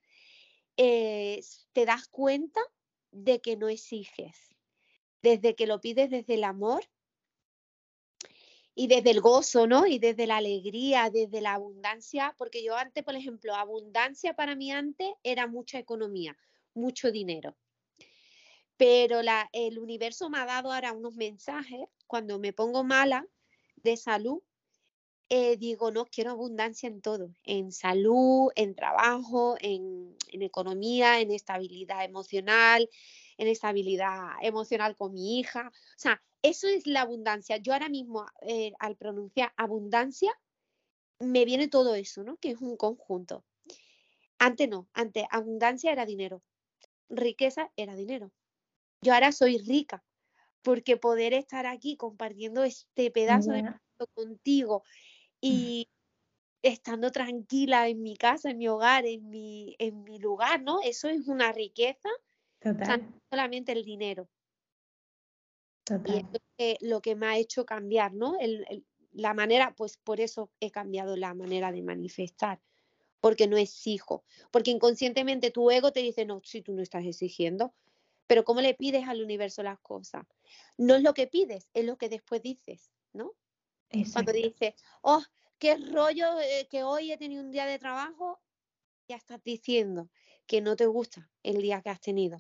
eh, 0.77 1.41
te 1.73 1.85
das 1.85 2.07
cuenta 2.07 2.61
de 3.11 3.41
que 3.41 3.57
no 3.57 3.67
exiges. 3.67 4.55
Desde 5.21 5.55
que 5.55 5.67
lo 5.67 5.81
pides 5.81 6.09
desde 6.09 6.35
el 6.35 6.45
amor, 6.45 6.85
y 8.80 8.88
desde 8.88 9.11
el 9.11 9.19
gozo, 9.19 9.67
¿no? 9.67 9.86
Y 9.86 9.99
desde 9.99 10.25
la 10.25 10.38
alegría, 10.38 11.09
desde 11.09 11.41
la 11.41 11.55
abundancia, 11.55 12.34
porque 12.38 12.63
yo 12.63 12.77
antes, 12.77 13.03
por 13.03 13.13
ejemplo, 13.13 13.53
abundancia 13.53 14.38
para 14.38 14.55
mí 14.55 14.71
antes 14.71 15.09
era 15.21 15.47
mucha 15.47 15.80
economía, 15.80 16.38
mucho 16.73 17.11
dinero. 17.11 17.57
Pero 18.77 19.21
la, 19.21 19.49
el 19.51 19.80
universo 19.80 20.30
me 20.30 20.38
ha 20.38 20.45
dado 20.45 20.71
ahora 20.71 20.93
unos 20.93 21.13
mensajes 21.15 21.89
cuando 22.07 22.39
me 22.39 22.53
pongo 22.53 22.86
mala 22.86 23.27
de 23.75 23.97
salud. 23.97 24.41
Eh, 25.27 25.57
digo, 25.57 25.91
no, 25.91 26.05
quiero 26.05 26.32
abundancia 26.32 26.88
en 26.88 27.01
todo, 27.01 27.34
en 27.43 27.73
salud, 27.73 28.49
en 28.55 28.75
trabajo, 28.75 29.57
en, 29.59 30.15
en 30.32 30.41
economía, 30.41 31.19
en 31.19 31.32
estabilidad 31.32 32.05
emocional, 32.05 32.89
en 33.38 33.47
estabilidad 33.49 34.30
emocional 34.41 34.95
con 34.95 35.11
mi 35.11 35.38
hija. 35.38 35.67
O 35.67 35.99
sea, 35.99 36.23
eso 36.41 36.67
es 36.67 36.87
la 36.87 37.01
abundancia. 37.01 37.57
Yo 37.57 37.73
ahora 37.73 37.89
mismo, 37.89 38.25
eh, 38.41 38.73
al 38.79 38.95
pronunciar 38.95 39.51
abundancia, 39.57 40.31
me 41.19 41.45
viene 41.45 41.67
todo 41.67 41.95
eso, 41.95 42.23
¿no? 42.23 42.37
Que 42.37 42.51
es 42.51 42.61
un 42.61 42.77
conjunto. 42.77 43.43
Antes 44.37 44.69
no, 44.69 44.87
antes 44.93 45.25
abundancia 45.31 45.91
era 45.91 46.05
dinero, 46.05 46.41
riqueza 47.09 47.71
era 47.75 47.95
dinero. 47.95 48.31
Yo 49.01 49.13
ahora 49.13 49.31
soy 49.31 49.57
rica 49.57 50.03
porque 50.61 50.97
poder 50.97 51.33
estar 51.33 51.65
aquí 51.65 51.97
compartiendo 51.97 52.63
este 52.63 53.11
pedazo 53.11 53.51
de 53.51 53.63
contigo 54.13 54.83
y 55.41 55.89
estando 56.61 57.11
tranquila 57.11 57.87
en 57.87 58.01
mi 58.01 58.15
casa, 58.15 58.51
en 58.51 58.57
mi 58.57 58.67
hogar, 58.67 59.05
en 59.05 59.29
mi, 59.29 59.75
en 59.79 60.03
mi 60.03 60.19
lugar, 60.19 60.61
¿no? 60.61 60.79
Eso 60.81 61.09
es 61.09 61.27
una 61.27 61.51
riqueza, 61.51 62.09
Total. 62.59 63.01
no 63.01 63.19
solamente 63.29 63.71
el 63.71 63.83
dinero. 63.83 64.29
Y 66.05 66.25
es 66.57 66.77
lo 66.81 67.01
que, 67.01 67.15
me 67.15 67.27
ha 67.27 67.37
hecho 67.37 67.65
cambiar, 67.65 68.13
¿no? 68.13 68.37
la 69.11 69.33
manera, 69.33 69.73
pues 69.75 69.97
por 69.97 70.19
eso 70.19 70.51
he 70.59 70.71
cambiado 70.71 71.15
la 71.15 71.33
manera 71.33 71.71
de 71.71 71.81
manifestar, 71.81 72.61
porque 73.19 73.47
no 73.47 73.57
exijo, 73.57 74.23
porque 74.51 74.71
inconscientemente 74.71 75.51
tu 75.51 75.71
ego 75.71 75.91
te 75.91 76.01
dice, 76.01 76.25
no, 76.25 76.41
si 76.43 76.61
tú 76.61 76.73
no 76.73 76.81
estás 76.81 77.05
exigiendo, 77.05 77.73
pero 78.27 78.43
¿cómo 78.43 78.61
le 78.61 78.75
pides 78.75 79.07
al 79.07 79.23
universo 79.23 79.63
las 79.63 79.79
cosas? 79.79 80.25
No 80.77 80.95
es 80.95 81.01
lo 81.01 81.13
que 81.13 81.27
pides, 81.27 81.67
es 81.73 81.85
lo 81.85 81.97
que 81.97 82.09
después 82.09 82.41
dices, 82.43 82.91
¿no? 83.11 83.33
Cuando 84.13 84.31
dices, 84.31 84.75
oh, 85.01 85.23
qué 85.57 85.75
rollo 85.77 86.39
eh, 86.39 86.67
que 86.69 86.83
hoy 86.83 87.11
he 87.11 87.17
tenido 87.17 87.43
un 87.43 87.49
día 87.49 87.65
de 87.65 87.79
trabajo, 87.79 88.39
ya 89.07 89.15
estás 89.15 89.43
diciendo 89.43 90.09
que 90.45 90.61
no 90.61 90.75
te 90.75 90.85
gusta 90.85 91.29
el 91.41 91.61
día 91.61 91.81
que 91.81 91.89
has 91.89 91.99
tenido. 91.99 92.39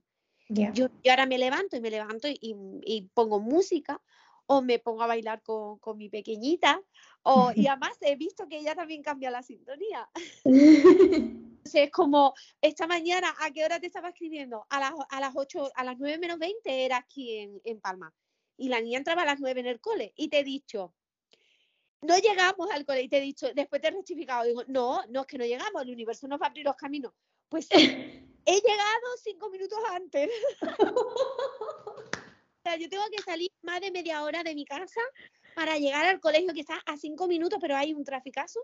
Yo, 0.49 0.89
ahora 1.09 1.27
me 1.27 1.37
levanto 1.37 1.77
y 1.77 1.81
me 1.81 1.91
levanto 1.91 2.27
y, 2.27 3.09
pongo 3.13 3.39
música 3.39 4.01
o 4.47 4.63
me 4.63 4.79
pongo 4.79 5.03
a 5.03 5.07
bailar 5.07 5.43
con, 5.43 5.79
mi 5.95 6.09
pequeñita 6.09 6.81
o, 7.21 7.51
y 7.55 7.67
además 7.67 7.97
he 8.01 8.15
visto 8.15 8.47
que 8.47 8.57
ella 8.57 8.73
también 8.73 9.03
cambia 9.03 9.29
la 9.29 9.43
sintonía. 9.43 10.09
Entonces 10.43 11.83
es 11.83 11.91
como, 11.91 12.33
esta 12.61 12.87
mañana, 12.87 13.35
¿a 13.41 13.51
qué 13.51 13.63
hora 13.63 13.79
te 13.79 13.85
estaba 13.85 14.09
escribiendo? 14.09 14.65
A 14.69 14.79
las, 14.79 14.93
a 15.09 15.19
las 15.19 15.33
8, 15.35 15.71
a 15.75 15.83
las 15.83 15.99
9 15.99 16.17
menos 16.17 16.39
20 16.39 16.85
era 16.85 16.97
aquí 16.97 17.37
en, 17.37 17.61
en 17.63 17.79
Palma. 17.79 18.11
Y 18.57 18.69
la 18.69 18.81
niña 18.81 18.97
entraba 18.97 19.21
a 19.21 19.25
las 19.25 19.39
9 19.39 19.59
en 19.59 19.67
el 19.67 19.79
cole 19.79 20.13
y 20.15 20.29
te 20.29 20.39
he 20.39 20.43
dicho, 20.43 20.95
no 22.01 22.17
llegamos 22.17 22.71
al 22.71 22.85
cole 22.85 23.03
y 23.03 23.09
te 23.09 23.17
he 23.17 23.21
dicho, 23.21 23.53
después 23.53 23.81
te 23.81 23.89
he 23.89 23.91
rectificado, 23.91 24.45
digo, 24.45 24.63
no, 24.67 25.03
no 25.09 25.21
es 25.21 25.27
que 25.27 25.37
no 25.37 25.45
llegamos, 25.45 25.83
el 25.83 25.91
universo 25.91 26.27
nos 26.27 26.41
va 26.41 26.47
a 26.47 26.49
abrir 26.49 26.65
los 26.65 26.75
caminos. 26.75 27.13
Pues 27.49 27.67
he 28.49 28.61
llegado 28.61 29.17
cinco 29.23 29.49
minutos 29.49 29.79
antes. 29.91 30.29
o 30.79 32.03
sea, 32.63 32.77
yo 32.77 32.89
tengo 32.89 33.03
que 33.15 33.21
salir 33.21 33.51
más 33.61 33.79
de 33.79 33.91
media 33.91 34.23
hora 34.23 34.43
de 34.43 34.55
mi 34.55 34.65
casa 34.65 35.01
para 35.55 35.77
llegar 35.77 36.05
al 36.05 36.19
colegio 36.19 36.53
que 36.53 36.61
está 36.61 36.81
a 36.85 36.97
cinco 36.97 37.27
minutos, 37.27 37.59
pero 37.61 37.75
hay 37.75 37.93
un 37.93 38.03
traficazo. 38.03 38.59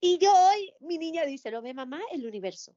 Y 0.00 0.18
yo 0.18 0.32
hoy, 0.32 0.74
mi 0.80 0.98
niña 0.98 1.24
dice, 1.24 1.52
lo 1.52 1.62
ve 1.62 1.72
mamá, 1.72 2.00
el 2.10 2.26
universo. 2.26 2.74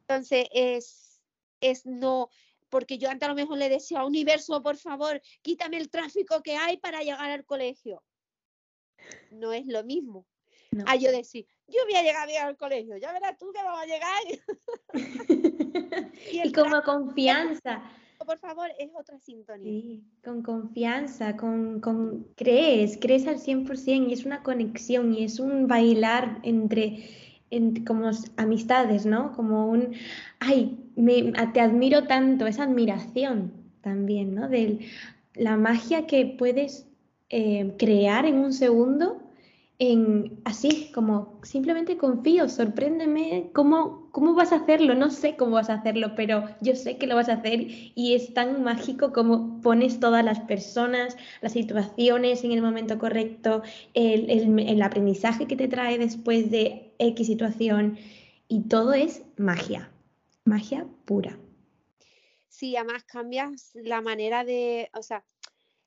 Entonces, 0.00 0.46
es, 0.52 1.22
es 1.60 1.86
no, 1.86 2.28
porque 2.68 2.98
yo 2.98 3.08
antes 3.08 3.26
a 3.26 3.30
lo 3.30 3.34
mejor 3.34 3.56
le 3.56 3.70
decía, 3.70 4.04
universo, 4.04 4.62
por 4.62 4.76
favor, 4.76 5.22
quítame 5.40 5.78
el 5.78 5.88
tráfico 5.88 6.42
que 6.42 6.56
hay 6.56 6.76
para 6.76 7.00
llegar 7.00 7.30
al 7.30 7.46
colegio. 7.46 8.02
No 9.30 9.54
es 9.54 9.66
lo 9.66 9.82
mismo. 9.84 10.26
A 10.86 10.96
yo 10.96 11.10
decir, 11.10 11.46
yo 11.68 11.80
voy 11.84 11.94
a 11.94 12.02
llegar 12.02 12.26
bien 12.26 12.42
al 12.42 12.56
colegio, 12.56 12.96
ya 12.96 13.12
verás 13.12 13.38
tú 13.38 13.52
que 13.52 13.62
vamos 13.62 13.80
a 13.80 13.86
llegar. 13.86 14.22
y, 16.32 16.52
como 16.52 16.82
confianza. 16.82 17.82
Por 18.24 18.38
favor, 18.38 18.70
es 18.78 18.90
otra 18.98 19.18
sintonía. 19.18 19.70
Sí, 19.70 20.04
con 20.24 20.42
confianza, 20.42 21.36
con, 21.36 21.80
con, 21.80 22.26
crees, 22.36 22.96
crees 22.98 23.26
al 23.26 23.38
100% 23.38 24.08
y 24.08 24.12
es 24.12 24.24
una 24.24 24.42
conexión 24.42 25.12
y 25.12 25.24
es 25.24 25.38
un 25.40 25.66
bailar 25.68 26.40
entre, 26.42 27.04
como 27.86 28.10
amistades, 28.36 29.04
¿no? 29.04 29.32
Como 29.32 29.68
un, 29.68 29.94
ay, 30.38 30.78
me, 30.96 31.32
te 31.52 31.60
admiro 31.60 32.06
tanto, 32.06 32.46
esa 32.46 32.62
admiración 32.64 33.52
también, 33.82 34.34
¿no? 34.34 34.48
De 34.48 34.78
la 35.34 35.56
magia 35.56 36.06
que 36.06 36.24
puedes 36.38 36.86
eh, 37.28 37.74
crear 37.78 38.24
en 38.24 38.36
un 38.36 38.52
segundo 38.52 39.23
así, 40.44 40.90
como 40.92 41.40
simplemente 41.42 41.96
confío, 41.96 42.48
sorpréndeme, 42.48 43.50
¿cómo, 43.52 44.08
¿cómo 44.12 44.34
vas 44.34 44.52
a 44.52 44.56
hacerlo? 44.56 44.94
No 44.94 45.10
sé 45.10 45.36
cómo 45.36 45.52
vas 45.52 45.70
a 45.70 45.74
hacerlo, 45.74 46.14
pero 46.14 46.44
yo 46.60 46.76
sé 46.76 46.98
que 46.98 47.06
lo 47.06 47.16
vas 47.16 47.28
a 47.28 47.34
hacer 47.34 47.66
y 47.94 48.14
es 48.14 48.34
tan 48.34 48.62
mágico 48.62 49.12
como 49.12 49.60
pones 49.60 50.00
todas 50.00 50.24
las 50.24 50.40
personas, 50.40 51.16
las 51.40 51.52
situaciones 51.52 52.44
en 52.44 52.52
el 52.52 52.62
momento 52.62 52.98
correcto, 52.98 53.62
el, 53.94 54.30
el, 54.30 54.82
aprendizaje 54.82 55.46
que 55.46 55.56
te 55.56 55.68
trae 55.68 55.98
después 55.98 56.50
de 56.50 56.94
X 56.98 57.26
situación 57.26 57.98
y 58.48 58.68
todo 58.68 58.92
es 58.92 59.22
magia, 59.36 59.90
magia 60.44 60.86
pura. 61.04 61.38
Sí, 62.48 62.76
además 62.76 63.04
cambias 63.04 63.70
la 63.74 64.00
manera 64.00 64.44
de, 64.44 64.90
o 64.94 65.02
sea, 65.02 65.24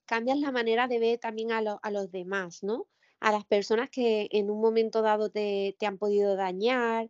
cambias 0.06 0.40
la 0.40 0.52
manera 0.52 0.88
de 0.88 1.00
ver 1.00 1.20
también 1.20 1.52
a, 1.52 1.60
a 1.60 1.92
los 1.92 2.12
demás, 2.12 2.64
¿no? 2.64 2.88
A 3.20 3.32
las 3.32 3.46
personas 3.46 3.90
que 3.90 4.30
en 4.32 4.50
un 4.50 4.62
momento 4.62 5.02
dado 5.02 5.30
te, 5.30 5.76
han 5.82 5.98
podido 5.98 6.36
dañar. 6.36 7.10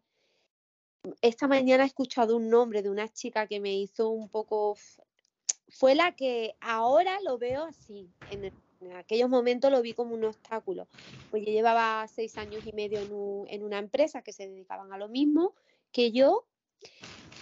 Esta 1.22 1.48
mañana 1.48 1.84
he 1.84 1.88
escuchado 1.88 2.36
un 2.36 2.50
nombre 2.50 2.82
de 2.82 2.90
una 2.90 3.08
chica 3.08 3.48
que 3.48 3.60
me 3.60 3.76
hizo 3.76 4.10
un 4.10 4.30
poco, 4.30 4.78
fue 5.70 5.96
la 5.96 6.16
que 6.16 6.56
ahora 6.60 7.20
lo 7.22 7.38
veo 7.38 7.64
así, 7.64 8.10
en, 8.32 8.52
aquellos 8.96 9.30
momentos 9.30 9.72
lo 9.72 9.82
vi 9.82 9.94
como 9.94 10.14
un 10.14 10.24
obstáculo. 10.24 10.88
Pues 11.30 11.46
yo 11.46 11.52
llevaba 11.52 12.08
seis 12.08 12.38
años 12.38 12.66
y 12.66 12.74
medio 12.74 13.00
en, 13.48 13.64
una 13.64 13.80
empresa 13.80 14.22
que 14.22 14.34
se 14.34 14.48
dedicaban 14.48 14.94
a 14.94 14.98
lo 14.98 15.10
mismo 15.10 15.56
que 15.92 16.12
yo 16.12 16.46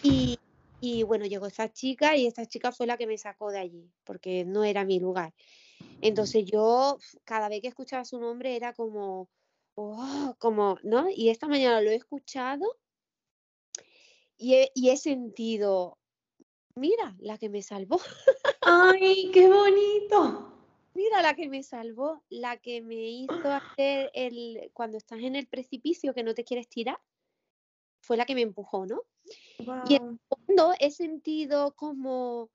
y, 0.01 0.37
y 0.79 1.03
bueno, 1.03 1.25
llegó 1.25 1.47
esa 1.47 1.71
chica 1.71 2.15
y 2.15 2.25
esta 2.25 2.45
chica 2.45 2.71
fue 2.71 2.87
la 2.87 2.97
que 2.97 3.07
me 3.07 3.17
sacó 3.17 3.51
de 3.51 3.59
allí, 3.59 3.91
porque 4.05 4.45
no 4.45 4.63
era 4.63 4.85
mi 4.85 4.99
lugar. 4.99 5.33
Entonces 6.01 6.45
yo 6.45 6.97
cada 7.23 7.49
vez 7.49 7.61
que 7.61 7.67
escuchaba 7.67 8.05
su 8.05 8.19
nombre 8.19 8.55
era 8.55 8.73
como, 8.73 9.29
oh, 9.75 10.35
como, 10.39 10.77
¿no? 10.83 11.07
Y 11.09 11.29
esta 11.29 11.47
mañana 11.47 11.81
lo 11.81 11.89
he 11.89 11.95
escuchado 11.95 12.77
y 14.37 14.89
he, 14.89 14.97
sentido, 14.97 15.97
mira, 16.75 17.15
la 17.19 17.37
que 17.37 17.49
me 17.49 17.61
salvó. 17.61 17.99
¡Ay, 18.61 19.31
qué 19.33 19.47
bonito! 19.47 20.51
Mira 20.93 21.21
la 21.21 21.33
que 21.33 21.49
me 21.49 21.61
salvó, 21.61 22.23
la 22.29 22.55
que 22.55 22.81
me 22.81 22.95
hizo 22.95 23.51
hacer 23.51 24.11
el, 24.13 24.71
cuando 24.71 24.97
estás 24.97 25.19
en 25.19 25.35
el 25.35 25.45
precipicio 25.45 26.13
que 26.13 26.23
no 26.23 26.33
te 26.33 26.45
quieres 26.45 26.69
tirar, 26.69 26.97
fue 28.01 28.15
la 28.15 28.25
que 28.25 28.33
me 28.33 28.41
empujó, 28.41 28.85
¿no? 28.85 29.01
Y 29.89 29.95
en 29.95 30.03
el 30.03 30.19
fondo 30.29 30.73
he 30.79 30.91
sentido 30.91 31.73
como, 31.75 32.49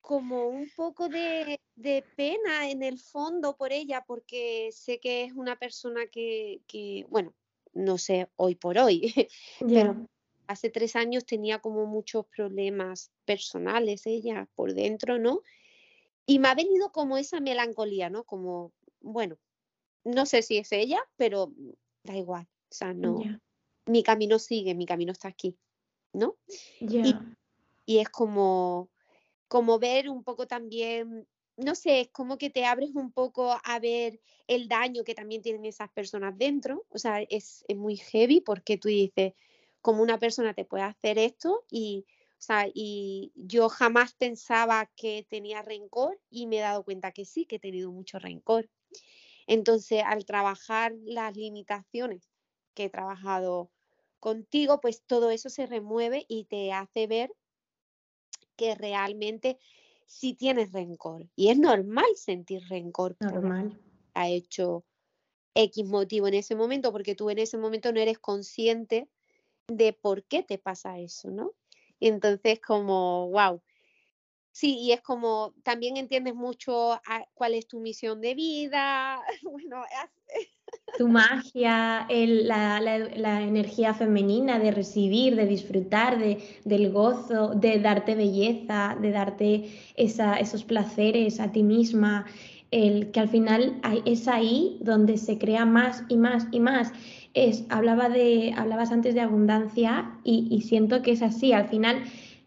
como 0.00 0.48
un 0.48 0.70
poco 0.74 1.08
de, 1.08 1.60
pena 2.16 2.70
en 2.70 2.82
el 2.82 2.98
fondo 2.98 3.56
por 3.56 3.72
ella, 3.72 4.04
porque 4.06 4.70
sé 4.72 5.00
que 5.00 5.24
es 5.24 5.32
una 5.32 5.56
persona 5.56 6.06
que, 6.06 7.06
bueno, 7.08 7.34
no 7.74 7.98
sé 7.98 8.28
hoy 8.36 8.54
por 8.54 8.78
hoy, 8.78 9.12
pero 9.60 10.08
hace 10.46 10.70
tres 10.70 10.96
años 10.96 11.26
tenía 11.26 11.60
como 11.60 11.86
muchos 11.86 12.26
problemas 12.26 13.10
personales 13.24 14.06
ella 14.06 14.48
por 14.54 14.74
dentro, 14.74 15.18
¿no? 15.18 15.42
Y 16.26 16.38
me 16.38 16.48
ha 16.48 16.54
venido 16.54 16.90
como 16.92 17.16
esa 17.16 17.40
melancolía, 17.40 18.10
¿no? 18.10 18.24
Como, 18.24 18.72
bueno, 19.00 19.38
no 20.04 20.26
sé 20.26 20.42
si 20.42 20.58
es 20.58 20.72
ella, 20.72 21.00
pero 21.16 21.52
da 22.02 22.16
igual. 22.16 22.46
O 22.70 22.74
sea, 22.74 22.92
no. 22.92 23.20
Mi 23.86 24.02
camino 24.02 24.38
sigue, 24.38 24.74
mi 24.74 24.84
camino 24.84 25.12
está 25.12 25.28
aquí, 25.28 25.56
¿no? 26.12 26.36
Y, 26.80 27.14
y, 27.86 27.98
es 27.98 28.08
como, 28.10 28.90
como 29.48 29.78
ver 29.78 30.08
un 30.08 30.22
poco 30.24 30.46
también, 30.46 31.26
no 31.56 31.74
sé, 31.74 32.00
es 32.02 32.08
como 32.10 32.38
que 32.38 32.50
te 32.50 32.64
abres 32.64 32.90
un 32.94 33.12
poco 33.12 33.58
a 33.64 33.78
ver 33.80 34.20
el 34.46 34.68
daño 34.68 35.04
que 35.04 35.14
también 35.14 35.42
tienen 35.42 35.64
esas 35.64 35.90
personas 35.90 36.36
dentro. 36.38 36.86
O 36.90 36.98
sea, 36.98 37.22
es, 37.22 37.64
es 37.66 37.76
muy 37.76 37.96
heavy 37.96 38.40
porque 38.40 38.78
tú 38.78 38.88
dices, 38.88 39.32
como 39.80 40.02
una 40.02 40.18
persona 40.18 40.54
te 40.54 40.64
puede 40.64 40.84
hacer 40.84 41.18
esto 41.18 41.64
y 41.70 42.06
o 42.38 42.40
sea, 42.40 42.68
y 42.72 43.32
yo 43.34 43.68
jamás 43.68 44.14
pensaba 44.14 44.88
que 44.94 45.26
tenía 45.28 45.60
rencor 45.62 46.20
y 46.30 46.46
me 46.46 46.58
he 46.58 46.60
dado 46.60 46.84
cuenta 46.84 47.10
que 47.10 47.24
sí, 47.24 47.46
que 47.46 47.56
he 47.56 47.58
tenido 47.58 47.90
mucho 47.90 48.20
rencor. 48.20 48.70
Entonces, 49.48 50.04
al 50.06 50.24
trabajar 50.24 50.94
las 51.04 51.36
limitaciones 51.36 52.30
que 52.74 52.84
he 52.84 52.90
trabajado 52.90 53.72
contigo, 54.20 54.80
pues 54.80 55.02
todo 55.02 55.30
eso 55.30 55.48
se 55.48 55.66
remueve 55.66 56.26
y 56.28 56.44
te 56.44 56.72
hace 56.72 57.08
ver 57.08 57.34
que 58.58 58.74
realmente 58.74 59.58
sí 60.06 60.34
tienes 60.34 60.72
rencor. 60.72 61.26
Y 61.36 61.48
es 61.48 61.58
normal 61.58 62.08
sentir 62.16 62.62
rencor. 62.68 63.16
Normal. 63.20 63.80
Ha 64.12 64.28
hecho 64.28 64.84
X 65.54 65.86
motivo 65.86 66.26
en 66.26 66.34
ese 66.34 66.54
momento, 66.54 66.92
porque 66.92 67.14
tú 67.14 67.30
en 67.30 67.38
ese 67.38 67.56
momento 67.56 67.92
no 67.92 68.00
eres 68.00 68.18
consciente 68.18 69.08
de 69.68 69.92
por 69.92 70.24
qué 70.24 70.42
te 70.42 70.58
pasa 70.58 70.98
eso, 70.98 71.30
¿no? 71.30 71.52
Y 72.00 72.08
entonces 72.08 72.60
como, 72.60 73.30
wow. 73.30 73.62
Sí, 74.50 74.76
y 74.78 74.92
es 74.92 75.00
como, 75.02 75.54
también 75.62 75.96
entiendes 75.96 76.34
mucho 76.34 77.00
cuál 77.34 77.54
es 77.54 77.68
tu 77.68 77.80
misión 77.80 78.20
de 78.20 78.34
vida, 78.34 79.22
bueno, 79.42 79.82
tu 80.96 81.08
magia, 81.08 82.06
la, 82.08 83.42
energía 83.42 83.94
femenina 83.94 84.58
de 84.58 84.70
recibir, 84.72 85.36
de 85.36 85.46
disfrutar, 85.46 86.18
de, 86.18 86.38
del 86.64 86.90
gozo, 86.90 87.54
de 87.54 87.78
darte 87.78 88.14
belleza, 88.14 88.96
de 89.00 89.10
darte 89.12 89.70
esos 89.96 90.64
placeres 90.64 91.40
a 91.40 91.52
ti 91.52 91.62
misma, 91.62 92.26
el 92.70 93.10
que 93.12 93.20
al 93.20 93.28
final 93.28 93.80
es 94.04 94.28
ahí 94.28 94.78
donde 94.82 95.16
se 95.16 95.38
crea 95.38 95.64
más 95.64 96.04
y 96.08 96.16
más 96.16 96.46
y 96.50 96.60
más 96.60 96.92
es, 97.34 97.64
hablaba 97.68 98.08
de, 98.08 98.52
hablabas 98.56 98.90
antes 98.90 99.14
de 99.14 99.20
abundancia 99.20 100.18
y, 100.24 100.62
siento 100.62 101.02
que 101.02 101.12
es 101.12 101.22
así. 101.22 101.52
Al 101.52 101.68
final, 101.68 102.02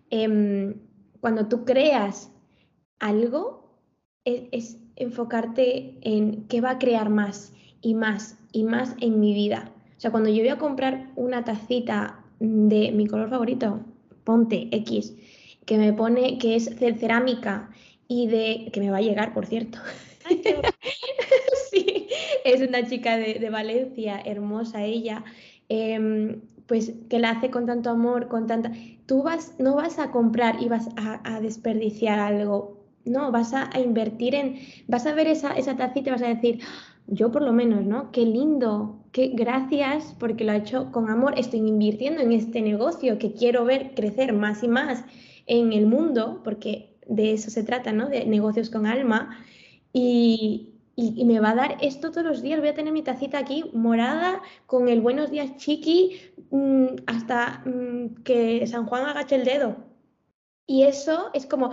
em, 0.10 0.76
cuando 1.22 1.48
tú 1.48 1.66
creas 1.66 2.32
algo, 3.00 3.78
es, 4.26 4.44
es, 4.52 4.78
enfocarte 4.96 5.98
en 6.02 6.48
qué 6.48 6.62
va 6.62 6.72
a 6.72 6.80
crear 6.80 7.10
más 7.10 7.54
y 7.82 7.94
más 7.94 8.38
y 8.52 8.64
más 8.64 8.96
en 9.00 9.20
mi 9.20 9.34
vida. 9.34 9.72
O 9.98 10.00
sea, 10.02 10.12
cuando 10.12 10.30
yo 10.30 10.40
voy 10.40 10.50
a 10.50 10.58
comprar 10.58 11.10
una 11.16 11.44
tacita 11.44 12.20
de 12.40 12.92
mi 12.92 13.08
color 13.08 13.30
favorito, 13.30 13.82
ponte 14.24 14.68
X, 14.72 15.14
que 15.66 15.78
me 15.78 15.94
pone 15.94 16.38
que 16.38 16.56
es 16.56 16.80
de 16.80 16.94
cerámica 16.96 17.70
y 18.08 18.28
de 18.28 18.70
que 18.74 18.80
me 18.80 18.92
va 18.92 18.98
a 18.98 19.02
llegar, 19.02 19.34
por 19.34 19.46
cierto. 19.46 19.80
sí, 21.72 22.08
es 22.44 22.68
una 22.68 22.88
chica 22.88 23.18
de, 23.18 23.50
Valencia, 23.50 24.22
hermosa 24.26 24.84
ella, 24.84 25.24
em, 25.70 26.42
pues 26.66 26.94
que 27.10 27.20
la 27.20 27.32
hace 27.32 27.50
con 27.50 27.66
tanto 27.66 27.90
amor, 27.90 28.28
con 28.28 28.48
tanta... 28.48 28.72
Tú 29.06 29.24
vas, 29.24 29.56
no 29.60 29.76
vas 29.76 30.00
a 30.00 30.12
comprar 30.12 30.62
y 30.62 30.68
vas 30.68 30.90
a, 30.96 31.40
desperdiciar 31.42 32.20
algo, 32.20 32.80
no, 33.06 33.32
vas 33.32 33.54
a, 33.54 33.70
invertir 33.80 34.36
en, 34.36 34.60
vas 34.88 35.06
a 35.06 35.14
ver 35.14 35.28
esa, 35.28 35.54
esa 35.54 35.76
tacita 35.76 36.10
y 36.10 36.14
vas 36.14 36.22
a 36.22 36.28
decir, 36.28 36.62
yo 37.12 37.32
por 37.32 37.42
lo 37.42 37.52
menos, 37.52 37.86
¿no? 37.86 38.12
Qué 38.12 38.26
lindo, 38.26 39.04
qué 39.12 39.28
gracias 39.34 40.16
porque 40.18 40.46
lo 40.46 40.54
ha 40.54 40.56
hecho 40.56 40.92
con 40.92 41.10
amor, 41.10 41.38
estoy 41.38 41.60
invirtiendo 41.60 42.22
en 42.22 42.32
este 42.32 42.62
negocio 42.62 43.20
que 43.20 43.34
quiero 43.34 43.66
ver 43.66 43.94
crecer 43.96 44.34
más 44.34 44.64
y 44.64 44.70
más 44.70 45.04
en 45.46 45.74
el 45.74 45.86
mundo, 45.86 46.40
porque 46.44 46.96
de 47.08 47.34
eso 47.34 47.50
se 47.50 47.64
trata, 47.64 47.92
¿no? 47.92 48.08
De 48.08 48.26
negocios 48.26 48.70
con 48.70 48.86
alma. 48.86 49.38
Y, 49.92 50.70
y, 50.96 51.26
me 51.26 51.42
va 51.42 51.50
a 51.50 51.56
dar 51.56 51.78
esto 51.82 52.12
todos 52.12 52.26
los 52.26 52.42
días. 52.42 52.62
Voy 52.62 52.70
a 52.70 52.74
tener 52.74 52.94
mi 52.94 53.04
tacita 53.04 53.40
aquí 53.40 53.66
morada 53.74 54.42
con 54.66 54.88
el 54.88 55.02
buenos 55.02 55.32
días 55.32 55.58
chiqui 55.58 56.18
mm, 56.52 56.86
hasta 57.08 57.62
mm, 57.66 58.24
que 58.24 58.66
San 58.68 58.86
Juan 58.86 59.06
agache 59.06 59.36
el 59.36 59.44
dedo. 59.44 59.76
Y 60.66 60.84
eso 60.84 61.30
es 61.34 61.46
como, 61.46 61.72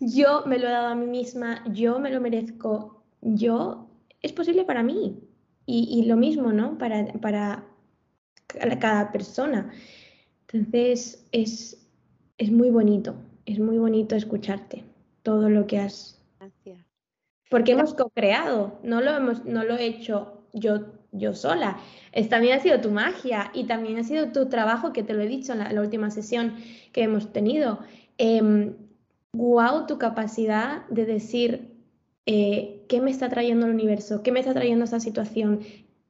yo 0.00 0.42
me 0.46 0.58
lo 0.58 0.66
he 0.66 0.72
dado 0.72 0.88
a 0.88 0.94
mí 0.96 1.06
misma, 1.06 1.62
yo 1.72 2.00
me 2.00 2.10
lo 2.10 2.20
merezco, 2.20 3.04
yo, 3.24 3.83
es 4.24 4.32
posible 4.32 4.64
para 4.64 4.82
mí. 4.82 5.20
Y, 5.66 6.04
lo 6.04 6.16
mismo, 6.16 6.52
¿no? 6.52 6.76
Para, 6.76 7.06
para 7.20 7.64
cada 8.78 9.12
persona. 9.12 9.72
Entonces, 10.42 11.26
es, 11.32 11.88
es 12.36 12.50
muy 12.52 12.68
bonito, 12.68 13.14
es 13.46 13.58
muy 13.58 13.78
bonito 13.78 14.14
escucharte 14.14 14.84
todo 15.22 15.48
lo 15.48 15.66
que 15.66 15.78
has 15.78 16.14
porque 17.54 17.70
hemos 17.70 17.94
co-creado, 17.94 18.80
no 18.82 19.00
lo, 19.00 19.12
hemos, 19.12 19.44
no 19.44 19.62
lo 19.62 19.76
he 19.76 19.86
hecho 19.86 20.42
yo, 20.52 20.86
yo 21.12 21.34
sola. 21.34 21.78
Es, 22.10 22.28
también 22.28 22.58
ha 22.58 22.60
sido 22.60 22.80
tu 22.80 22.90
magia 22.90 23.52
y 23.54 23.64
también 23.64 23.96
ha 23.98 24.02
sido 24.02 24.32
tu 24.32 24.48
trabajo, 24.48 24.92
que 24.92 25.04
te 25.04 25.14
lo 25.14 25.22
he 25.22 25.28
dicho 25.28 25.52
en 25.52 25.60
la, 25.60 25.80
última 25.80 26.10
sesión 26.10 26.56
que 26.92 27.04
hemos 27.04 27.32
tenido. 27.32 27.78
Eh, 28.18 28.74
wow, 29.32 29.86
tu 29.86 29.98
capacidad 29.98 30.84
de 30.88 31.06
decir 31.06 31.76
eh, 32.26 32.73
qué 32.88 33.00
me 33.00 33.10
está 33.10 33.28
trayendo 33.28 33.66
el 33.66 33.72
universo, 33.72 34.22
qué 34.22 34.32
me 34.32 34.40
está 34.40 34.52
trayendo 34.54 34.84
esta 34.84 35.00
situación, 35.00 35.60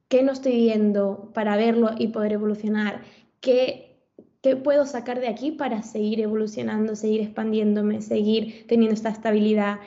qué 0.07 0.23
no 0.23 0.31
estoy 0.31 0.53
viendo 0.53 1.31
para 1.33 1.57
verlo 1.57 1.91
y 1.97 2.07
poder 2.09 2.33
evolucionar, 2.33 3.03
qué, 3.41 3.97
qué 4.41 4.55
puedo 4.55 4.85
sacar 4.85 5.19
de 5.19 5.27
aquí 5.27 5.51
para 5.51 5.83
seguir 5.83 6.21
evolucionando, 6.21 6.95
seguir 6.95 7.21
expandiéndome, 7.21 8.01
seguir 8.01 8.65
teniendo 8.67 8.93
esta 8.93 9.09
estabilidad. 9.09 9.79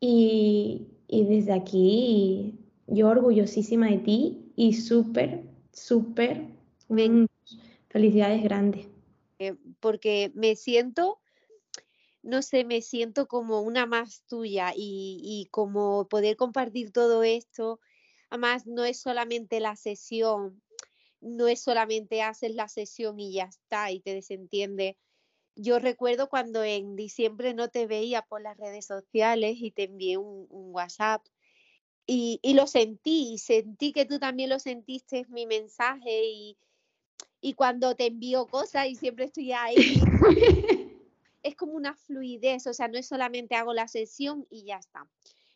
Y, 0.00 0.88
y 1.08 1.24
desde 1.24 1.52
aquí, 1.52 2.58
yo 2.86 3.08
orgullosísima 3.08 3.88
de 3.88 3.98
ti 3.98 4.52
y 4.56 4.74
súper, 4.74 5.42
súper, 5.72 6.46
felicidades 7.88 8.42
grandes. 8.42 8.88
Eh, 9.38 9.54
porque 9.80 10.32
me 10.34 10.56
siento, 10.56 11.18
no 12.26 12.42
sé, 12.42 12.64
me 12.64 12.82
siento 12.82 13.26
como 13.26 13.60
una 13.62 13.86
más 13.86 14.22
tuya 14.28 14.72
y, 14.76 15.20
y 15.22 15.48
como 15.50 16.08
poder 16.08 16.36
compartir 16.36 16.92
todo 16.92 17.22
esto. 17.22 17.80
Además, 18.30 18.66
no 18.66 18.84
es 18.84 19.00
solamente 19.00 19.60
la 19.60 19.76
sesión, 19.76 20.62
no 21.20 21.48
es 21.48 21.62
solamente 21.62 22.22
haces 22.22 22.54
la 22.54 22.68
sesión 22.68 23.18
y 23.20 23.32
ya 23.32 23.44
está 23.44 23.90
y 23.90 24.00
te 24.00 24.14
desentiende 24.14 24.98
yo 25.56 25.78
recuerdo 25.78 26.28
cuando 26.28 26.62
en 26.62 26.96
diciembre 26.96 27.54
no 27.54 27.68
te 27.68 27.86
veía 27.86 28.22
por 28.22 28.42
las 28.42 28.56
redes 28.58 28.84
sociales 28.84 29.56
y 29.58 29.70
te 29.70 29.84
envié 29.84 30.18
un, 30.18 30.46
WhatsApp 30.50 31.24
y, 32.06 32.38
lo 32.54 32.66
sentí, 32.66 33.32
y 33.32 33.38
sentí 33.38 33.92
que 33.92 34.04
tú 34.04 34.18
también 34.20 34.50
lo 34.50 34.60
sentiste 34.60 35.26
mi 35.28 35.46
mensaje 35.46 36.24
y, 36.26 36.56
y 37.40 37.54
cuando 37.54 37.96
te 37.96 38.06
envío 38.06 38.46
cosas 38.46 38.86
y 38.86 38.94
siempre 38.94 39.24
estoy 39.24 39.52
ahí, 39.52 39.74
es 41.46 41.56
como 41.56 41.72
una 41.72 41.94
fluidez, 41.94 42.66
o 42.66 42.74
sea, 42.74 42.88
no 42.88 42.98
es 42.98 43.06
solamente 43.06 43.54
hago 43.54 43.72
la 43.72 43.88
sesión 43.88 44.46
y 44.50 44.64
ya 44.64 44.76
está. 44.76 45.08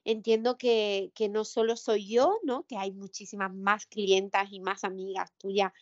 Entiendo 0.05 0.57
que, 0.57 1.13
que 1.15 1.29
no 1.29 1.45
solo 1.45 1.77
soy 1.77 2.09
yo, 2.09 2.39
¿no? 2.43 2.65
Que 2.67 2.77
hay 2.77 2.93
muchísimas 2.93 3.53
más 3.53 3.87
clientas 3.87 4.49
y 4.51 4.61
más 4.61 4.85
amigas 4.85 5.31
tuyas 5.37 5.73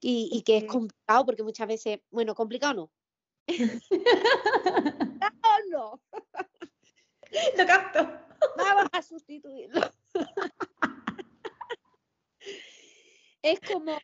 y, 0.00 0.28
y 0.32 0.42
que 0.42 0.58
es 0.58 0.64
complicado 0.64 1.24
porque 1.24 1.42
muchas 1.42 1.66
veces, 1.66 2.00
bueno, 2.10 2.34
complicado 2.34 2.74
no, 2.74 2.90
no, 3.48 3.48
no. 5.70 6.00
Lo 7.56 7.66
capto. 7.66 8.08
Vamos 8.56 8.86
a 8.92 9.02
sustituirlo. 9.02 9.80
es 13.42 13.60
como, 13.60 13.96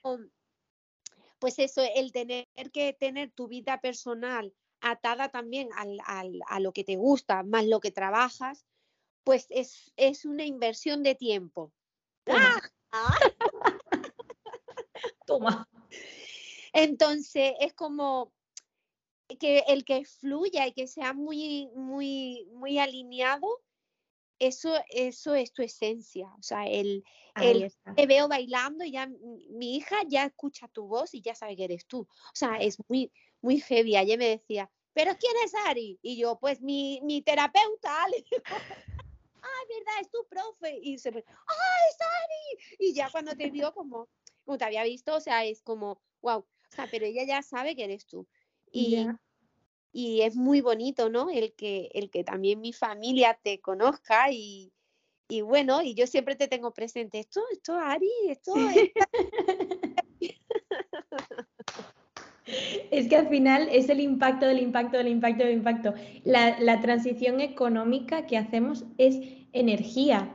pues 1.39 1.59
eso, 1.59 1.83
el 1.95 2.13
tener 2.13 2.47
que 2.73 2.95
tener 2.95 3.31
tu 3.33 3.49
vida 3.49 3.81
personal 3.81 4.55
atada 4.85 5.31
también 5.31 5.69
al, 5.77 5.99
al, 6.05 6.41
a 6.47 6.61
lo 6.61 6.73
que 6.73 6.85
te 6.85 6.97
gusta, 6.97 7.43
más 7.43 7.67
lo 7.67 7.81
que 7.81 7.91
trabajas, 7.91 8.65
pues 9.25 9.47
es, 9.51 9.93
es 9.97 10.25
una 10.25 10.45
inversión 10.45 11.03
de 11.03 11.15
tiempo. 11.15 11.73
Toma. 12.25 12.61
Toma. 15.27 15.69
Entonces, 16.73 17.55
es 17.61 17.73
como, 17.73 18.33
que 19.39 19.65
el 19.69 19.85
que 19.85 20.05
fluya 20.05 20.67
y 20.67 20.73
que 20.73 20.87
sea 20.87 21.13
muy, 21.13 21.69
muy, 21.75 22.47
muy 22.53 22.79
alineado, 22.79 23.63
eso, 24.39 24.75
eso 24.91 25.35
es 25.35 25.53
tu 25.53 25.63
esencia. 25.63 26.29
O 26.39 26.43
sea, 26.43 26.67
el, 26.67 27.05
el 27.37 27.73
te 27.97 28.07
veo 28.07 28.29
bailando 28.29 28.85
y 28.85 28.93
ya 28.93 29.09
mi 29.51 29.77
hija 29.77 29.97
ya 30.09 30.25
escucha 30.25 30.69
tu 30.69 30.87
voz 30.87 31.15
y 31.15 31.23
ya 31.23 31.35
sabe 31.35 31.57
que 31.57 31.65
eres 31.65 31.87
tú. 31.87 32.01
O 32.01 32.35
sea, 32.35 32.57
es 32.57 32.79
muy, 32.89 33.11
muy 33.45 33.61
heavy. 33.61 33.95
Ayer 33.95 34.19
me 34.19 34.29
decía, 34.29 34.71
¿pero 34.93 35.17
quién 35.19 35.33
es 35.45 35.53
Ari? 35.67 35.99
Y 36.03 36.17
yo, 36.17 36.39
pues 36.41 36.61
mi, 36.61 37.01
mi 37.05 37.23
terapeuta. 37.23 38.05
Ay, 39.47 39.67
verdad, 39.69 40.01
es 40.01 40.11
tu 40.11 40.27
profe. 40.29 40.79
Y 40.83 40.99
se 40.99 41.11
¡ah, 41.11 41.77
es 41.91 41.97
Ari! 42.01 42.77
Y 42.79 42.95
ya 42.95 43.11
cuando 43.11 43.37
te 43.37 43.51
vio, 43.51 43.73
como, 43.75 44.09
como 44.45 44.59
te 44.59 44.65
había 44.65 44.83
visto, 44.83 45.15
o 45.15 45.21
sea, 45.21 45.45
es 45.45 45.63
como, 45.63 46.01
wow. 46.23 46.39
O 46.39 46.75
sea, 46.75 46.89
pero 46.91 47.05
ella 47.07 47.25
ya 47.25 47.43
sabe 47.43 47.77
que 47.77 47.85
eres 47.85 48.07
tú. 48.07 48.27
Y, 48.73 49.07
y 49.93 50.23
es 50.23 50.35
muy 50.35 50.61
bonito, 50.61 51.09
¿no? 51.09 51.31
El 51.31 51.55
que, 51.55 51.91
el 51.93 52.11
que 52.11 52.25
también 52.25 52.61
mi 52.61 52.73
familia 52.73 53.39
te 53.41 53.61
conozca 53.61 54.33
y, 54.33 54.73
y 55.29 55.43
bueno, 55.43 55.83
y 55.83 55.95
yo 55.95 56.07
siempre 56.07 56.35
te 56.35 56.49
tengo 56.49 56.73
presente, 56.73 57.21
esto, 57.21 57.43
esto, 57.53 57.75
Ari, 57.75 58.11
esto... 58.29 58.55
Es 62.91 63.09
que 63.09 63.17
al 63.17 63.29
final 63.29 63.69
es 63.73 63.89
el 63.89 64.01
impacto 64.01 64.47
del 64.47 64.61
impacto 64.61 64.99
del 64.99 65.09
impacto 65.09 65.45
del 65.45 65.55
impacto. 65.55 65.95
La, 66.25 66.59
la 66.61 66.81
transición 66.81 67.41
económica 67.41 68.27
que 68.27 68.37
hacemos 68.37 68.85
es 68.99 69.19
energía. 69.53 70.31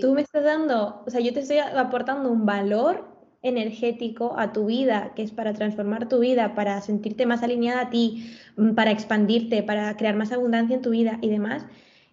Tú 0.00 0.14
me 0.14 0.22
estás 0.22 0.44
dando, 0.44 1.02
o 1.06 1.10
sea, 1.10 1.20
yo 1.20 1.32
te 1.32 1.40
estoy 1.40 1.58
aportando 1.58 2.30
un 2.30 2.46
valor 2.46 3.12
energético 3.42 4.38
a 4.38 4.52
tu 4.52 4.66
vida, 4.66 5.12
que 5.14 5.22
es 5.22 5.32
para 5.32 5.52
transformar 5.52 6.08
tu 6.08 6.20
vida, 6.20 6.54
para 6.54 6.80
sentirte 6.80 7.26
más 7.26 7.42
alineada 7.42 7.82
a 7.82 7.90
ti, 7.90 8.32
mm, 8.56 8.74
para 8.74 8.92
expandirte, 8.92 9.62
para 9.62 9.96
crear 9.96 10.14
más 10.16 10.32
abundancia 10.32 10.76
en 10.76 10.82
tu 10.82 10.90
vida 10.90 11.18
y 11.20 11.28
demás. 11.28 11.66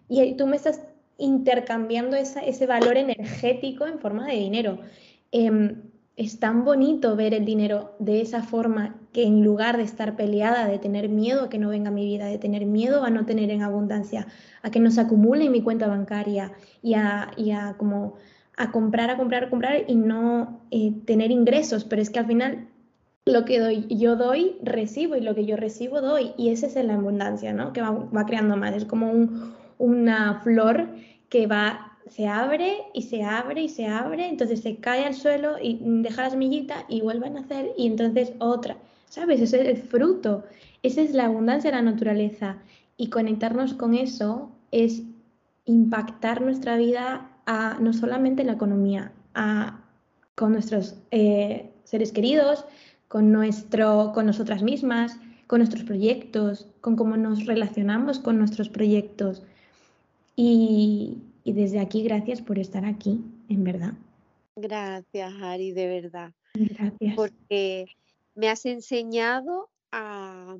Y 0.08 0.34
tú 0.34 0.46
me 0.46 0.56
estás 0.56 0.82
intercambiando 1.18 2.16
ese 2.16 2.66
valor 2.66 2.96
energético 2.96 3.86
en 3.86 4.00
forma 4.00 4.26
de 4.26 4.34
dinero. 4.34 4.80
Em, 5.30 5.82
es 6.20 6.38
tan 6.38 6.66
bonito 6.66 7.16
ver 7.16 7.32
el 7.32 7.46
dinero 7.46 7.96
de 7.98 8.20
esa 8.20 8.42
forma 8.42 8.94
que 9.10 9.24
en 9.24 9.42
lugar 9.42 9.78
de 9.78 9.84
estar 9.84 10.16
peleada, 10.16 10.68
de 10.68 10.78
tener 10.78 11.08
miedo 11.08 11.44
a 11.44 11.48
que 11.48 11.56
no 11.56 11.70
venga 11.70 11.90
mi 11.90 12.04
vida, 12.04 12.26
de 12.26 12.36
tener 12.36 12.66
miedo 12.66 13.04
a 13.04 13.10
no 13.10 13.24
tener 13.24 13.48
en 13.48 13.62
abundancia, 13.62 14.26
a 14.60 14.70
que 14.70 14.80
no 14.80 14.90
se 14.90 15.00
acumule 15.00 15.46
en 15.46 15.52
mi 15.52 15.62
cuenta 15.62 15.86
bancaria 15.86 16.52
y 16.82 16.92
a, 16.92 17.74
como 17.78 18.16
a 18.58 18.70
comprar, 18.70 19.08
a 19.08 19.16
comprar, 19.16 19.44
a 19.44 19.48
comprar 19.48 19.84
y 19.88 19.94
no 19.94 20.60
eh, 20.70 20.92
tener 21.06 21.30
ingresos. 21.30 21.84
Pero 21.84 22.02
es 22.02 22.10
que 22.10 22.18
al 22.18 22.26
final 22.26 22.68
lo 23.24 23.46
que 23.46 23.58
doy, 23.58 23.86
yo 23.88 24.14
doy, 24.16 24.58
recibo 24.62 25.16
y 25.16 25.22
lo 25.22 25.34
que 25.34 25.46
yo 25.46 25.56
recibo 25.56 26.02
doy. 26.02 26.32
Y 26.36 26.50
ese 26.50 26.66
es 26.66 26.74
la 26.84 26.96
abundancia, 26.96 27.54
¿no? 27.54 27.72
Que 27.72 27.80
va, 27.80 28.26
creando 28.26 28.58
más. 28.58 28.74
Es 28.76 28.84
como 28.84 29.10
una 29.78 30.40
flor 30.42 30.86
que 31.30 31.46
va 31.46 31.89
se 32.08 32.26
abre 32.26 32.78
y 32.94 33.02
se 33.02 33.22
abre 33.22 33.62
y 33.62 33.68
se 33.68 33.86
abre, 33.86 34.28
entonces 34.28 34.60
se 34.60 34.76
cae 34.76 35.04
al 35.04 35.14
suelo 35.14 35.56
y 35.62 35.78
deja 35.80 36.22
la 36.22 36.30
semillita 36.30 36.84
y 36.88 37.00
vuelve 37.00 37.26
a 37.26 37.30
nacer 37.30 37.72
y 37.76 37.86
entonces 37.86 38.32
otra, 38.38 38.76
¿sabes? 39.08 39.40
Ese 39.40 39.60
es 39.60 39.68
el 39.68 39.76
fruto, 39.76 40.44
esa 40.82 41.02
es 41.02 41.12
la 41.12 41.26
abundancia 41.26 41.70
de 41.70 41.76
la 41.76 41.82
naturaleza 41.82 42.58
y 42.96 43.10
conectarnos 43.10 43.74
con 43.74 43.94
eso 43.94 44.50
es 44.70 45.02
impactar 45.64 46.40
nuestra 46.40 46.76
vida 46.76 47.30
a, 47.46 47.78
no 47.80 47.92
solamente 47.92 48.42
en 48.42 48.48
la 48.48 48.54
economía, 48.54 49.12
a, 49.34 49.80
con 50.34 50.52
nuestros 50.52 50.96
eh, 51.10 51.70
seres 51.84 52.12
queridos, 52.12 52.64
con, 53.08 53.32
nuestro, 53.32 54.12
con 54.14 54.26
nosotras 54.26 54.62
mismas, 54.62 55.18
con 55.46 55.58
nuestros 55.58 55.84
proyectos, 55.84 56.66
con 56.80 56.96
cómo 56.96 57.16
nos 57.16 57.46
relacionamos 57.46 58.18
con 58.18 58.38
nuestros 58.38 58.68
proyectos. 58.68 59.42
Y, 60.36 61.18
y 61.44 61.52
desde 61.52 61.80
aquí, 61.80 62.02
gracias 62.02 62.42
por 62.42 62.58
estar 62.58 62.84
aquí, 62.84 63.24
en 63.48 63.64
verdad. 63.64 63.94
Gracias, 64.56 65.32
Ari, 65.40 65.72
de 65.72 65.86
verdad. 65.86 66.32
Gracias. 66.54 67.14
Porque 67.16 67.86
me 68.34 68.48
has 68.48 68.66
enseñado 68.66 69.70
a... 69.92 70.56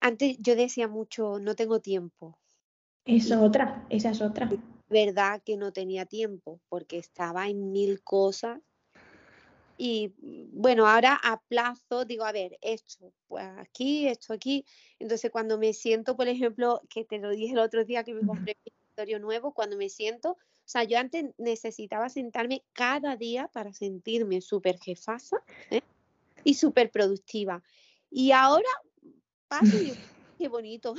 Antes 0.00 0.36
yo 0.38 0.56
decía 0.56 0.88
mucho, 0.88 1.38
no 1.38 1.54
tengo 1.54 1.80
tiempo. 1.80 2.38
Es 3.04 3.30
otra, 3.32 3.86
esa 3.90 4.10
es 4.10 4.20
otra. 4.20 4.50
Verdad 4.88 5.42
que 5.44 5.56
no 5.56 5.72
tenía 5.72 6.06
tiempo 6.06 6.60
porque 6.68 6.98
estaba 6.98 7.48
en 7.48 7.72
mil 7.72 8.02
cosas. 8.02 8.60
Y 9.76 10.12
bueno, 10.52 10.86
ahora 10.86 11.18
a 11.22 11.40
plazo 11.40 12.04
digo, 12.04 12.24
a 12.24 12.32
ver, 12.32 12.58
esto, 12.60 13.12
pues 13.28 13.46
aquí, 13.58 14.06
esto 14.08 14.34
aquí. 14.34 14.64
Entonces 14.98 15.30
cuando 15.30 15.58
me 15.58 15.72
siento, 15.72 16.16
por 16.16 16.28
ejemplo, 16.28 16.82
que 16.90 17.04
te 17.04 17.18
lo 17.18 17.30
dije 17.30 17.52
el 17.52 17.60
otro 17.60 17.84
día 17.84 18.04
que 18.04 18.14
me 18.14 18.26
compré 18.26 18.56
nuevo 19.18 19.52
cuando 19.52 19.76
me 19.76 19.88
siento. 19.88 20.32
O 20.32 20.72
sea, 20.72 20.84
yo 20.84 20.98
antes 20.98 21.26
necesitaba 21.38 22.08
sentarme 22.08 22.64
cada 22.72 23.16
día 23.16 23.48
para 23.52 23.72
sentirme 23.72 24.40
súper 24.40 24.78
jefasa 24.78 25.42
¿eh? 25.70 25.82
y 26.44 26.54
súper 26.54 26.90
productiva. 26.90 27.62
Y 28.10 28.32
ahora 28.32 28.68
paso 29.48 29.76
y 29.76 29.92
qué 30.38 30.48
bonito. 30.48 30.94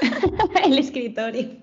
El 0.64 0.78
escritorio. 0.78 1.60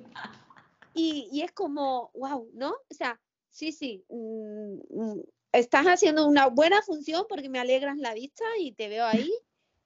Y, 0.93 1.29
y, 1.31 1.41
es 1.41 1.51
como, 1.53 2.11
wow, 2.13 2.49
¿no? 2.53 2.71
O 2.71 2.93
sea, 2.93 3.19
sí, 3.49 3.71
sí, 3.71 4.05
mm, 4.09 4.75
mm, 4.89 5.21
estás 5.53 5.85
haciendo 5.85 6.27
una 6.27 6.47
buena 6.47 6.81
función 6.81 7.25
porque 7.29 7.49
me 7.49 7.59
alegras 7.59 7.97
la 7.97 8.13
vista 8.13 8.43
y 8.59 8.73
te 8.73 8.89
veo 8.89 9.05
ahí. 9.05 9.31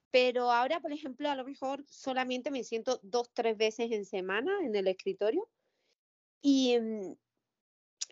Pero 0.10 0.52
ahora, 0.52 0.80
por 0.80 0.92
ejemplo, 0.92 1.30
a 1.30 1.36
lo 1.36 1.46
mejor 1.46 1.86
solamente 1.88 2.50
me 2.50 2.64
siento 2.64 3.00
dos, 3.04 3.30
tres 3.34 3.58
veces 3.58 3.92
en 3.92 4.06
semana 4.06 4.52
en 4.64 4.76
el 4.76 4.88
escritorio 4.88 5.48
y, 6.42 6.78
mm, 6.80 7.16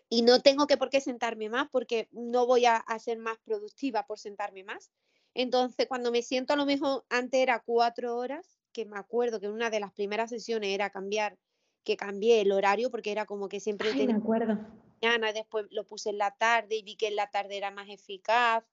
y 0.08 0.22
no 0.22 0.40
tengo 0.40 0.66
que 0.66 0.76
por 0.76 0.90
qué 0.90 1.00
sentarme 1.00 1.48
más 1.48 1.68
porque 1.70 2.08
no 2.12 2.46
voy 2.46 2.66
a, 2.66 2.84
ser 2.98 3.18
más 3.18 3.38
productiva 3.44 4.06
por 4.06 4.18
sentarme 4.18 4.64
más. 4.64 4.90
Entonces, 5.34 5.86
cuando 5.86 6.10
me 6.10 6.22
siento 6.22 6.52
a 6.52 6.56
lo 6.56 6.64
mejor 6.64 7.04
antes 7.10 7.40
era 7.40 7.60
cuatro 7.60 8.16
horas, 8.16 8.58
que 8.72 8.86
me 8.86 8.98
acuerdo 8.98 9.40
que 9.40 9.48
una 9.48 9.70
de 9.70 9.80
las 9.80 9.92
primeras 9.92 10.30
sesiones 10.30 10.70
era 10.70 10.90
cambiar, 10.90 11.36
que 11.84 11.96
cambié 11.96 12.40
el 12.40 12.52
horario 12.52 12.90
porque 12.90 13.12
era 13.12 13.26
como 13.26 13.48
que 13.48 13.60
siempre 13.60 13.90
Ay, 13.90 13.98
tenía 13.98 14.16
acuerdo. 14.16 14.58
mañana, 15.02 15.32
después 15.32 15.66
lo 15.70 15.84
puse 15.86 16.10
en 16.10 16.18
la 16.18 16.30
tarde 16.30 16.76
y 16.76 16.82
vi 16.82 16.96
que 16.96 17.08
en 17.08 17.16
la 17.16 17.30
tarde 17.30 17.56
era 17.56 17.70
más 17.70 17.88
eficaz 17.88 18.64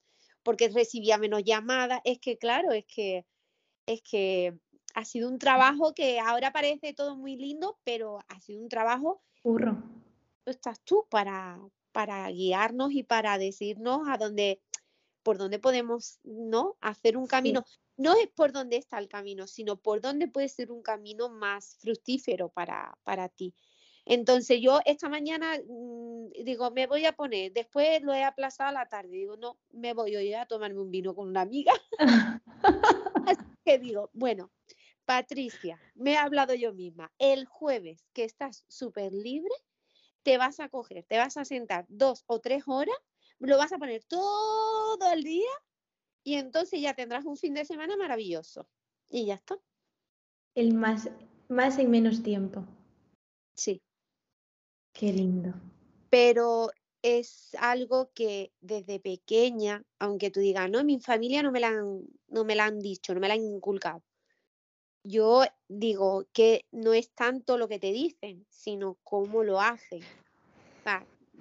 porque 0.44 0.70
recibía 0.70 1.18
menos 1.18 1.44
llamadas. 1.44 2.02
Es 2.06 2.20
que 2.20 2.38
claro, 2.38 2.72
es 2.72 2.86
que 2.86 3.26
es 3.86 4.02
que 4.02 4.58
ha 4.94 5.06
sido 5.06 5.30
un 5.30 5.40
trabajo 5.40 5.94
que 5.94 6.20
ahora 6.20 6.54
parece 6.54 6.94
todo 6.94 7.16
muy 7.16 7.36
lindo, 7.36 7.80
pero 7.84 8.20
ha 8.28 8.40
sido 8.40 8.62
un 8.62 8.70
trabajo 8.70 9.22
Burro. 9.44 9.84
Estás 10.46 10.82
tú 10.82 11.06
para, 11.10 11.60
para 11.92 12.30
guiarnos 12.30 12.92
y 12.92 13.04
para 13.04 13.38
decirnos 13.38 14.08
a 14.08 14.18
dónde, 14.18 14.62
por 15.22 15.38
dónde 15.38 15.60
podemos, 15.60 16.20
¿no? 16.24 16.78
Hacer 16.82 17.18
un 17.18 17.28
camino. 17.28 17.64
No 17.96 18.14
es 18.16 18.28
por 18.30 18.52
dónde 18.52 18.78
está 18.78 18.98
el 18.98 19.08
camino, 19.08 19.46
sino 19.46 19.78
por 19.78 20.02
dónde 20.02 20.28
puede 20.28 20.50
ser 20.50 20.72
un 20.72 20.82
camino 20.82 21.30
más 21.30 21.78
fructífero 21.80 22.50
para, 22.50 22.98
para 23.04 23.30
ti. 23.30 23.54
Entonces 24.06 24.60
yo 24.62 24.80
esta 24.86 25.08
mañana 25.08 25.58
mm, 25.66 26.44
digo, 26.44 26.72
me 26.72 26.88
voy 26.88 27.06
a 27.06 27.14
poner, 27.14 27.54
después 27.54 28.02
lo 28.02 28.14
he 28.14 28.24
aplazado 28.24 28.70
a 28.70 28.74
la 28.74 28.90
tarde, 28.90 29.12
digo, 29.12 29.38
no, 29.38 29.58
me 29.72 29.94
voy 29.94 30.16
hoy 30.16 30.34
a 30.34 30.46
tomarme 30.46 30.82
un 30.82 30.92
vino 30.92 31.16
con 31.16 31.30
una 31.30 31.42
amiga. 31.42 31.74
Así 33.28 33.46
que 33.64 33.80
digo, 33.80 34.10
bueno, 34.14 34.52
Patricia, 35.06 35.80
me 35.96 36.14
he 36.14 36.18
hablado 36.18 36.54
yo 36.54 36.74
misma. 36.74 37.12
El 37.18 37.46
jueves, 37.46 38.06
que 38.14 38.24
estás 38.24 38.64
súper 38.68 39.14
libre, 39.14 39.54
te 40.24 40.38
vas 40.38 40.60
a 40.60 40.70
coger, 40.70 41.04
te 41.04 41.18
vas 41.18 41.38
a 41.38 41.46
sentar 41.46 41.86
dos 41.90 42.24
o 42.28 42.40
tres 42.40 42.64
horas, 42.68 42.96
lo 43.40 43.58
vas 43.58 43.74
a 43.74 43.78
poner 43.78 44.04
todo 44.06 45.12
el 45.12 45.24
día 45.24 45.52
y 46.24 46.36
entonces 46.36 46.80
ya 46.80 46.94
tendrás 46.94 47.26
un 47.26 47.36
fin 47.36 47.54
de 47.54 47.66
semana 47.66 47.98
maravilloso. 47.98 48.68
Y 49.10 49.26
ya 49.26 49.36
está. 49.36 49.60
El 50.56 50.74
más, 50.74 51.10
más 51.50 51.78
en 51.78 51.92
menos 51.92 52.24
tiempo. 52.24 52.66
Sí. 53.56 53.82
Qué 54.94 55.12
lindo. 55.12 55.54
Pero 56.10 56.70
es 57.02 57.56
algo 57.60 58.12
que 58.14 58.54
desde 58.62 59.00
pequeña, 59.00 59.84
aunque 60.00 60.32
tú 60.32 60.40
digas, 60.40 60.70
no, 60.70 60.84
mi 60.86 61.00
familia 61.00 61.44
no 61.44 61.52
me 61.52 61.60
la 61.60 61.68
han, 61.70 62.08
no 62.28 62.46
me 62.46 62.56
la 62.56 62.66
han 62.66 62.80
dicho, 62.80 63.14
no 63.14 63.20
me 63.20 63.28
la 63.28 63.34
han 63.34 63.44
inculcado 63.44 64.02
yo 65.04 65.44
digo 65.68 66.26
que 66.34 66.66
no 66.72 66.94
es 66.94 67.10
tanto 67.10 67.58
lo 67.58 67.68
que 67.68 67.80
te 67.80 67.92
dicen, 67.92 68.46
sino 68.50 68.98
cómo 69.04 69.44
lo 69.44 69.60
hacen. 69.60 70.02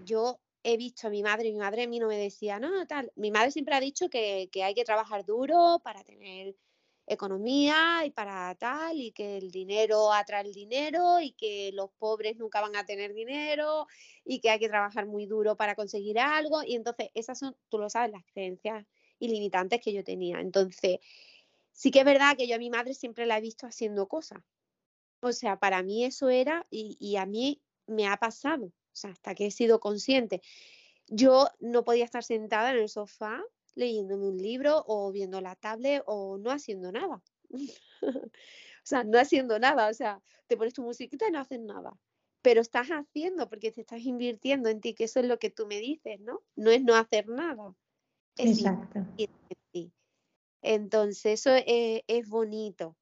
yo 0.04 0.40
he 0.64 0.76
visto 0.76 1.06
a 1.06 1.10
mi 1.10 1.22
madre, 1.22 1.50
mi 1.52 1.58
madre 1.58 1.84
a 1.84 1.88
mí 1.88 1.98
no 1.98 2.08
me 2.08 2.16
decía, 2.16 2.58
no, 2.58 2.86
tal. 2.86 3.12
Mi 3.16 3.30
madre 3.30 3.50
siempre 3.50 3.74
ha 3.74 3.80
dicho 3.80 4.08
que, 4.08 4.48
hay 4.62 4.74
que 4.74 4.84
trabajar 4.84 5.24
duro 5.24 5.80
para 5.82 6.02
tener 6.04 6.56
economía 7.06 8.04
y 8.06 8.10
para 8.10 8.54
tal, 8.54 9.00
y 9.00 9.12
que 9.12 9.38
el 9.38 9.50
dinero 9.50 10.12
atrae 10.12 10.42
el 10.42 10.52
dinero 10.52 11.20
y 11.20 11.32
que 11.32 11.70
los 11.72 11.90
pobres 11.98 12.36
nunca 12.36 12.60
van 12.60 12.76
a 12.76 12.86
tener 12.86 13.12
dinero 13.12 13.86
y 14.24 14.40
que 14.40 14.50
hay 14.50 14.60
que 14.60 14.68
trabajar 14.68 15.06
muy 15.06 15.26
duro 15.26 15.56
para 15.56 15.74
conseguir 15.74 16.18
algo. 16.18 16.62
Y 16.64 16.76
entonces, 16.76 17.10
esas 17.14 17.38
son, 17.38 17.56
tú 17.68 17.78
lo 17.78 17.90
sabes, 17.90 18.12
las 18.12 18.24
creencias 18.24 18.86
ilimitantes 19.18 19.80
que 19.80 19.92
yo 19.92 20.04
tenía. 20.04 20.40
Entonces, 20.40 21.00
sí 21.72 21.90
que 21.90 22.00
es 22.00 22.04
verdad 22.04 22.36
que 22.36 22.46
yo 22.46 22.54
a 22.54 22.58
mi 22.58 22.70
madre 22.70 22.94
siempre 22.94 23.26
la 23.26 23.38
he 23.38 23.40
visto 23.40 23.66
haciendo 23.66 24.06
cosas. 24.06 24.42
O 25.20 25.32
sea, 25.32 25.58
para 25.58 25.82
mí 25.82 26.04
eso 26.04 26.30
era 26.30 26.66
y, 26.70 27.16
a 27.16 27.26
mí 27.26 27.62
me 27.86 28.08
ha 28.08 28.16
pasado, 28.16 28.66
o 28.66 28.72
sea, 28.92 29.10
hasta 29.10 29.34
que 29.34 29.46
he 29.46 29.50
sido 29.50 29.78
consciente. 29.80 30.42
Yo 31.06 31.48
no 31.60 31.84
podía 31.84 32.04
estar 32.04 32.24
sentada 32.24 32.72
en 32.72 32.78
el 32.78 32.88
sofá 32.88 33.42
leyéndome 33.74 34.26
un 34.26 34.36
libro 34.36 34.84
o 34.86 35.12
viendo 35.12 35.40
la 35.40 35.54
tablet 35.56 36.02
o 36.06 36.38
no 36.38 36.50
haciendo 36.50 36.90
nada. 36.90 37.22
o 38.02 38.30
sea, 38.82 39.04
no 39.04 39.18
haciendo 39.18 39.58
nada, 39.58 39.88
o 39.88 39.94
sea, 39.94 40.20
te 40.48 40.56
pones 40.56 40.74
tu 40.74 40.82
musiquita 40.82 41.28
y 41.28 41.30
no 41.30 41.38
haces 41.38 41.60
nada. 41.60 41.96
pero 42.42 42.60
estás 42.60 42.88
haciendo 42.88 43.48
porque 43.48 43.70
te 43.70 43.82
estás 43.82 44.00
invirtiendo 44.00 44.68
en 44.68 44.80
ti, 44.80 44.94
que 44.94 45.04
eso 45.04 45.20
es 45.20 45.26
lo 45.26 45.38
que 45.38 45.50
tú 45.50 45.66
me 45.68 45.78
dices, 45.78 46.18
¿no? 46.20 46.42
No 46.56 46.70
es 46.72 46.82
no 46.82 46.96
hacer 46.96 47.28
nada. 47.28 47.76
Exacto. 48.36 49.06
Entonces, 50.62 51.40
eso 51.40 51.50
es, 51.66 52.28
bonito. 52.28 52.96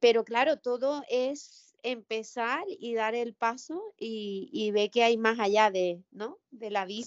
Pero 0.00 0.24
claro, 0.24 0.58
todo 0.58 1.02
es 1.08 1.74
empezar 1.82 2.64
y 2.68 2.94
dar 2.94 3.14
el 3.14 3.34
paso 3.34 3.94
y, 3.98 4.48
y 4.52 4.70
ver 4.70 4.90
que 4.90 5.02
hay 5.02 5.16
más 5.16 5.38
allá 5.38 5.70
de, 5.70 6.02
¿no? 6.10 6.38
De 6.50 6.70
la 6.70 6.86
vida, 6.86 7.06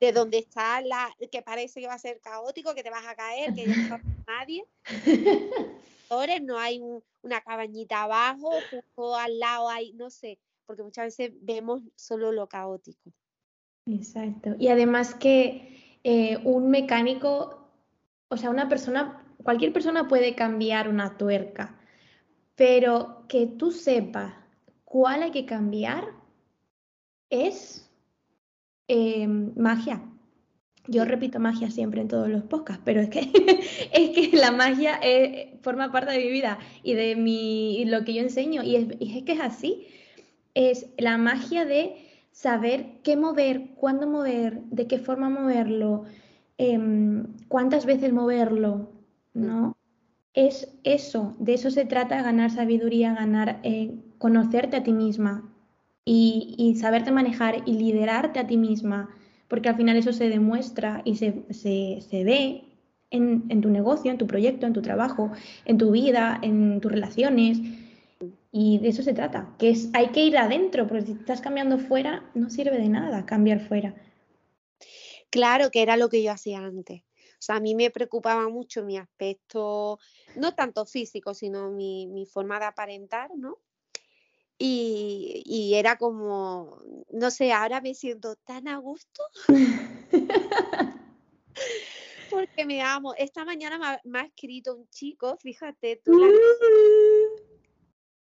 de, 0.00 0.12
donde 0.12 0.38
está 0.38 0.80
la, 0.82 1.14
que 1.32 1.42
parece 1.42 1.80
que 1.80 1.86
va 1.86 1.94
a 1.94 1.98
ser 1.98 2.20
caótico, 2.20 2.74
que 2.74 2.82
te 2.82 2.90
vas 2.90 3.06
a 3.06 3.14
caer, 3.14 3.54
que 3.54 3.66
ya 3.66 3.76
no 3.88 4.00
nadie. 4.26 4.64
no 6.42 6.58
hay 6.58 6.80
una 7.22 7.40
cabañita 7.40 8.02
abajo, 8.02 8.50
justo 8.70 9.14
al 9.16 9.38
lado 9.38 9.68
hay, 9.68 9.92
no 9.94 10.10
sé, 10.10 10.38
porque 10.66 10.82
muchas 10.82 11.06
veces 11.06 11.32
vemos 11.40 11.82
solo 11.96 12.32
lo 12.32 12.46
caótico. 12.46 13.12
Exacto. 13.86 14.54
Y 14.58 14.68
además 14.68 15.14
que 15.14 15.98
eh, 16.04 16.38
un 16.44 16.70
mecánico, 16.70 17.67
o 18.28 18.36
sea, 18.36 18.50
una 18.50 18.68
persona, 18.68 19.22
cualquier 19.42 19.72
persona 19.72 20.08
puede 20.08 20.34
cambiar 20.34 20.88
una 20.88 21.16
tuerca, 21.16 21.78
pero 22.54 23.24
que 23.28 23.46
tú 23.46 23.70
sepas 23.70 24.34
cuál 24.84 25.22
hay 25.22 25.30
que 25.30 25.46
cambiar 25.46 26.04
es 27.30 27.90
em, 28.88 29.52
magia. 29.56 30.02
Yo 30.86 31.04
repito 31.04 31.38
magia 31.38 31.70
siempre 31.70 32.00
en 32.00 32.08
todos 32.08 32.28
los 32.28 32.42
podcasts, 32.44 32.82
pero 32.84 33.00
es 33.00 33.10
que, 33.10 33.20
es 33.92 34.10
que 34.10 34.36
la 34.36 34.50
magia 34.50 34.98
eh, 35.02 35.58
forma 35.62 35.92
parte 35.92 36.12
de 36.12 36.18
mi 36.18 36.30
vida 36.30 36.58
y 36.82 36.94
de 36.94 37.14
mi, 37.14 37.84
lo 37.84 38.04
que 38.04 38.14
yo 38.14 38.22
enseño. 38.22 38.62
Y 38.62 38.76
es, 38.76 38.86
y 38.98 39.18
es 39.18 39.24
que 39.24 39.32
es 39.32 39.40
así. 39.40 39.86
Es 40.54 40.86
la 40.96 41.18
magia 41.18 41.66
de 41.66 41.96
saber 42.32 43.00
qué 43.02 43.16
mover, 43.16 43.74
cuándo 43.74 44.06
mover, 44.06 44.60
de 44.70 44.86
qué 44.86 44.98
forma 44.98 45.28
moverlo, 45.28 46.04
em, 46.58 47.24
cuántas 47.48 47.86
veces 47.86 48.12
moverlo, 48.12 48.90
¿no? 49.34 49.76
Es 50.34 50.68
eso, 50.84 51.34
de 51.38 51.54
eso 51.54 51.70
se 51.70 51.84
trata, 51.86 52.22
ganar 52.22 52.50
sabiduría, 52.50 53.14
ganar, 53.14 53.60
eh, 53.62 53.94
conocerte 54.18 54.76
a 54.76 54.82
ti 54.82 54.92
misma 54.92 55.50
y, 56.04 56.54
y 56.58 56.76
saberte 56.76 57.10
manejar 57.10 57.62
y 57.66 57.72
liderarte 57.72 58.38
a 58.40 58.46
ti 58.46 58.56
misma 58.56 59.08
porque 59.48 59.70
al 59.70 59.76
final 59.76 59.96
eso 59.96 60.12
se 60.12 60.28
demuestra 60.28 61.02
y 61.04 61.16
se, 61.16 61.32
ve 62.24 62.64
en, 63.10 63.60
tu 63.60 63.70
negocio, 63.70 64.10
en 64.10 64.18
tu 64.18 64.26
proyecto, 64.26 64.66
en 64.66 64.74
tu 64.74 64.82
trabajo, 64.82 65.32
en 65.64 65.78
tu 65.78 65.90
vida, 65.90 66.38
en 66.42 66.80
tus 66.80 66.92
relaciones. 66.92 67.58
Y 68.52 68.78
de 68.78 68.88
eso 68.88 69.02
se 69.02 69.14
trata, 69.14 69.48
que 69.58 69.70
es, 69.70 69.90
hay 69.94 70.08
que 70.08 70.24
ir 70.24 70.36
adentro, 70.36 70.86
porque 70.86 71.06
si 71.06 71.12
estás 71.12 71.40
cambiando 71.40 71.78
fuera, 71.78 72.22
no 72.34 72.50
sirve 72.50 72.78
de 72.78 72.88
nada 72.88 73.24
cambiar 73.26 73.60
fuera. 73.60 73.94
Claro, 75.30 75.70
que 75.70 75.82
era 75.82 75.96
lo 75.96 76.08
que 76.08 76.22
yo 76.22 76.32
hacía 76.32 76.58
antes. 76.58 77.02
O 77.38 77.40
sea, 77.40 77.56
a 77.56 77.60
mí 77.60 77.74
me 77.74 77.90
preocupaba 77.90 78.48
mucho 78.48 78.84
mi 78.84 78.98
aspecto, 78.98 79.98
no 80.34 80.54
tanto 80.54 80.86
físico, 80.86 81.34
sino 81.34 81.70
mi, 81.70 82.06
mi 82.08 82.26
forma 82.26 82.58
de 82.58 82.66
aparentar, 82.66 83.30
¿no? 83.36 83.58
Y, 84.60 85.72
era 85.74 85.96
como, 85.96 86.82
no 87.10 87.30
sé, 87.30 87.52
ahora 87.52 87.80
me 87.80 87.94
siento 87.94 88.34
tan 88.36 88.66
a 88.66 88.78
gusto. 88.78 89.22
porque 92.30 92.66
me 92.66 92.82
amo. 92.82 93.14
Esta 93.14 93.44
mañana 93.44 94.00
me 94.04 94.18
ha, 94.18 94.24
escrito 94.24 94.74
un 94.74 94.88
chico, 94.88 95.36
fíjate 95.36 96.02
tú. 96.04 96.20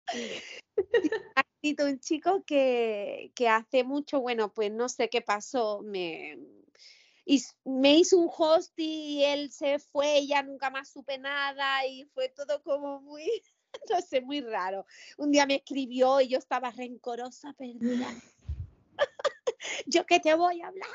ha 1.36 1.41
escrito 1.41 1.84
un 1.84 2.01
chico 2.01 2.43
que, 2.45 3.30
que, 3.36 3.49
hace 3.49 3.84
mucho, 3.84 4.20
bueno, 4.20 4.53
pues 4.53 4.72
no 4.72 4.89
sé 4.89 5.09
qué 5.09 5.20
pasó, 5.20 5.82
me, 5.82 6.36
y 7.31 7.45
me 7.64 7.99
hizo 7.99 8.16
un 8.16 8.31
host 8.35 8.72
y 8.79 9.22
él 9.22 9.53
se 9.53 9.79
fue, 9.79 10.20
y 10.20 10.29
ya 10.29 10.43
nunca 10.43 10.70
más 10.70 10.89
supe 10.89 11.18
nada 11.18 11.87
y 11.87 12.07
fue 12.07 12.31
todo 12.31 12.62
como 12.62 13.03
muy... 13.03 13.22
no 13.91 14.01
sé, 14.01 14.22
muy 14.22 14.41
raro. 14.41 14.87
Un 15.18 15.31
día 15.31 15.45
me 15.45 15.57
escribió 15.57 16.22
y 16.22 16.29
yo 16.29 16.39
estaba 16.39 16.70
rencorosa, 16.70 17.53
perdida. 17.53 18.09
yo 19.87 20.07
que 20.07 20.20
te 20.20 20.35
voy 20.35 20.62
a 20.62 20.68
hablar. 20.68 20.89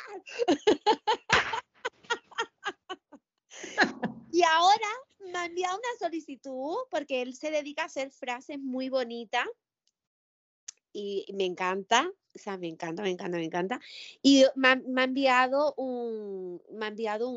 y 4.32 4.42
ahora 4.42 4.90
me 5.20 5.38
ha 5.38 5.46
enviado 5.46 5.78
una 5.78 6.00
solicitud 6.00 6.78
porque 6.90 7.22
él 7.22 7.36
se 7.36 7.52
dedica 7.52 7.84
a 7.84 7.86
hacer 7.86 8.10
frases 8.10 8.58
muy 8.58 8.90
bonitas 8.90 9.48
y 10.92 11.28
me 11.36 11.46
encanta, 11.46 12.12
o 12.36 12.40
sea, 12.40 12.58
me 12.58 12.68
encanta, 12.68 13.04
me 13.04 13.12
encanta, 13.12 13.38
me 13.38 13.46
encanta. 13.46 13.80
Y 14.22 14.46
me 14.56 14.70
ha, 14.70 15.04
enviado, 15.04 15.74
un, 15.78 16.62
me 16.72 16.86
ha 16.86 16.90
enviado 16.90 17.30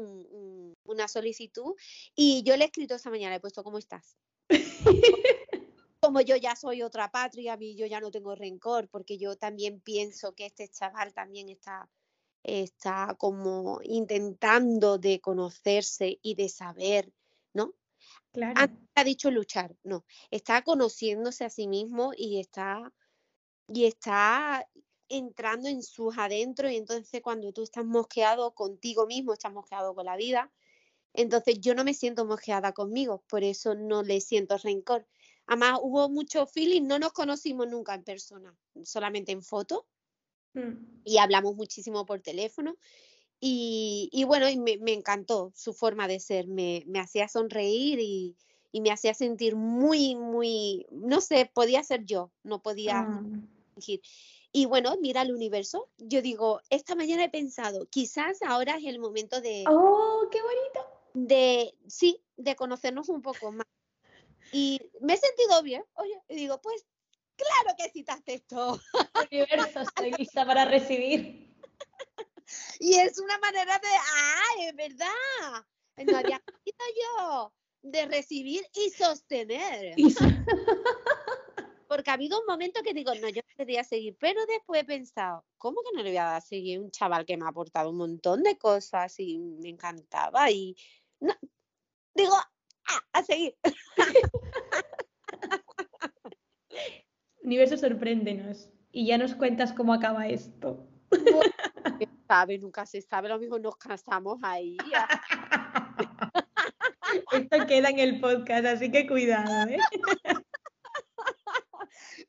una 0.84 1.08
solicitud 1.08 1.74
y 2.14 2.42
yo 2.44 2.56
le 2.56 2.64
he 2.64 2.66
escrito 2.66 2.94
esta 2.94 3.10
mañana, 3.10 3.36
he 3.36 3.40
puesto, 3.40 3.62
¿cómo 3.62 3.78
estás? 3.78 4.16
Como 6.00 6.20
yo 6.20 6.36
ya 6.36 6.54
soy 6.56 6.82
otra 6.82 7.10
patria, 7.10 7.54
a 7.54 7.56
mí 7.56 7.74
yo 7.74 7.86
ya 7.86 8.00
no 8.00 8.10
tengo 8.10 8.34
rencor, 8.34 8.88
porque 8.88 9.18
yo 9.18 9.36
también 9.36 9.80
pienso 9.80 10.34
que 10.34 10.46
este 10.46 10.68
chaval 10.68 11.12
también 11.12 11.48
está, 11.48 11.88
está 12.42 13.16
como 13.18 13.80
intentando 13.82 14.98
de 14.98 15.20
conocerse 15.20 16.18
y 16.22 16.34
de 16.34 16.48
saber, 16.48 17.12
¿no? 17.54 17.74
Claro. 18.32 18.70
ha 18.94 19.04
dicho 19.04 19.30
luchar, 19.30 19.74
no, 19.82 20.04
está 20.30 20.62
conociéndose 20.62 21.44
a 21.44 21.50
sí 21.50 21.66
mismo 21.66 22.12
y 22.14 22.38
está, 22.38 22.92
y 23.66 23.86
está 23.86 24.68
entrando 25.08 25.68
en 25.68 25.82
sus 25.82 26.16
adentros 26.18 26.72
y 26.72 26.76
entonces 26.76 27.20
cuando 27.22 27.52
tú 27.52 27.62
estás 27.62 27.84
mosqueado 27.84 28.54
contigo 28.54 29.06
mismo, 29.06 29.32
estás 29.32 29.52
mosqueado 29.52 29.94
con 29.94 30.06
la 30.06 30.16
vida, 30.16 30.52
entonces 31.12 31.60
yo 31.60 31.74
no 31.74 31.84
me 31.84 31.94
siento 31.94 32.24
mosqueada 32.24 32.72
conmigo, 32.72 33.22
por 33.28 33.42
eso 33.42 33.74
no 33.74 34.02
le 34.02 34.20
siento 34.20 34.58
rencor. 34.58 35.06
Además, 35.46 35.78
hubo 35.82 36.08
mucho 36.08 36.46
feeling, 36.46 36.82
no 36.82 36.98
nos 36.98 37.12
conocimos 37.12 37.68
nunca 37.68 37.94
en 37.94 38.04
persona, 38.04 38.54
solamente 38.82 39.32
en 39.32 39.42
foto. 39.42 39.86
Mm. 40.54 41.02
Y 41.04 41.18
hablamos 41.18 41.54
muchísimo 41.54 42.04
por 42.04 42.20
teléfono. 42.20 42.76
Y, 43.38 44.24
bueno, 44.26 44.48
y 44.48 44.58
me, 44.58 44.92
encantó 44.92 45.52
su 45.54 45.72
forma 45.74 46.08
de 46.08 46.20
ser, 46.20 46.48
me, 46.48 46.84
hacía 46.98 47.28
sonreír 47.28 48.00
y, 48.00 48.36
me 48.80 48.90
hacía 48.90 49.14
sentir 49.14 49.56
muy, 49.56 50.14
muy, 50.16 50.86
no 50.90 51.22
sé, 51.22 51.50
podía 51.54 51.82
ser 51.82 52.04
yo, 52.04 52.30
no 52.42 52.60
podía 52.60 53.00
ah. 53.00 53.22
Y 54.56 54.64
bueno, 54.64 54.96
mira 55.02 55.20
el 55.20 55.34
universo. 55.34 55.90
Yo 55.98 56.22
digo, 56.22 56.62
esta 56.70 56.94
mañana 56.94 57.24
he 57.24 57.28
pensado, 57.28 57.86
quizás 57.90 58.40
ahora 58.40 58.78
es 58.78 58.86
el 58.86 58.98
momento 58.98 59.42
de... 59.42 59.64
¡Oh, 59.68 60.26
qué 60.30 60.40
bonito! 60.40 60.96
de, 61.16 61.74
sí, 61.88 62.22
de 62.36 62.56
conocernos 62.56 63.08
un 63.08 63.22
poco 63.22 63.50
más. 63.50 63.66
Y 64.52 64.80
me 65.00 65.14
he 65.14 65.16
sentido 65.16 65.62
bien, 65.62 65.84
oye, 65.94 66.22
y 66.28 66.36
digo, 66.36 66.60
pues 66.60 66.86
claro 67.36 67.76
que 67.76 67.90
sí 67.90 68.04
te 68.04 68.12
acepto. 68.12 68.80
Universo, 69.30 69.80
estoy 69.80 70.12
lista 70.18 70.46
para 70.46 70.66
recibir. 70.66 71.54
Y 72.78 72.94
es 72.94 73.18
una 73.18 73.38
manera 73.38 73.78
de, 73.78 73.88
ah, 73.88 74.62
es 74.62 74.76
verdad, 74.76 75.66
no 76.06 76.16
había 76.18 76.42
yo 77.18 77.52
de 77.82 78.06
recibir 78.06 78.66
y 78.74 78.90
sostener. 78.90 79.96
Porque 81.88 82.10
ha 82.10 82.14
habido 82.14 82.40
un 82.40 82.46
momento 82.46 82.82
que 82.82 82.94
digo, 82.94 83.14
no, 83.14 83.28
yo 83.28 83.42
quería 83.56 83.84
seguir, 83.84 84.16
pero 84.18 84.44
después 84.46 84.82
he 84.82 84.84
pensado, 84.84 85.44
¿cómo 85.58 85.80
que 85.82 85.96
no 85.96 86.02
le 86.02 86.10
voy 86.10 86.18
a 86.18 86.24
dar 86.24 86.36
a 86.36 86.40
seguir 86.40 86.80
un 86.80 86.90
chaval 86.90 87.24
que 87.24 87.36
me 87.36 87.44
ha 87.44 87.48
aportado 87.48 87.90
un 87.90 87.96
montón 87.96 88.42
de 88.42 88.58
cosas 88.58 89.14
y 89.18 89.38
me 89.38 89.68
encantaba? 89.68 90.50
Y, 90.50 90.76
no, 91.20 91.34
digo, 92.14 92.34
ah, 92.34 93.00
a 93.12 93.22
seguir. 93.22 93.56
Universo, 97.42 97.76
sorpréndenos. 97.76 98.68
Y 98.90 99.06
ya 99.06 99.18
nos 99.18 99.34
cuentas 99.34 99.72
cómo 99.72 99.92
acaba 99.92 100.26
esto. 100.26 100.88
sabe, 102.26 102.58
nunca 102.58 102.86
se 102.86 103.00
sabe, 103.00 103.28
lo 103.28 103.38
mismo 103.38 103.58
nos 103.58 103.76
casamos 103.76 104.38
ahí. 104.42 104.76
Esto 107.32 107.66
queda 107.66 107.90
en 107.90 107.98
el 107.98 108.20
podcast, 108.20 108.66
así 108.66 108.90
que 108.90 109.06
cuidado, 109.06 109.68
¿eh? 109.68 109.78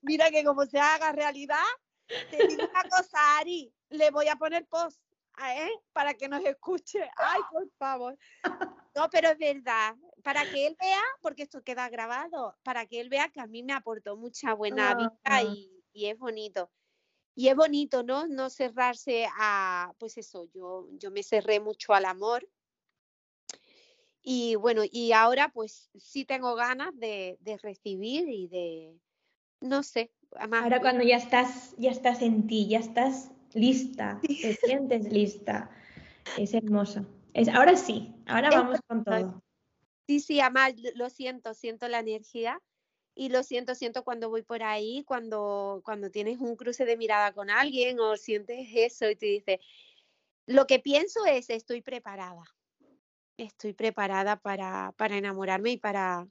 Mira 0.07 0.31
que 0.31 0.43
como 0.43 0.65
se 0.65 0.79
haga 0.79 1.11
realidad, 1.11 1.63
te 2.07 2.47
digo 2.47 2.63
una 2.63 2.83
cosa, 2.83 3.37
Ari, 3.39 3.71
le 3.89 4.09
voy 4.09 4.29
a 4.29 4.37
poner 4.37 4.65
post 4.67 5.01
¿eh? 5.45 5.69
para 5.91 6.13
que 6.13 6.27
nos 6.27 6.43
escuche. 6.45 7.09
Ay, 7.17 7.41
por 7.51 7.69
favor. 7.77 8.17
No, 8.95 9.09
pero 9.11 9.29
es 9.29 9.37
verdad, 9.37 9.95
para 10.23 10.49
que 10.49 10.65
él 10.65 10.77
vea, 10.79 11.03
porque 11.21 11.43
esto 11.43 11.61
queda 11.61 11.89
grabado, 11.89 12.55
para 12.63 12.85
que 12.85 12.99
él 12.99 13.09
vea 13.09 13.29
que 13.29 13.41
a 13.41 13.47
mí 13.47 13.63
me 13.63 13.73
aportó 13.73 14.15
mucha 14.17 14.53
buena 14.53 14.95
vida 14.95 15.43
y, 15.43 16.07
es 16.07 16.17
bonito. 16.17 16.71
Y 17.35 17.49
es 17.49 17.55
bonito, 17.55 18.01
¿no? 18.01 18.27
No 18.27 18.49
cerrarse 18.49 19.27
a, 19.37 19.93
pues 19.99 20.17
eso, 20.17 20.45
yo, 20.45 20.87
yo 20.93 21.11
me 21.11 21.21
cerré 21.21 21.59
mucho 21.59 21.93
al 21.93 22.05
amor. 22.05 22.47
Y 24.23 24.55
bueno, 24.55 24.81
y 24.89 25.11
ahora 25.11 25.49
pues 25.49 25.89
sí 25.95 26.25
tengo 26.25 26.55
ganas 26.55 26.89
de, 26.97 27.37
de 27.41 27.57
recibir 27.57 28.27
y 28.27 28.47
de, 28.47 28.99
no 29.61 29.83
sé. 29.83 30.11
Ahora 30.51 30.81
cuando 30.81 31.03
ya 31.03 31.17
estás, 31.17 31.75
ya 31.77 31.91
estás 31.91 32.21
en 32.21 32.47
ti, 32.47 32.67
ya 32.67 32.79
estás 32.79 33.31
lista, 33.53 34.19
te 34.21 34.53
sientes 34.53 35.11
lista. 35.11 35.69
Es 36.37 36.53
hermoso. 36.53 37.05
Es, 37.33 37.47
ahora 37.49 37.75
sí, 37.75 38.13
ahora 38.27 38.49
vamos 38.49 38.79
con 38.87 39.03
todo. 39.03 39.41
Sí, 40.07 40.19
sí, 40.19 40.39
además 40.39 40.73
lo 40.95 41.09
siento, 41.09 41.53
siento 41.53 41.87
la 41.87 41.99
energía 41.99 42.61
y 43.15 43.29
lo 43.29 43.43
siento, 43.43 43.75
siento 43.75 44.03
cuando 44.03 44.29
voy 44.29 44.43
por 44.43 44.63
ahí, 44.63 45.03
cuando, 45.05 45.81
cuando 45.83 46.11
tienes 46.11 46.39
un 46.39 46.55
cruce 46.55 46.85
de 46.85 46.97
mirada 46.97 47.33
con 47.33 47.49
alguien 47.49 47.99
o 47.99 48.15
sientes 48.15 48.67
eso 48.73 49.09
y 49.09 49.15
te 49.15 49.25
dices, 49.25 49.59
lo 50.45 50.67
que 50.67 50.79
pienso 50.79 51.25
es, 51.25 51.49
estoy 51.49 51.81
preparada, 51.81 52.43
estoy 53.37 53.73
preparada 53.73 54.37
para, 54.37 54.93
para 54.97 55.17
enamorarme 55.17 55.71
y 55.71 55.77
para, 55.77 56.27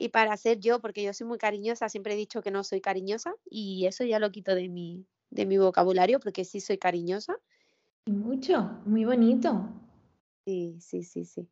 y 0.00 0.08
para 0.08 0.34
ser 0.38 0.58
yo, 0.60 0.80
porque 0.80 1.02
yo 1.02 1.12
soy 1.12 1.26
muy 1.26 1.36
cariñosa, 1.36 1.90
siempre 1.90 2.14
he 2.14 2.16
dicho 2.16 2.40
que 2.40 2.50
no 2.50 2.64
soy 2.64 2.80
cariñosa 2.80 3.34
y 3.44 3.84
eso 3.84 4.02
ya 4.02 4.18
lo 4.18 4.32
quito 4.32 4.54
de 4.54 4.70
mi, 4.70 5.04
de 5.28 5.44
mi 5.44 5.58
vocabulario 5.58 6.20
porque 6.20 6.46
sí 6.46 6.58
soy 6.60 6.78
cariñosa. 6.78 7.36
Mucho, 8.06 8.80
muy 8.86 9.04
bonito. 9.04 9.68
Sí, 10.46 10.76
sí, 10.80 11.02
sí, 11.02 11.26
sí. 11.26 11.46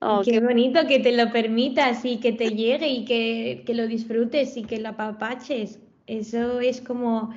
Oh, 0.00 0.22
qué, 0.24 0.40
bonito 0.40 0.86
que 0.88 0.98
te 1.00 1.14
lo 1.14 1.30
permitas 1.30 2.06
y 2.06 2.20
que 2.20 2.32
te 2.32 2.48
llegue 2.56 2.88
y 2.88 3.04
que, 3.04 3.64
que, 3.66 3.74
lo 3.74 3.86
disfrutes 3.86 4.56
y 4.56 4.62
que 4.62 4.80
lo 4.80 4.88
apapaches. 4.88 5.78
Eso 6.06 6.58
es 6.60 6.80
como 6.80 7.34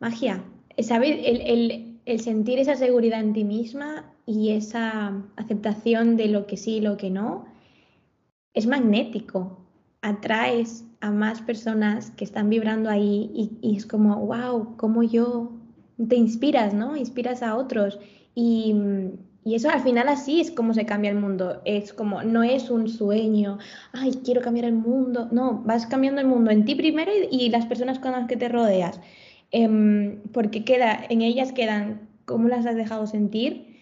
magia. 0.00 0.42
¿Sabes? 0.78 1.18
El, 1.22 1.42
el, 1.42 2.00
el, 2.06 2.20
sentir 2.20 2.58
esa 2.60 2.76
seguridad 2.76 3.20
en 3.20 3.34
ti 3.34 3.44
misma 3.44 4.10
y 4.24 4.52
esa 4.52 5.22
aceptación 5.36 6.16
de 6.16 6.28
lo 6.28 6.46
que 6.46 6.56
sí 6.56 6.76
y 6.76 6.80
lo 6.80 6.96
que 6.96 7.10
no 7.10 7.52
es 8.54 8.66
magnético. 8.66 9.58
Atraes 10.00 10.84
a 11.00 11.10
más 11.10 11.42
personas 11.42 12.10
que 12.12 12.24
están 12.24 12.48
vibrando 12.48 12.88
ahí 12.88 13.30
y, 13.62 13.76
es 13.76 13.84
como, 13.84 14.16
wow, 14.26 14.76
como 14.76 15.02
yo 15.02 15.52
te 16.08 16.16
inspiras, 16.16 16.72
¿no? 16.72 16.96
Inspiras 16.96 17.42
a 17.42 17.56
otros. 17.56 17.98
Y, 18.34 18.74
y 19.44 19.54
eso 19.54 19.68
al 19.68 19.82
final 19.82 20.08
así 20.08 20.40
es 20.40 20.50
como 20.50 20.72
se 20.72 20.86
cambia 20.86 21.10
el 21.10 21.18
mundo. 21.18 21.60
Es 21.64 21.92
como, 21.92 22.22
no 22.22 22.42
es 22.42 22.70
un 22.70 22.88
sueño, 22.88 23.58
ay, 23.92 24.12
quiero 24.24 24.40
cambiar 24.40 24.66
el 24.66 24.74
mundo. 24.74 25.28
No, 25.32 25.62
vas 25.64 25.86
cambiando 25.86 26.20
el 26.20 26.26
mundo 26.26 26.50
en 26.50 26.64
ti 26.64 26.74
primero 26.74 27.10
y, 27.30 27.50
las 27.50 27.66
personas 27.66 27.98
con 27.98 28.12
las 28.12 28.26
que 28.26 28.36
te 28.36 28.48
rodeas. 28.48 29.00
Em, 29.50 30.22
porque 30.32 30.64
queda, 30.64 31.04
en 31.08 31.22
ellas 31.22 31.52
quedan 31.52 32.08
cómo 32.24 32.48
las 32.48 32.66
has 32.66 32.76
dejado 32.76 33.06
sentir, 33.06 33.76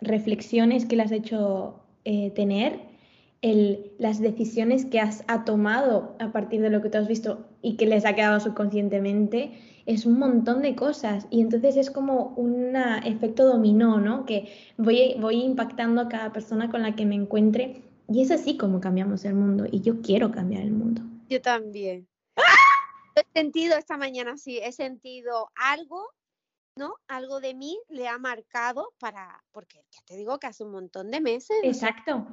reflexiones 0.00 0.86
que 0.86 0.96
las 0.96 1.06
has 1.06 1.18
hecho 1.18 1.80
eh, 2.04 2.30
tener, 2.30 2.91
el, 3.42 3.92
las 3.98 4.20
decisiones 4.20 4.86
que 4.86 5.00
has 5.00 5.24
ha 5.26 5.44
tomado 5.44 6.16
a 6.20 6.30
partir 6.30 6.62
de 6.62 6.70
lo 6.70 6.80
que 6.80 6.88
tú 6.88 6.98
has 6.98 7.08
visto 7.08 7.44
y 7.60 7.76
que 7.76 7.86
les 7.86 8.04
ha 8.04 8.14
quedado 8.14 8.38
subconscientemente 8.40 9.82
es 9.84 10.06
un 10.06 10.18
montón 10.18 10.62
de 10.62 10.76
cosas 10.76 11.26
y 11.28 11.40
entonces 11.40 11.76
es 11.76 11.90
como 11.90 12.28
un 12.36 12.76
efecto 13.04 13.44
dominó, 13.44 13.98
¿no? 13.98 14.24
Que 14.24 14.72
voy, 14.78 15.16
voy 15.20 15.42
impactando 15.42 16.00
a 16.02 16.08
cada 16.08 16.32
persona 16.32 16.70
con 16.70 16.82
la 16.82 16.94
que 16.94 17.04
me 17.04 17.16
encuentre 17.16 17.82
y 18.08 18.22
es 18.22 18.30
así 18.30 18.56
como 18.56 18.80
cambiamos 18.80 19.24
el 19.24 19.34
mundo 19.34 19.66
y 19.70 19.80
yo 19.80 20.00
quiero 20.00 20.30
cambiar 20.30 20.62
el 20.62 20.72
mundo. 20.72 21.02
Yo 21.28 21.42
también. 21.42 22.08
He 23.16 23.40
sentido 23.40 23.76
esta 23.76 23.96
mañana, 23.96 24.38
sí, 24.38 24.60
he 24.62 24.70
sentido 24.70 25.50
algo, 25.56 26.06
¿no? 26.76 26.94
Algo 27.08 27.40
de 27.40 27.54
mí 27.54 27.78
le 27.88 28.06
ha 28.06 28.18
marcado 28.18 28.92
para, 29.00 29.42
porque 29.50 29.84
ya 29.90 30.00
te 30.06 30.16
digo 30.16 30.38
que 30.38 30.46
hace 30.46 30.62
un 30.62 30.70
montón 30.70 31.10
de 31.10 31.20
meses. 31.20 31.58
Exacto. 31.62 32.26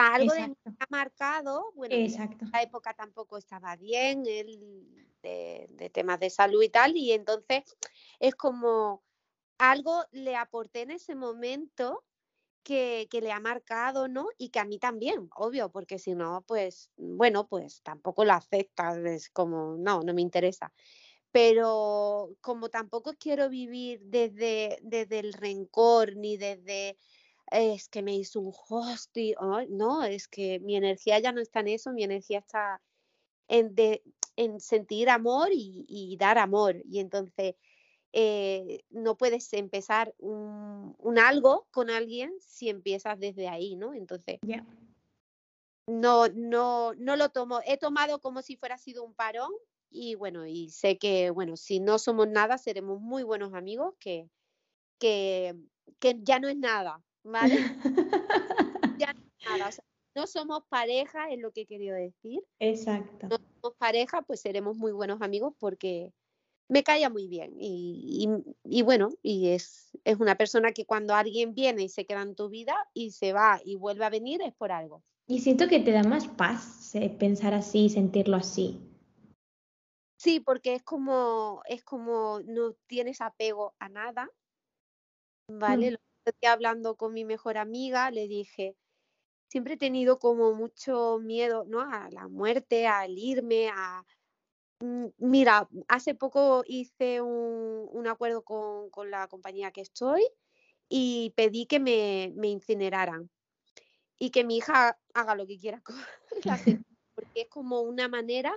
Algo 0.00 0.32
de 0.32 0.48
mí 0.48 0.56
ha 0.78 0.86
marcado, 0.90 1.72
bueno, 1.74 1.94
Exacto. 1.94 2.44
en 2.44 2.50
la 2.50 2.62
época 2.62 2.94
tampoco 2.94 3.38
estaba 3.38 3.76
bien, 3.76 4.24
él 4.26 5.08
de, 5.22 5.90
temas 5.92 6.20
de 6.20 6.30
salud 6.30 6.62
y 6.62 6.68
tal, 6.68 6.96
y 6.96 7.12
entonces 7.12 7.64
es 8.18 8.34
como 8.34 9.02
algo 9.58 10.04
le 10.12 10.36
aporté 10.36 10.82
en 10.82 10.92
ese 10.92 11.14
momento 11.14 12.04
que, 12.62 13.08
que, 13.10 13.20
le 13.20 13.32
ha 13.32 13.40
marcado, 13.40 14.08
¿no? 14.08 14.28
Y 14.38 14.50
que 14.50 14.58
a 14.58 14.64
mí 14.64 14.78
también, 14.78 15.28
obvio, 15.34 15.70
porque 15.70 15.98
si 15.98 16.14
no, 16.14 16.44
pues, 16.46 16.90
bueno, 16.96 17.46
pues 17.48 17.82
tampoco 17.82 18.24
lo 18.24 18.32
aceptas, 18.32 18.98
es 18.98 19.30
como, 19.30 19.76
no, 19.78 20.02
no 20.02 20.14
me 20.14 20.22
interesa. 20.22 20.72
Pero 21.32 22.36
como 22.40 22.68
tampoco 22.68 23.14
quiero 23.18 23.48
vivir 23.48 24.00
desde, 24.04 24.78
desde 24.82 25.20
el 25.20 25.32
rencor 25.32 26.16
ni 26.16 26.36
desde 26.36 26.98
es 27.50 27.88
que 27.88 28.02
me 28.02 28.16
hizo 28.16 28.40
un 28.40 28.52
host 28.68 29.16
y 29.16 29.34
no, 29.68 30.02
es 30.04 30.28
que 30.28 30.60
mi 30.60 30.76
energía 30.76 31.18
ya 31.18 31.32
no 31.32 31.40
está 31.40 31.60
en 31.60 31.68
eso, 31.68 31.92
mi 31.92 32.04
energía 32.04 32.38
está 32.38 32.80
en, 33.48 33.74
de, 33.74 34.02
en 34.36 34.60
sentir 34.60 35.10
amor 35.10 35.48
y, 35.52 36.16
dar 36.18 36.38
amor. 36.38 36.76
Y 36.84 37.00
entonces 37.00 37.56
eh, 38.12 38.84
no 38.90 39.16
puedes 39.16 39.52
empezar 39.52 40.14
un, 40.18 41.18
algo 41.18 41.66
con 41.70 41.90
alguien 41.90 42.32
si 42.40 42.68
empiezas 42.68 43.18
desde 43.18 43.48
ahí, 43.48 43.76
¿no? 43.76 43.94
Entonces, 43.94 44.38
no, 45.86 46.28
no, 46.28 46.94
no 46.94 47.16
lo 47.16 47.30
tomo. 47.30 47.60
He 47.66 47.76
tomado 47.76 48.20
como 48.20 48.42
si 48.42 48.56
fuera 48.56 48.78
sido 48.78 49.04
un 49.04 49.14
parón 49.14 49.50
y 49.90 50.14
bueno, 50.14 50.46
y 50.46 50.70
sé 50.70 50.98
que, 50.98 51.30
bueno, 51.30 51.56
si 51.56 51.80
no 51.80 51.98
somos 51.98 52.28
nada, 52.28 52.58
seremos 52.58 53.00
muy 53.00 53.24
buenos 53.24 53.54
amigos, 53.54 53.94
que, 53.98 54.30
que, 55.00 55.56
que 55.98 56.16
ya 56.22 56.38
no 56.38 56.48
es 56.48 56.56
nada, 56.56 57.02
¿vale? 57.24 57.56
ya 58.98 59.12
no 59.12 59.20
es 59.20 59.58
nada. 59.58 59.70
no 60.14 60.26
somos 60.26 60.64
pareja, 60.68 61.30
es 61.30 61.40
lo 61.40 61.52
que 61.52 61.62
he 61.62 61.66
querido 61.66 61.94
decir. 61.94 62.42
Exacto 62.58 63.40
pareja, 63.68 64.22
pues 64.22 64.40
seremos 64.40 64.76
muy 64.76 64.92
buenos 64.92 65.20
amigos 65.20 65.54
porque 65.58 66.12
me 66.68 66.82
caía 66.82 67.10
muy 67.10 67.28
bien. 67.28 67.54
Y, 67.58 68.28
bueno, 68.82 69.10
y 69.22 69.48
es, 69.48 69.90
es 70.04 70.18
una 70.18 70.36
persona 70.36 70.72
que 70.72 70.86
cuando 70.86 71.14
alguien 71.14 71.54
viene 71.54 71.82
y 71.82 71.88
se 71.88 72.06
queda 72.06 72.22
en 72.22 72.34
tu 72.34 72.48
vida 72.48 72.74
y 72.94 73.10
se 73.10 73.32
va 73.32 73.60
y 73.64 73.76
vuelve 73.76 74.04
a 74.04 74.10
venir 74.10 74.40
es 74.42 74.54
por 74.54 74.72
algo. 74.72 75.02
Y 75.26 75.40
siento 75.40 75.68
que 75.68 75.80
te 75.80 75.92
da 75.92 76.02
más 76.02 76.26
paz 76.28 76.92
pensar 77.18 77.54
así, 77.54 77.88
sentirlo 77.88 78.36
así. 78.36 78.80
Sí, 80.16 80.40
porque 80.40 80.74
es 80.74 80.82
como, 80.82 81.62
es 81.66 81.82
como 81.84 82.40
no 82.44 82.74
tienes 82.86 83.20
apego 83.20 83.74
a 83.78 83.88
nada. 83.88 84.30
¿Vale? 85.48 85.90
Mm. 85.90 85.92
Lo 85.92 85.98
hablando 86.42 86.96
con 86.96 87.12
mi 87.12 87.24
mejor 87.24 87.58
amiga, 87.58 88.10
le 88.10 88.28
dije, 88.28 88.76
siempre 89.48 89.74
he 89.74 89.76
tenido 89.76 90.18
como 90.18 90.54
mucho 90.54 91.18
miedo, 91.20 91.64
¿no? 91.66 91.80
A 91.80 92.08
la 92.10 92.28
muerte, 92.28 92.86
al 92.86 93.18
irme, 93.18 93.68
a... 93.68 94.04
Mm, 94.80 95.06
mira, 95.18 95.68
hace 95.88 96.14
poco 96.14 96.62
hice 96.66 97.20
un, 97.20 98.06
acuerdo 98.08 98.42
con, 98.42 99.10
la 99.10 99.28
compañía 99.28 99.72
que 99.72 99.82
estoy 99.82 100.26
y 100.88 101.32
pedí 101.36 101.66
que 101.66 101.80
me, 101.80 102.32
incineraran 102.48 103.30
y 104.18 104.30
que 104.30 104.44
mi 104.44 104.58
hija 104.58 104.98
haga 105.14 105.34
lo 105.34 105.46
que 105.46 105.58
quiera 105.58 105.80
con 105.84 105.96
la 106.44 106.56
porque 107.14 107.42
es 107.42 107.48
como 107.48 107.82
una 107.82 108.08
manera 108.08 108.56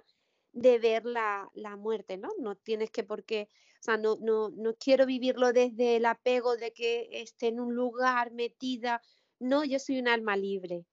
de 0.53 0.77
ver 0.79 1.05
la, 1.05 1.49
muerte, 1.77 2.17
¿no? 2.17 2.29
No 2.39 2.55
tienes 2.55 2.91
que 2.91 3.03
porque, 3.03 3.49
sea, 3.83 3.97
no, 3.97 4.17
no, 4.21 4.49
no 4.49 4.75
quiero 4.75 5.05
vivirlo 5.05 5.51
desde 5.51 5.97
el 5.97 6.05
apego 6.05 6.55
de 6.55 6.71
que 6.71 7.09
esté 7.11 7.47
en 7.47 7.59
un 7.59 7.75
lugar 7.75 8.31
metida, 8.31 9.01
no, 9.39 9.65
yo 9.65 9.77
soy 9.77 9.99
un 9.99 10.07
alma 10.07 10.37
libre. 10.37 10.85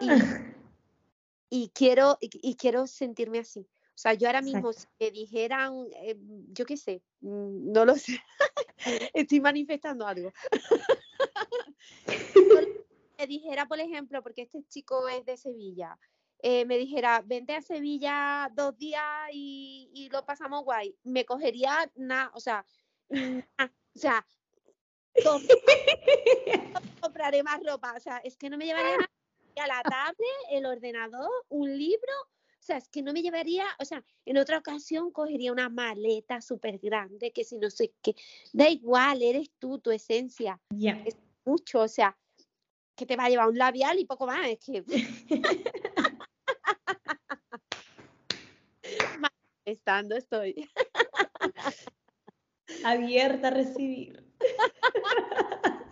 Y, 0.00 0.08
y 1.48 1.68
quiero, 1.70 2.18
y, 2.20 2.56
quiero 2.56 2.86
sentirme 2.86 3.38
así. 3.38 3.60
O 3.60 3.98
sea, 3.98 4.12
yo 4.12 4.26
ahora 4.26 4.42
mismo, 4.42 4.74
si 4.74 4.86
me 5.00 5.10
dijeran, 5.10 5.86
eh, 6.02 6.18
yo 6.52 6.66
qué 6.66 6.76
sé, 6.76 7.02
mm, 7.20 7.72
no 7.72 7.86
lo 7.86 7.94
sé, 7.94 8.20
estoy 9.14 9.40
manifestando 9.40 10.06
algo. 10.06 10.30
me 13.18 13.26
dijera, 13.26 13.66
por 13.66 13.80
ejemplo, 13.80 14.22
porque 14.22 14.42
este 14.42 14.62
chico 14.68 15.08
es 15.08 15.24
de 15.24 15.38
Sevilla, 15.38 15.98
eh, 16.40 16.64
me 16.64 16.78
dijera, 16.78 17.22
vente 17.24 17.54
a 17.54 17.62
Sevilla 17.62 18.50
dos 18.54 18.76
días 18.78 19.02
y, 19.32 19.90
y 19.94 20.08
lo 20.10 20.24
pasamos 20.24 20.64
guay, 20.64 20.96
me 21.04 21.24
cogería 21.24 21.90
nada, 21.96 22.30
o 22.34 22.40
sea, 22.40 22.64
o 23.10 23.98
sea, 23.98 24.26
compraré 27.00 27.42
más 27.42 27.60
ropa, 27.64 27.94
o 27.96 28.00
sea, 28.00 28.18
es 28.18 28.36
que 28.36 28.50
no 28.50 28.58
me 28.58 28.66
llevaría 28.66 28.96
nada 28.96 29.10
la 29.64 29.82
tablet, 29.82 30.36
el 30.50 30.66
ordenador, 30.66 31.30
un 31.48 31.78
libro. 31.78 32.12
O 32.58 32.64
sea, 32.66 32.78
es 32.78 32.88
que 32.88 33.00
no 33.00 33.12
me 33.12 33.22
llevaría, 33.22 33.64
o 33.78 33.84
sea, 33.84 34.04
en 34.24 34.38
otra 34.38 34.58
ocasión 34.58 35.12
cogería 35.12 35.52
una 35.52 35.68
maleta 35.68 36.40
súper 36.40 36.78
grande 36.78 37.30
que 37.30 37.44
si 37.44 37.58
no 37.58 37.70
sé 37.70 37.94
qué, 38.02 38.16
da 38.52 38.68
igual, 38.68 39.22
eres 39.22 39.50
tú, 39.60 39.78
tu 39.78 39.92
esencia. 39.92 40.60
Ya. 40.70 41.00
Es 41.06 41.16
mucho, 41.44 41.80
o 41.80 41.88
sea, 41.88 42.18
que 42.96 43.06
te 43.06 43.14
va 43.14 43.26
a 43.26 43.28
llevar 43.28 43.48
un 43.48 43.58
labial 43.58 44.00
y 44.00 44.04
poco 44.04 44.26
más, 44.26 44.48
es 44.48 44.58
que... 44.58 44.84
Estando 49.66 50.16
estoy. 50.16 50.68
Abierta 52.84 53.48
a 53.48 53.50
recibir. 53.50 54.24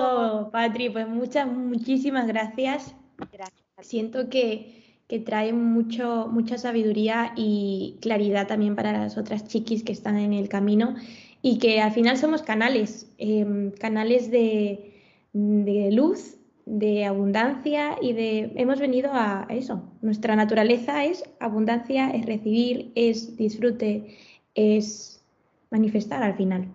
Oh, 0.00 0.50
Patri, 0.52 0.90
pues 0.90 1.08
muchas, 1.08 1.48
muchísimas 1.48 2.28
gracias. 2.28 2.94
Gracias. 3.32 3.64
Siento 3.80 4.28
que, 4.28 5.00
que 5.08 5.18
trae 5.18 5.52
mucho, 5.52 6.28
mucha 6.30 6.56
sabiduría 6.56 7.32
y 7.34 7.98
claridad 8.00 8.46
también 8.46 8.76
para 8.76 8.92
las 8.92 9.18
otras 9.18 9.48
chiquis 9.48 9.82
que 9.82 9.90
están 9.90 10.16
en 10.16 10.34
el 10.34 10.48
camino 10.48 10.94
y 11.42 11.58
que 11.58 11.80
al 11.80 11.90
final 11.90 12.16
somos 12.16 12.42
canales, 12.42 13.10
em, 13.18 13.72
canales 13.72 14.30
de, 14.30 14.94
de, 15.32 15.90
luz, 15.90 16.36
de 16.68 17.06
abundancia 17.06 17.96
y 18.00 18.12
de... 18.12 18.52
Hemos 18.56 18.78
venido 18.78 19.10
a 19.14 19.46
eso. 19.48 19.82
Nuestra 20.02 20.36
naturaleza 20.36 21.04
es 21.04 21.24
abundancia, 21.40 22.10
es 22.10 22.26
recibir, 22.26 22.92
es 22.94 23.36
disfrute, 23.36 24.18
es 24.54 25.24
manifestar 25.70 26.22
al 26.22 26.36
final. 26.36 26.68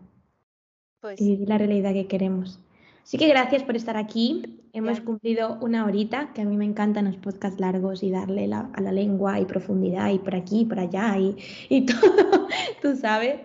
Pues... 1.00 1.22
Y 1.22 1.46
la 1.46 1.60
realidad 1.60 1.94
que 1.94 2.08
queremos. 2.08 2.60
Así 3.04 3.18
que 3.18 3.28
gracias 3.28 3.64
por 3.64 3.76
estar 3.76 3.98
aquí. 3.98 4.60
Hemos 4.72 5.02
cumplido 5.02 5.60
una 5.62 5.86
horita, 5.86 6.34
que 6.34 6.42
a 6.42 6.46
mí 6.46 6.58
me 6.58 6.66
encantan 6.66 7.06
los 7.06 7.18
podcasts 7.18 7.60
largos 7.60 8.02
y 8.02 8.10
darle 8.10 8.52
a 8.52 8.82
la 8.82 8.92
lengua 8.92 9.40
y 9.40 9.46
profundidad 9.46 10.10
y 10.10 10.18
por 10.18 10.34
aquí 10.34 10.62
y 10.62 10.66
por 10.66 10.80
allá 10.80 11.16
y, 11.20 11.38
y 11.70 11.86
todo, 11.86 12.48
tú 12.82 12.96
sabes. 12.96 13.42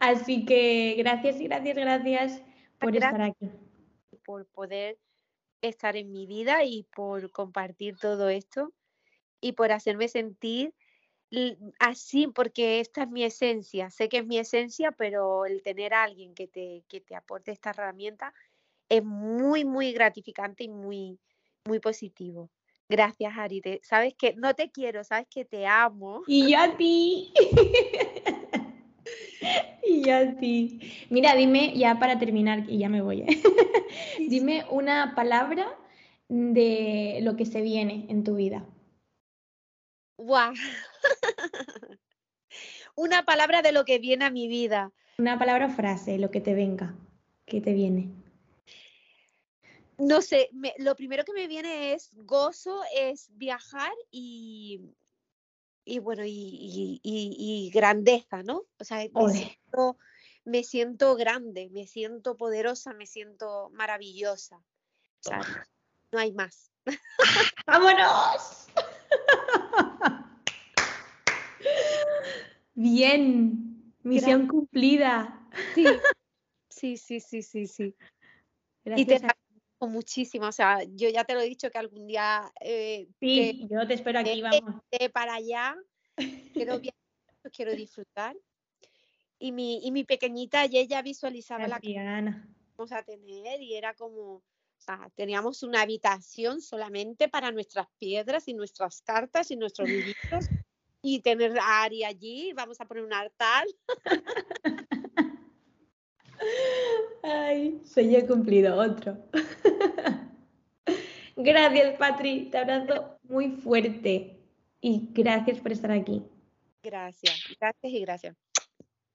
Así 0.00 0.44
que 0.44 0.96
gracias 0.98 1.40
y 1.40 1.44
gracias, 1.44 1.76
gracias 1.76 2.42
por 2.78 2.94
estar 2.94 3.22
aquí. 3.22 3.48
Por 4.26 4.44
poder 4.46 4.98
estar 5.62 5.96
en 5.96 6.12
mi 6.12 6.26
vida 6.26 6.64
y 6.64 6.84
por 6.94 7.30
compartir 7.30 7.96
todo 7.98 8.28
esto 8.28 8.72
y 9.40 9.52
por 9.52 9.72
hacerme 9.72 10.08
sentir 10.08 10.74
así, 11.78 12.26
porque 12.28 12.80
esta 12.80 13.02
es 13.02 13.10
mi 13.10 13.24
esencia. 13.24 13.90
Sé 13.90 14.08
que 14.08 14.18
es 14.18 14.26
mi 14.26 14.38
esencia, 14.38 14.92
pero 14.92 15.44
el 15.44 15.62
tener 15.62 15.94
a 15.94 16.04
alguien 16.04 16.34
que 16.34 16.48
te, 16.48 16.84
que 16.88 17.00
te 17.00 17.14
aporte 17.14 17.52
esta 17.52 17.70
herramienta 17.70 18.32
es 18.88 19.04
muy, 19.04 19.64
muy 19.64 19.92
gratificante 19.92 20.64
y 20.64 20.68
muy, 20.68 21.18
muy 21.64 21.80
positivo. 21.80 22.50
Gracias, 22.88 23.36
Ari. 23.36 23.62
sabes 23.82 24.14
que 24.14 24.34
no 24.34 24.54
te 24.54 24.70
quiero, 24.70 25.04
sabes 25.04 25.26
que 25.28 25.44
te 25.44 25.66
amo. 25.66 26.22
Y 26.26 26.52
yo 26.52 26.58
a 26.58 26.76
ti. 26.76 27.32
y 30.04 30.10
a 30.10 30.36
ti. 30.36 30.80
Mira, 31.10 31.34
dime, 31.34 31.72
ya 31.76 31.98
para 31.98 32.18
terminar, 32.18 32.64
y 32.68 32.78
ya 32.78 32.88
me 32.88 33.02
voy. 33.02 33.22
¿eh? 33.22 33.26
dime 34.28 34.64
una 34.70 35.14
palabra 35.14 35.76
de 36.28 37.20
lo 37.22 37.36
que 37.36 37.46
se 37.46 37.62
viene 37.62 38.06
en 38.08 38.24
tu 38.24 38.36
vida. 38.36 38.64
¡Guau! 40.16 40.52
una 42.96 43.24
palabra 43.24 43.62
de 43.62 43.72
lo 43.72 43.84
que 43.84 43.98
viene 43.98 44.24
a 44.24 44.30
mi 44.30 44.48
vida. 44.48 44.92
Una 45.18 45.38
palabra 45.38 45.66
o 45.66 45.70
frase, 45.70 46.18
lo 46.18 46.30
que 46.30 46.40
te 46.40 46.54
venga, 46.54 46.94
que 47.46 47.60
te 47.60 47.72
viene 47.72 48.10
no 49.98 50.22
sé, 50.22 50.48
lo 50.78 50.94
primero 50.94 51.24
que 51.24 51.32
me 51.32 51.48
viene 51.48 51.92
es 51.92 52.10
gozo, 52.14 52.82
es 52.94 53.28
viajar 53.32 53.92
y, 54.10 54.80
y 55.88 56.00
bueno, 56.00 56.22
y, 56.26 57.70
grandeza, 57.72 58.42
¿no? 58.42 58.64
O 58.78 58.84
sea, 58.84 58.98
me 60.44 60.62
siento, 60.62 61.16
grande, 61.16 61.70
me 61.72 61.86
siento 61.86 62.36
poderosa, 62.36 62.92
me 62.92 63.06
siento 63.06 63.70
maravillosa. 63.70 64.56
O 64.56 65.22
sea, 65.22 65.40
no 66.12 66.18
hay 66.18 66.32
más. 66.32 66.70
¡Vámonos! 67.66 68.68
Bien, 72.74 73.94
misión 74.02 74.46
cumplida. 74.46 75.48
Sí, 75.74 75.86
sí, 76.68 76.96
sí, 76.98 77.20
sí, 77.20 77.42
sí, 77.42 77.66
sí. 77.66 77.96
Gracias 78.84 79.22
muchísimo. 79.86 80.46
O 80.46 80.52
sea, 80.52 80.82
yo 80.82 81.08
ya 81.08 81.24
te 81.24 81.34
lo 81.34 81.40
he 81.40 81.48
dicho 81.48 81.70
que 81.70 81.78
algún 81.78 82.06
día. 82.06 82.52
Eh, 82.60 83.08
sí, 83.20 83.68
yo 83.70 83.86
te 83.86 83.94
espero 83.94 84.18
aquí, 84.18 84.42
vamos. 84.42 84.82
De, 84.90 85.10
para 85.10 85.34
allá. 85.34 85.76
Quiero, 86.52 86.80
quiero 87.52 87.72
disfrutar. 87.72 88.36
Y 89.38 89.52
mi, 89.52 89.86
y 89.86 89.92
mi 89.92 90.04
pequeñita, 90.04 90.66
y 90.66 90.78
ella 90.78 91.00
visualizaba 91.02 91.68
la 91.68 91.78
que 91.78 91.94
vamos 92.76 92.92
a 92.92 93.02
tener 93.02 93.62
y 93.62 93.76
era 93.76 93.94
como. 93.94 94.42
O 94.42 94.80
sea, 94.80 95.10
teníamos 95.16 95.64
una 95.64 95.82
habitación 95.82 96.60
solamente 96.60 97.28
para 97.28 97.50
nuestras 97.50 97.88
piedras 97.98 98.46
y 98.46 98.54
nuestras 98.54 99.02
cartas 99.02 99.50
y 99.50 99.56
nuestros 99.56 99.88
libros. 100.16 100.46
y 101.02 101.20
tener 101.20 101.58
a 101.58 101.82
Ari 101.82 102.04
allí, 102.04 102.52
vamos 102.54 102.80
a 102.80 102.86
poner 102.86 103.04
un 103.04 103.12
altar. 103.12 103.66
Ay, 107.22 107.80
sueño 107.84 108.26
cumplido, 108.26 108.76
otro. 108.76 109.16
gracias, 111.36 111.98
Patri. 111.98 112.48
Te 112.50 112.58
abrazo 112.58 113.18
muy 113.24 113.50
fuerte. 113.50 114.38
Y 114.80 115.08
gracias 115.12 115.58
por 115.58 115.72
estar 115.72 115.90
aquí. 115.90 116.22
Gracias, 116.82 117.34
gracias 117.60 117.92
y 117.92 118.00
gracias. 118.00 118.36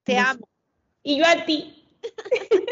Te 0.03 0.17
amo. 0.17 0.47
Y 1.01 1.17
yo 1.17 1.25
a 1.25 1.45
ti. 1.45 1.79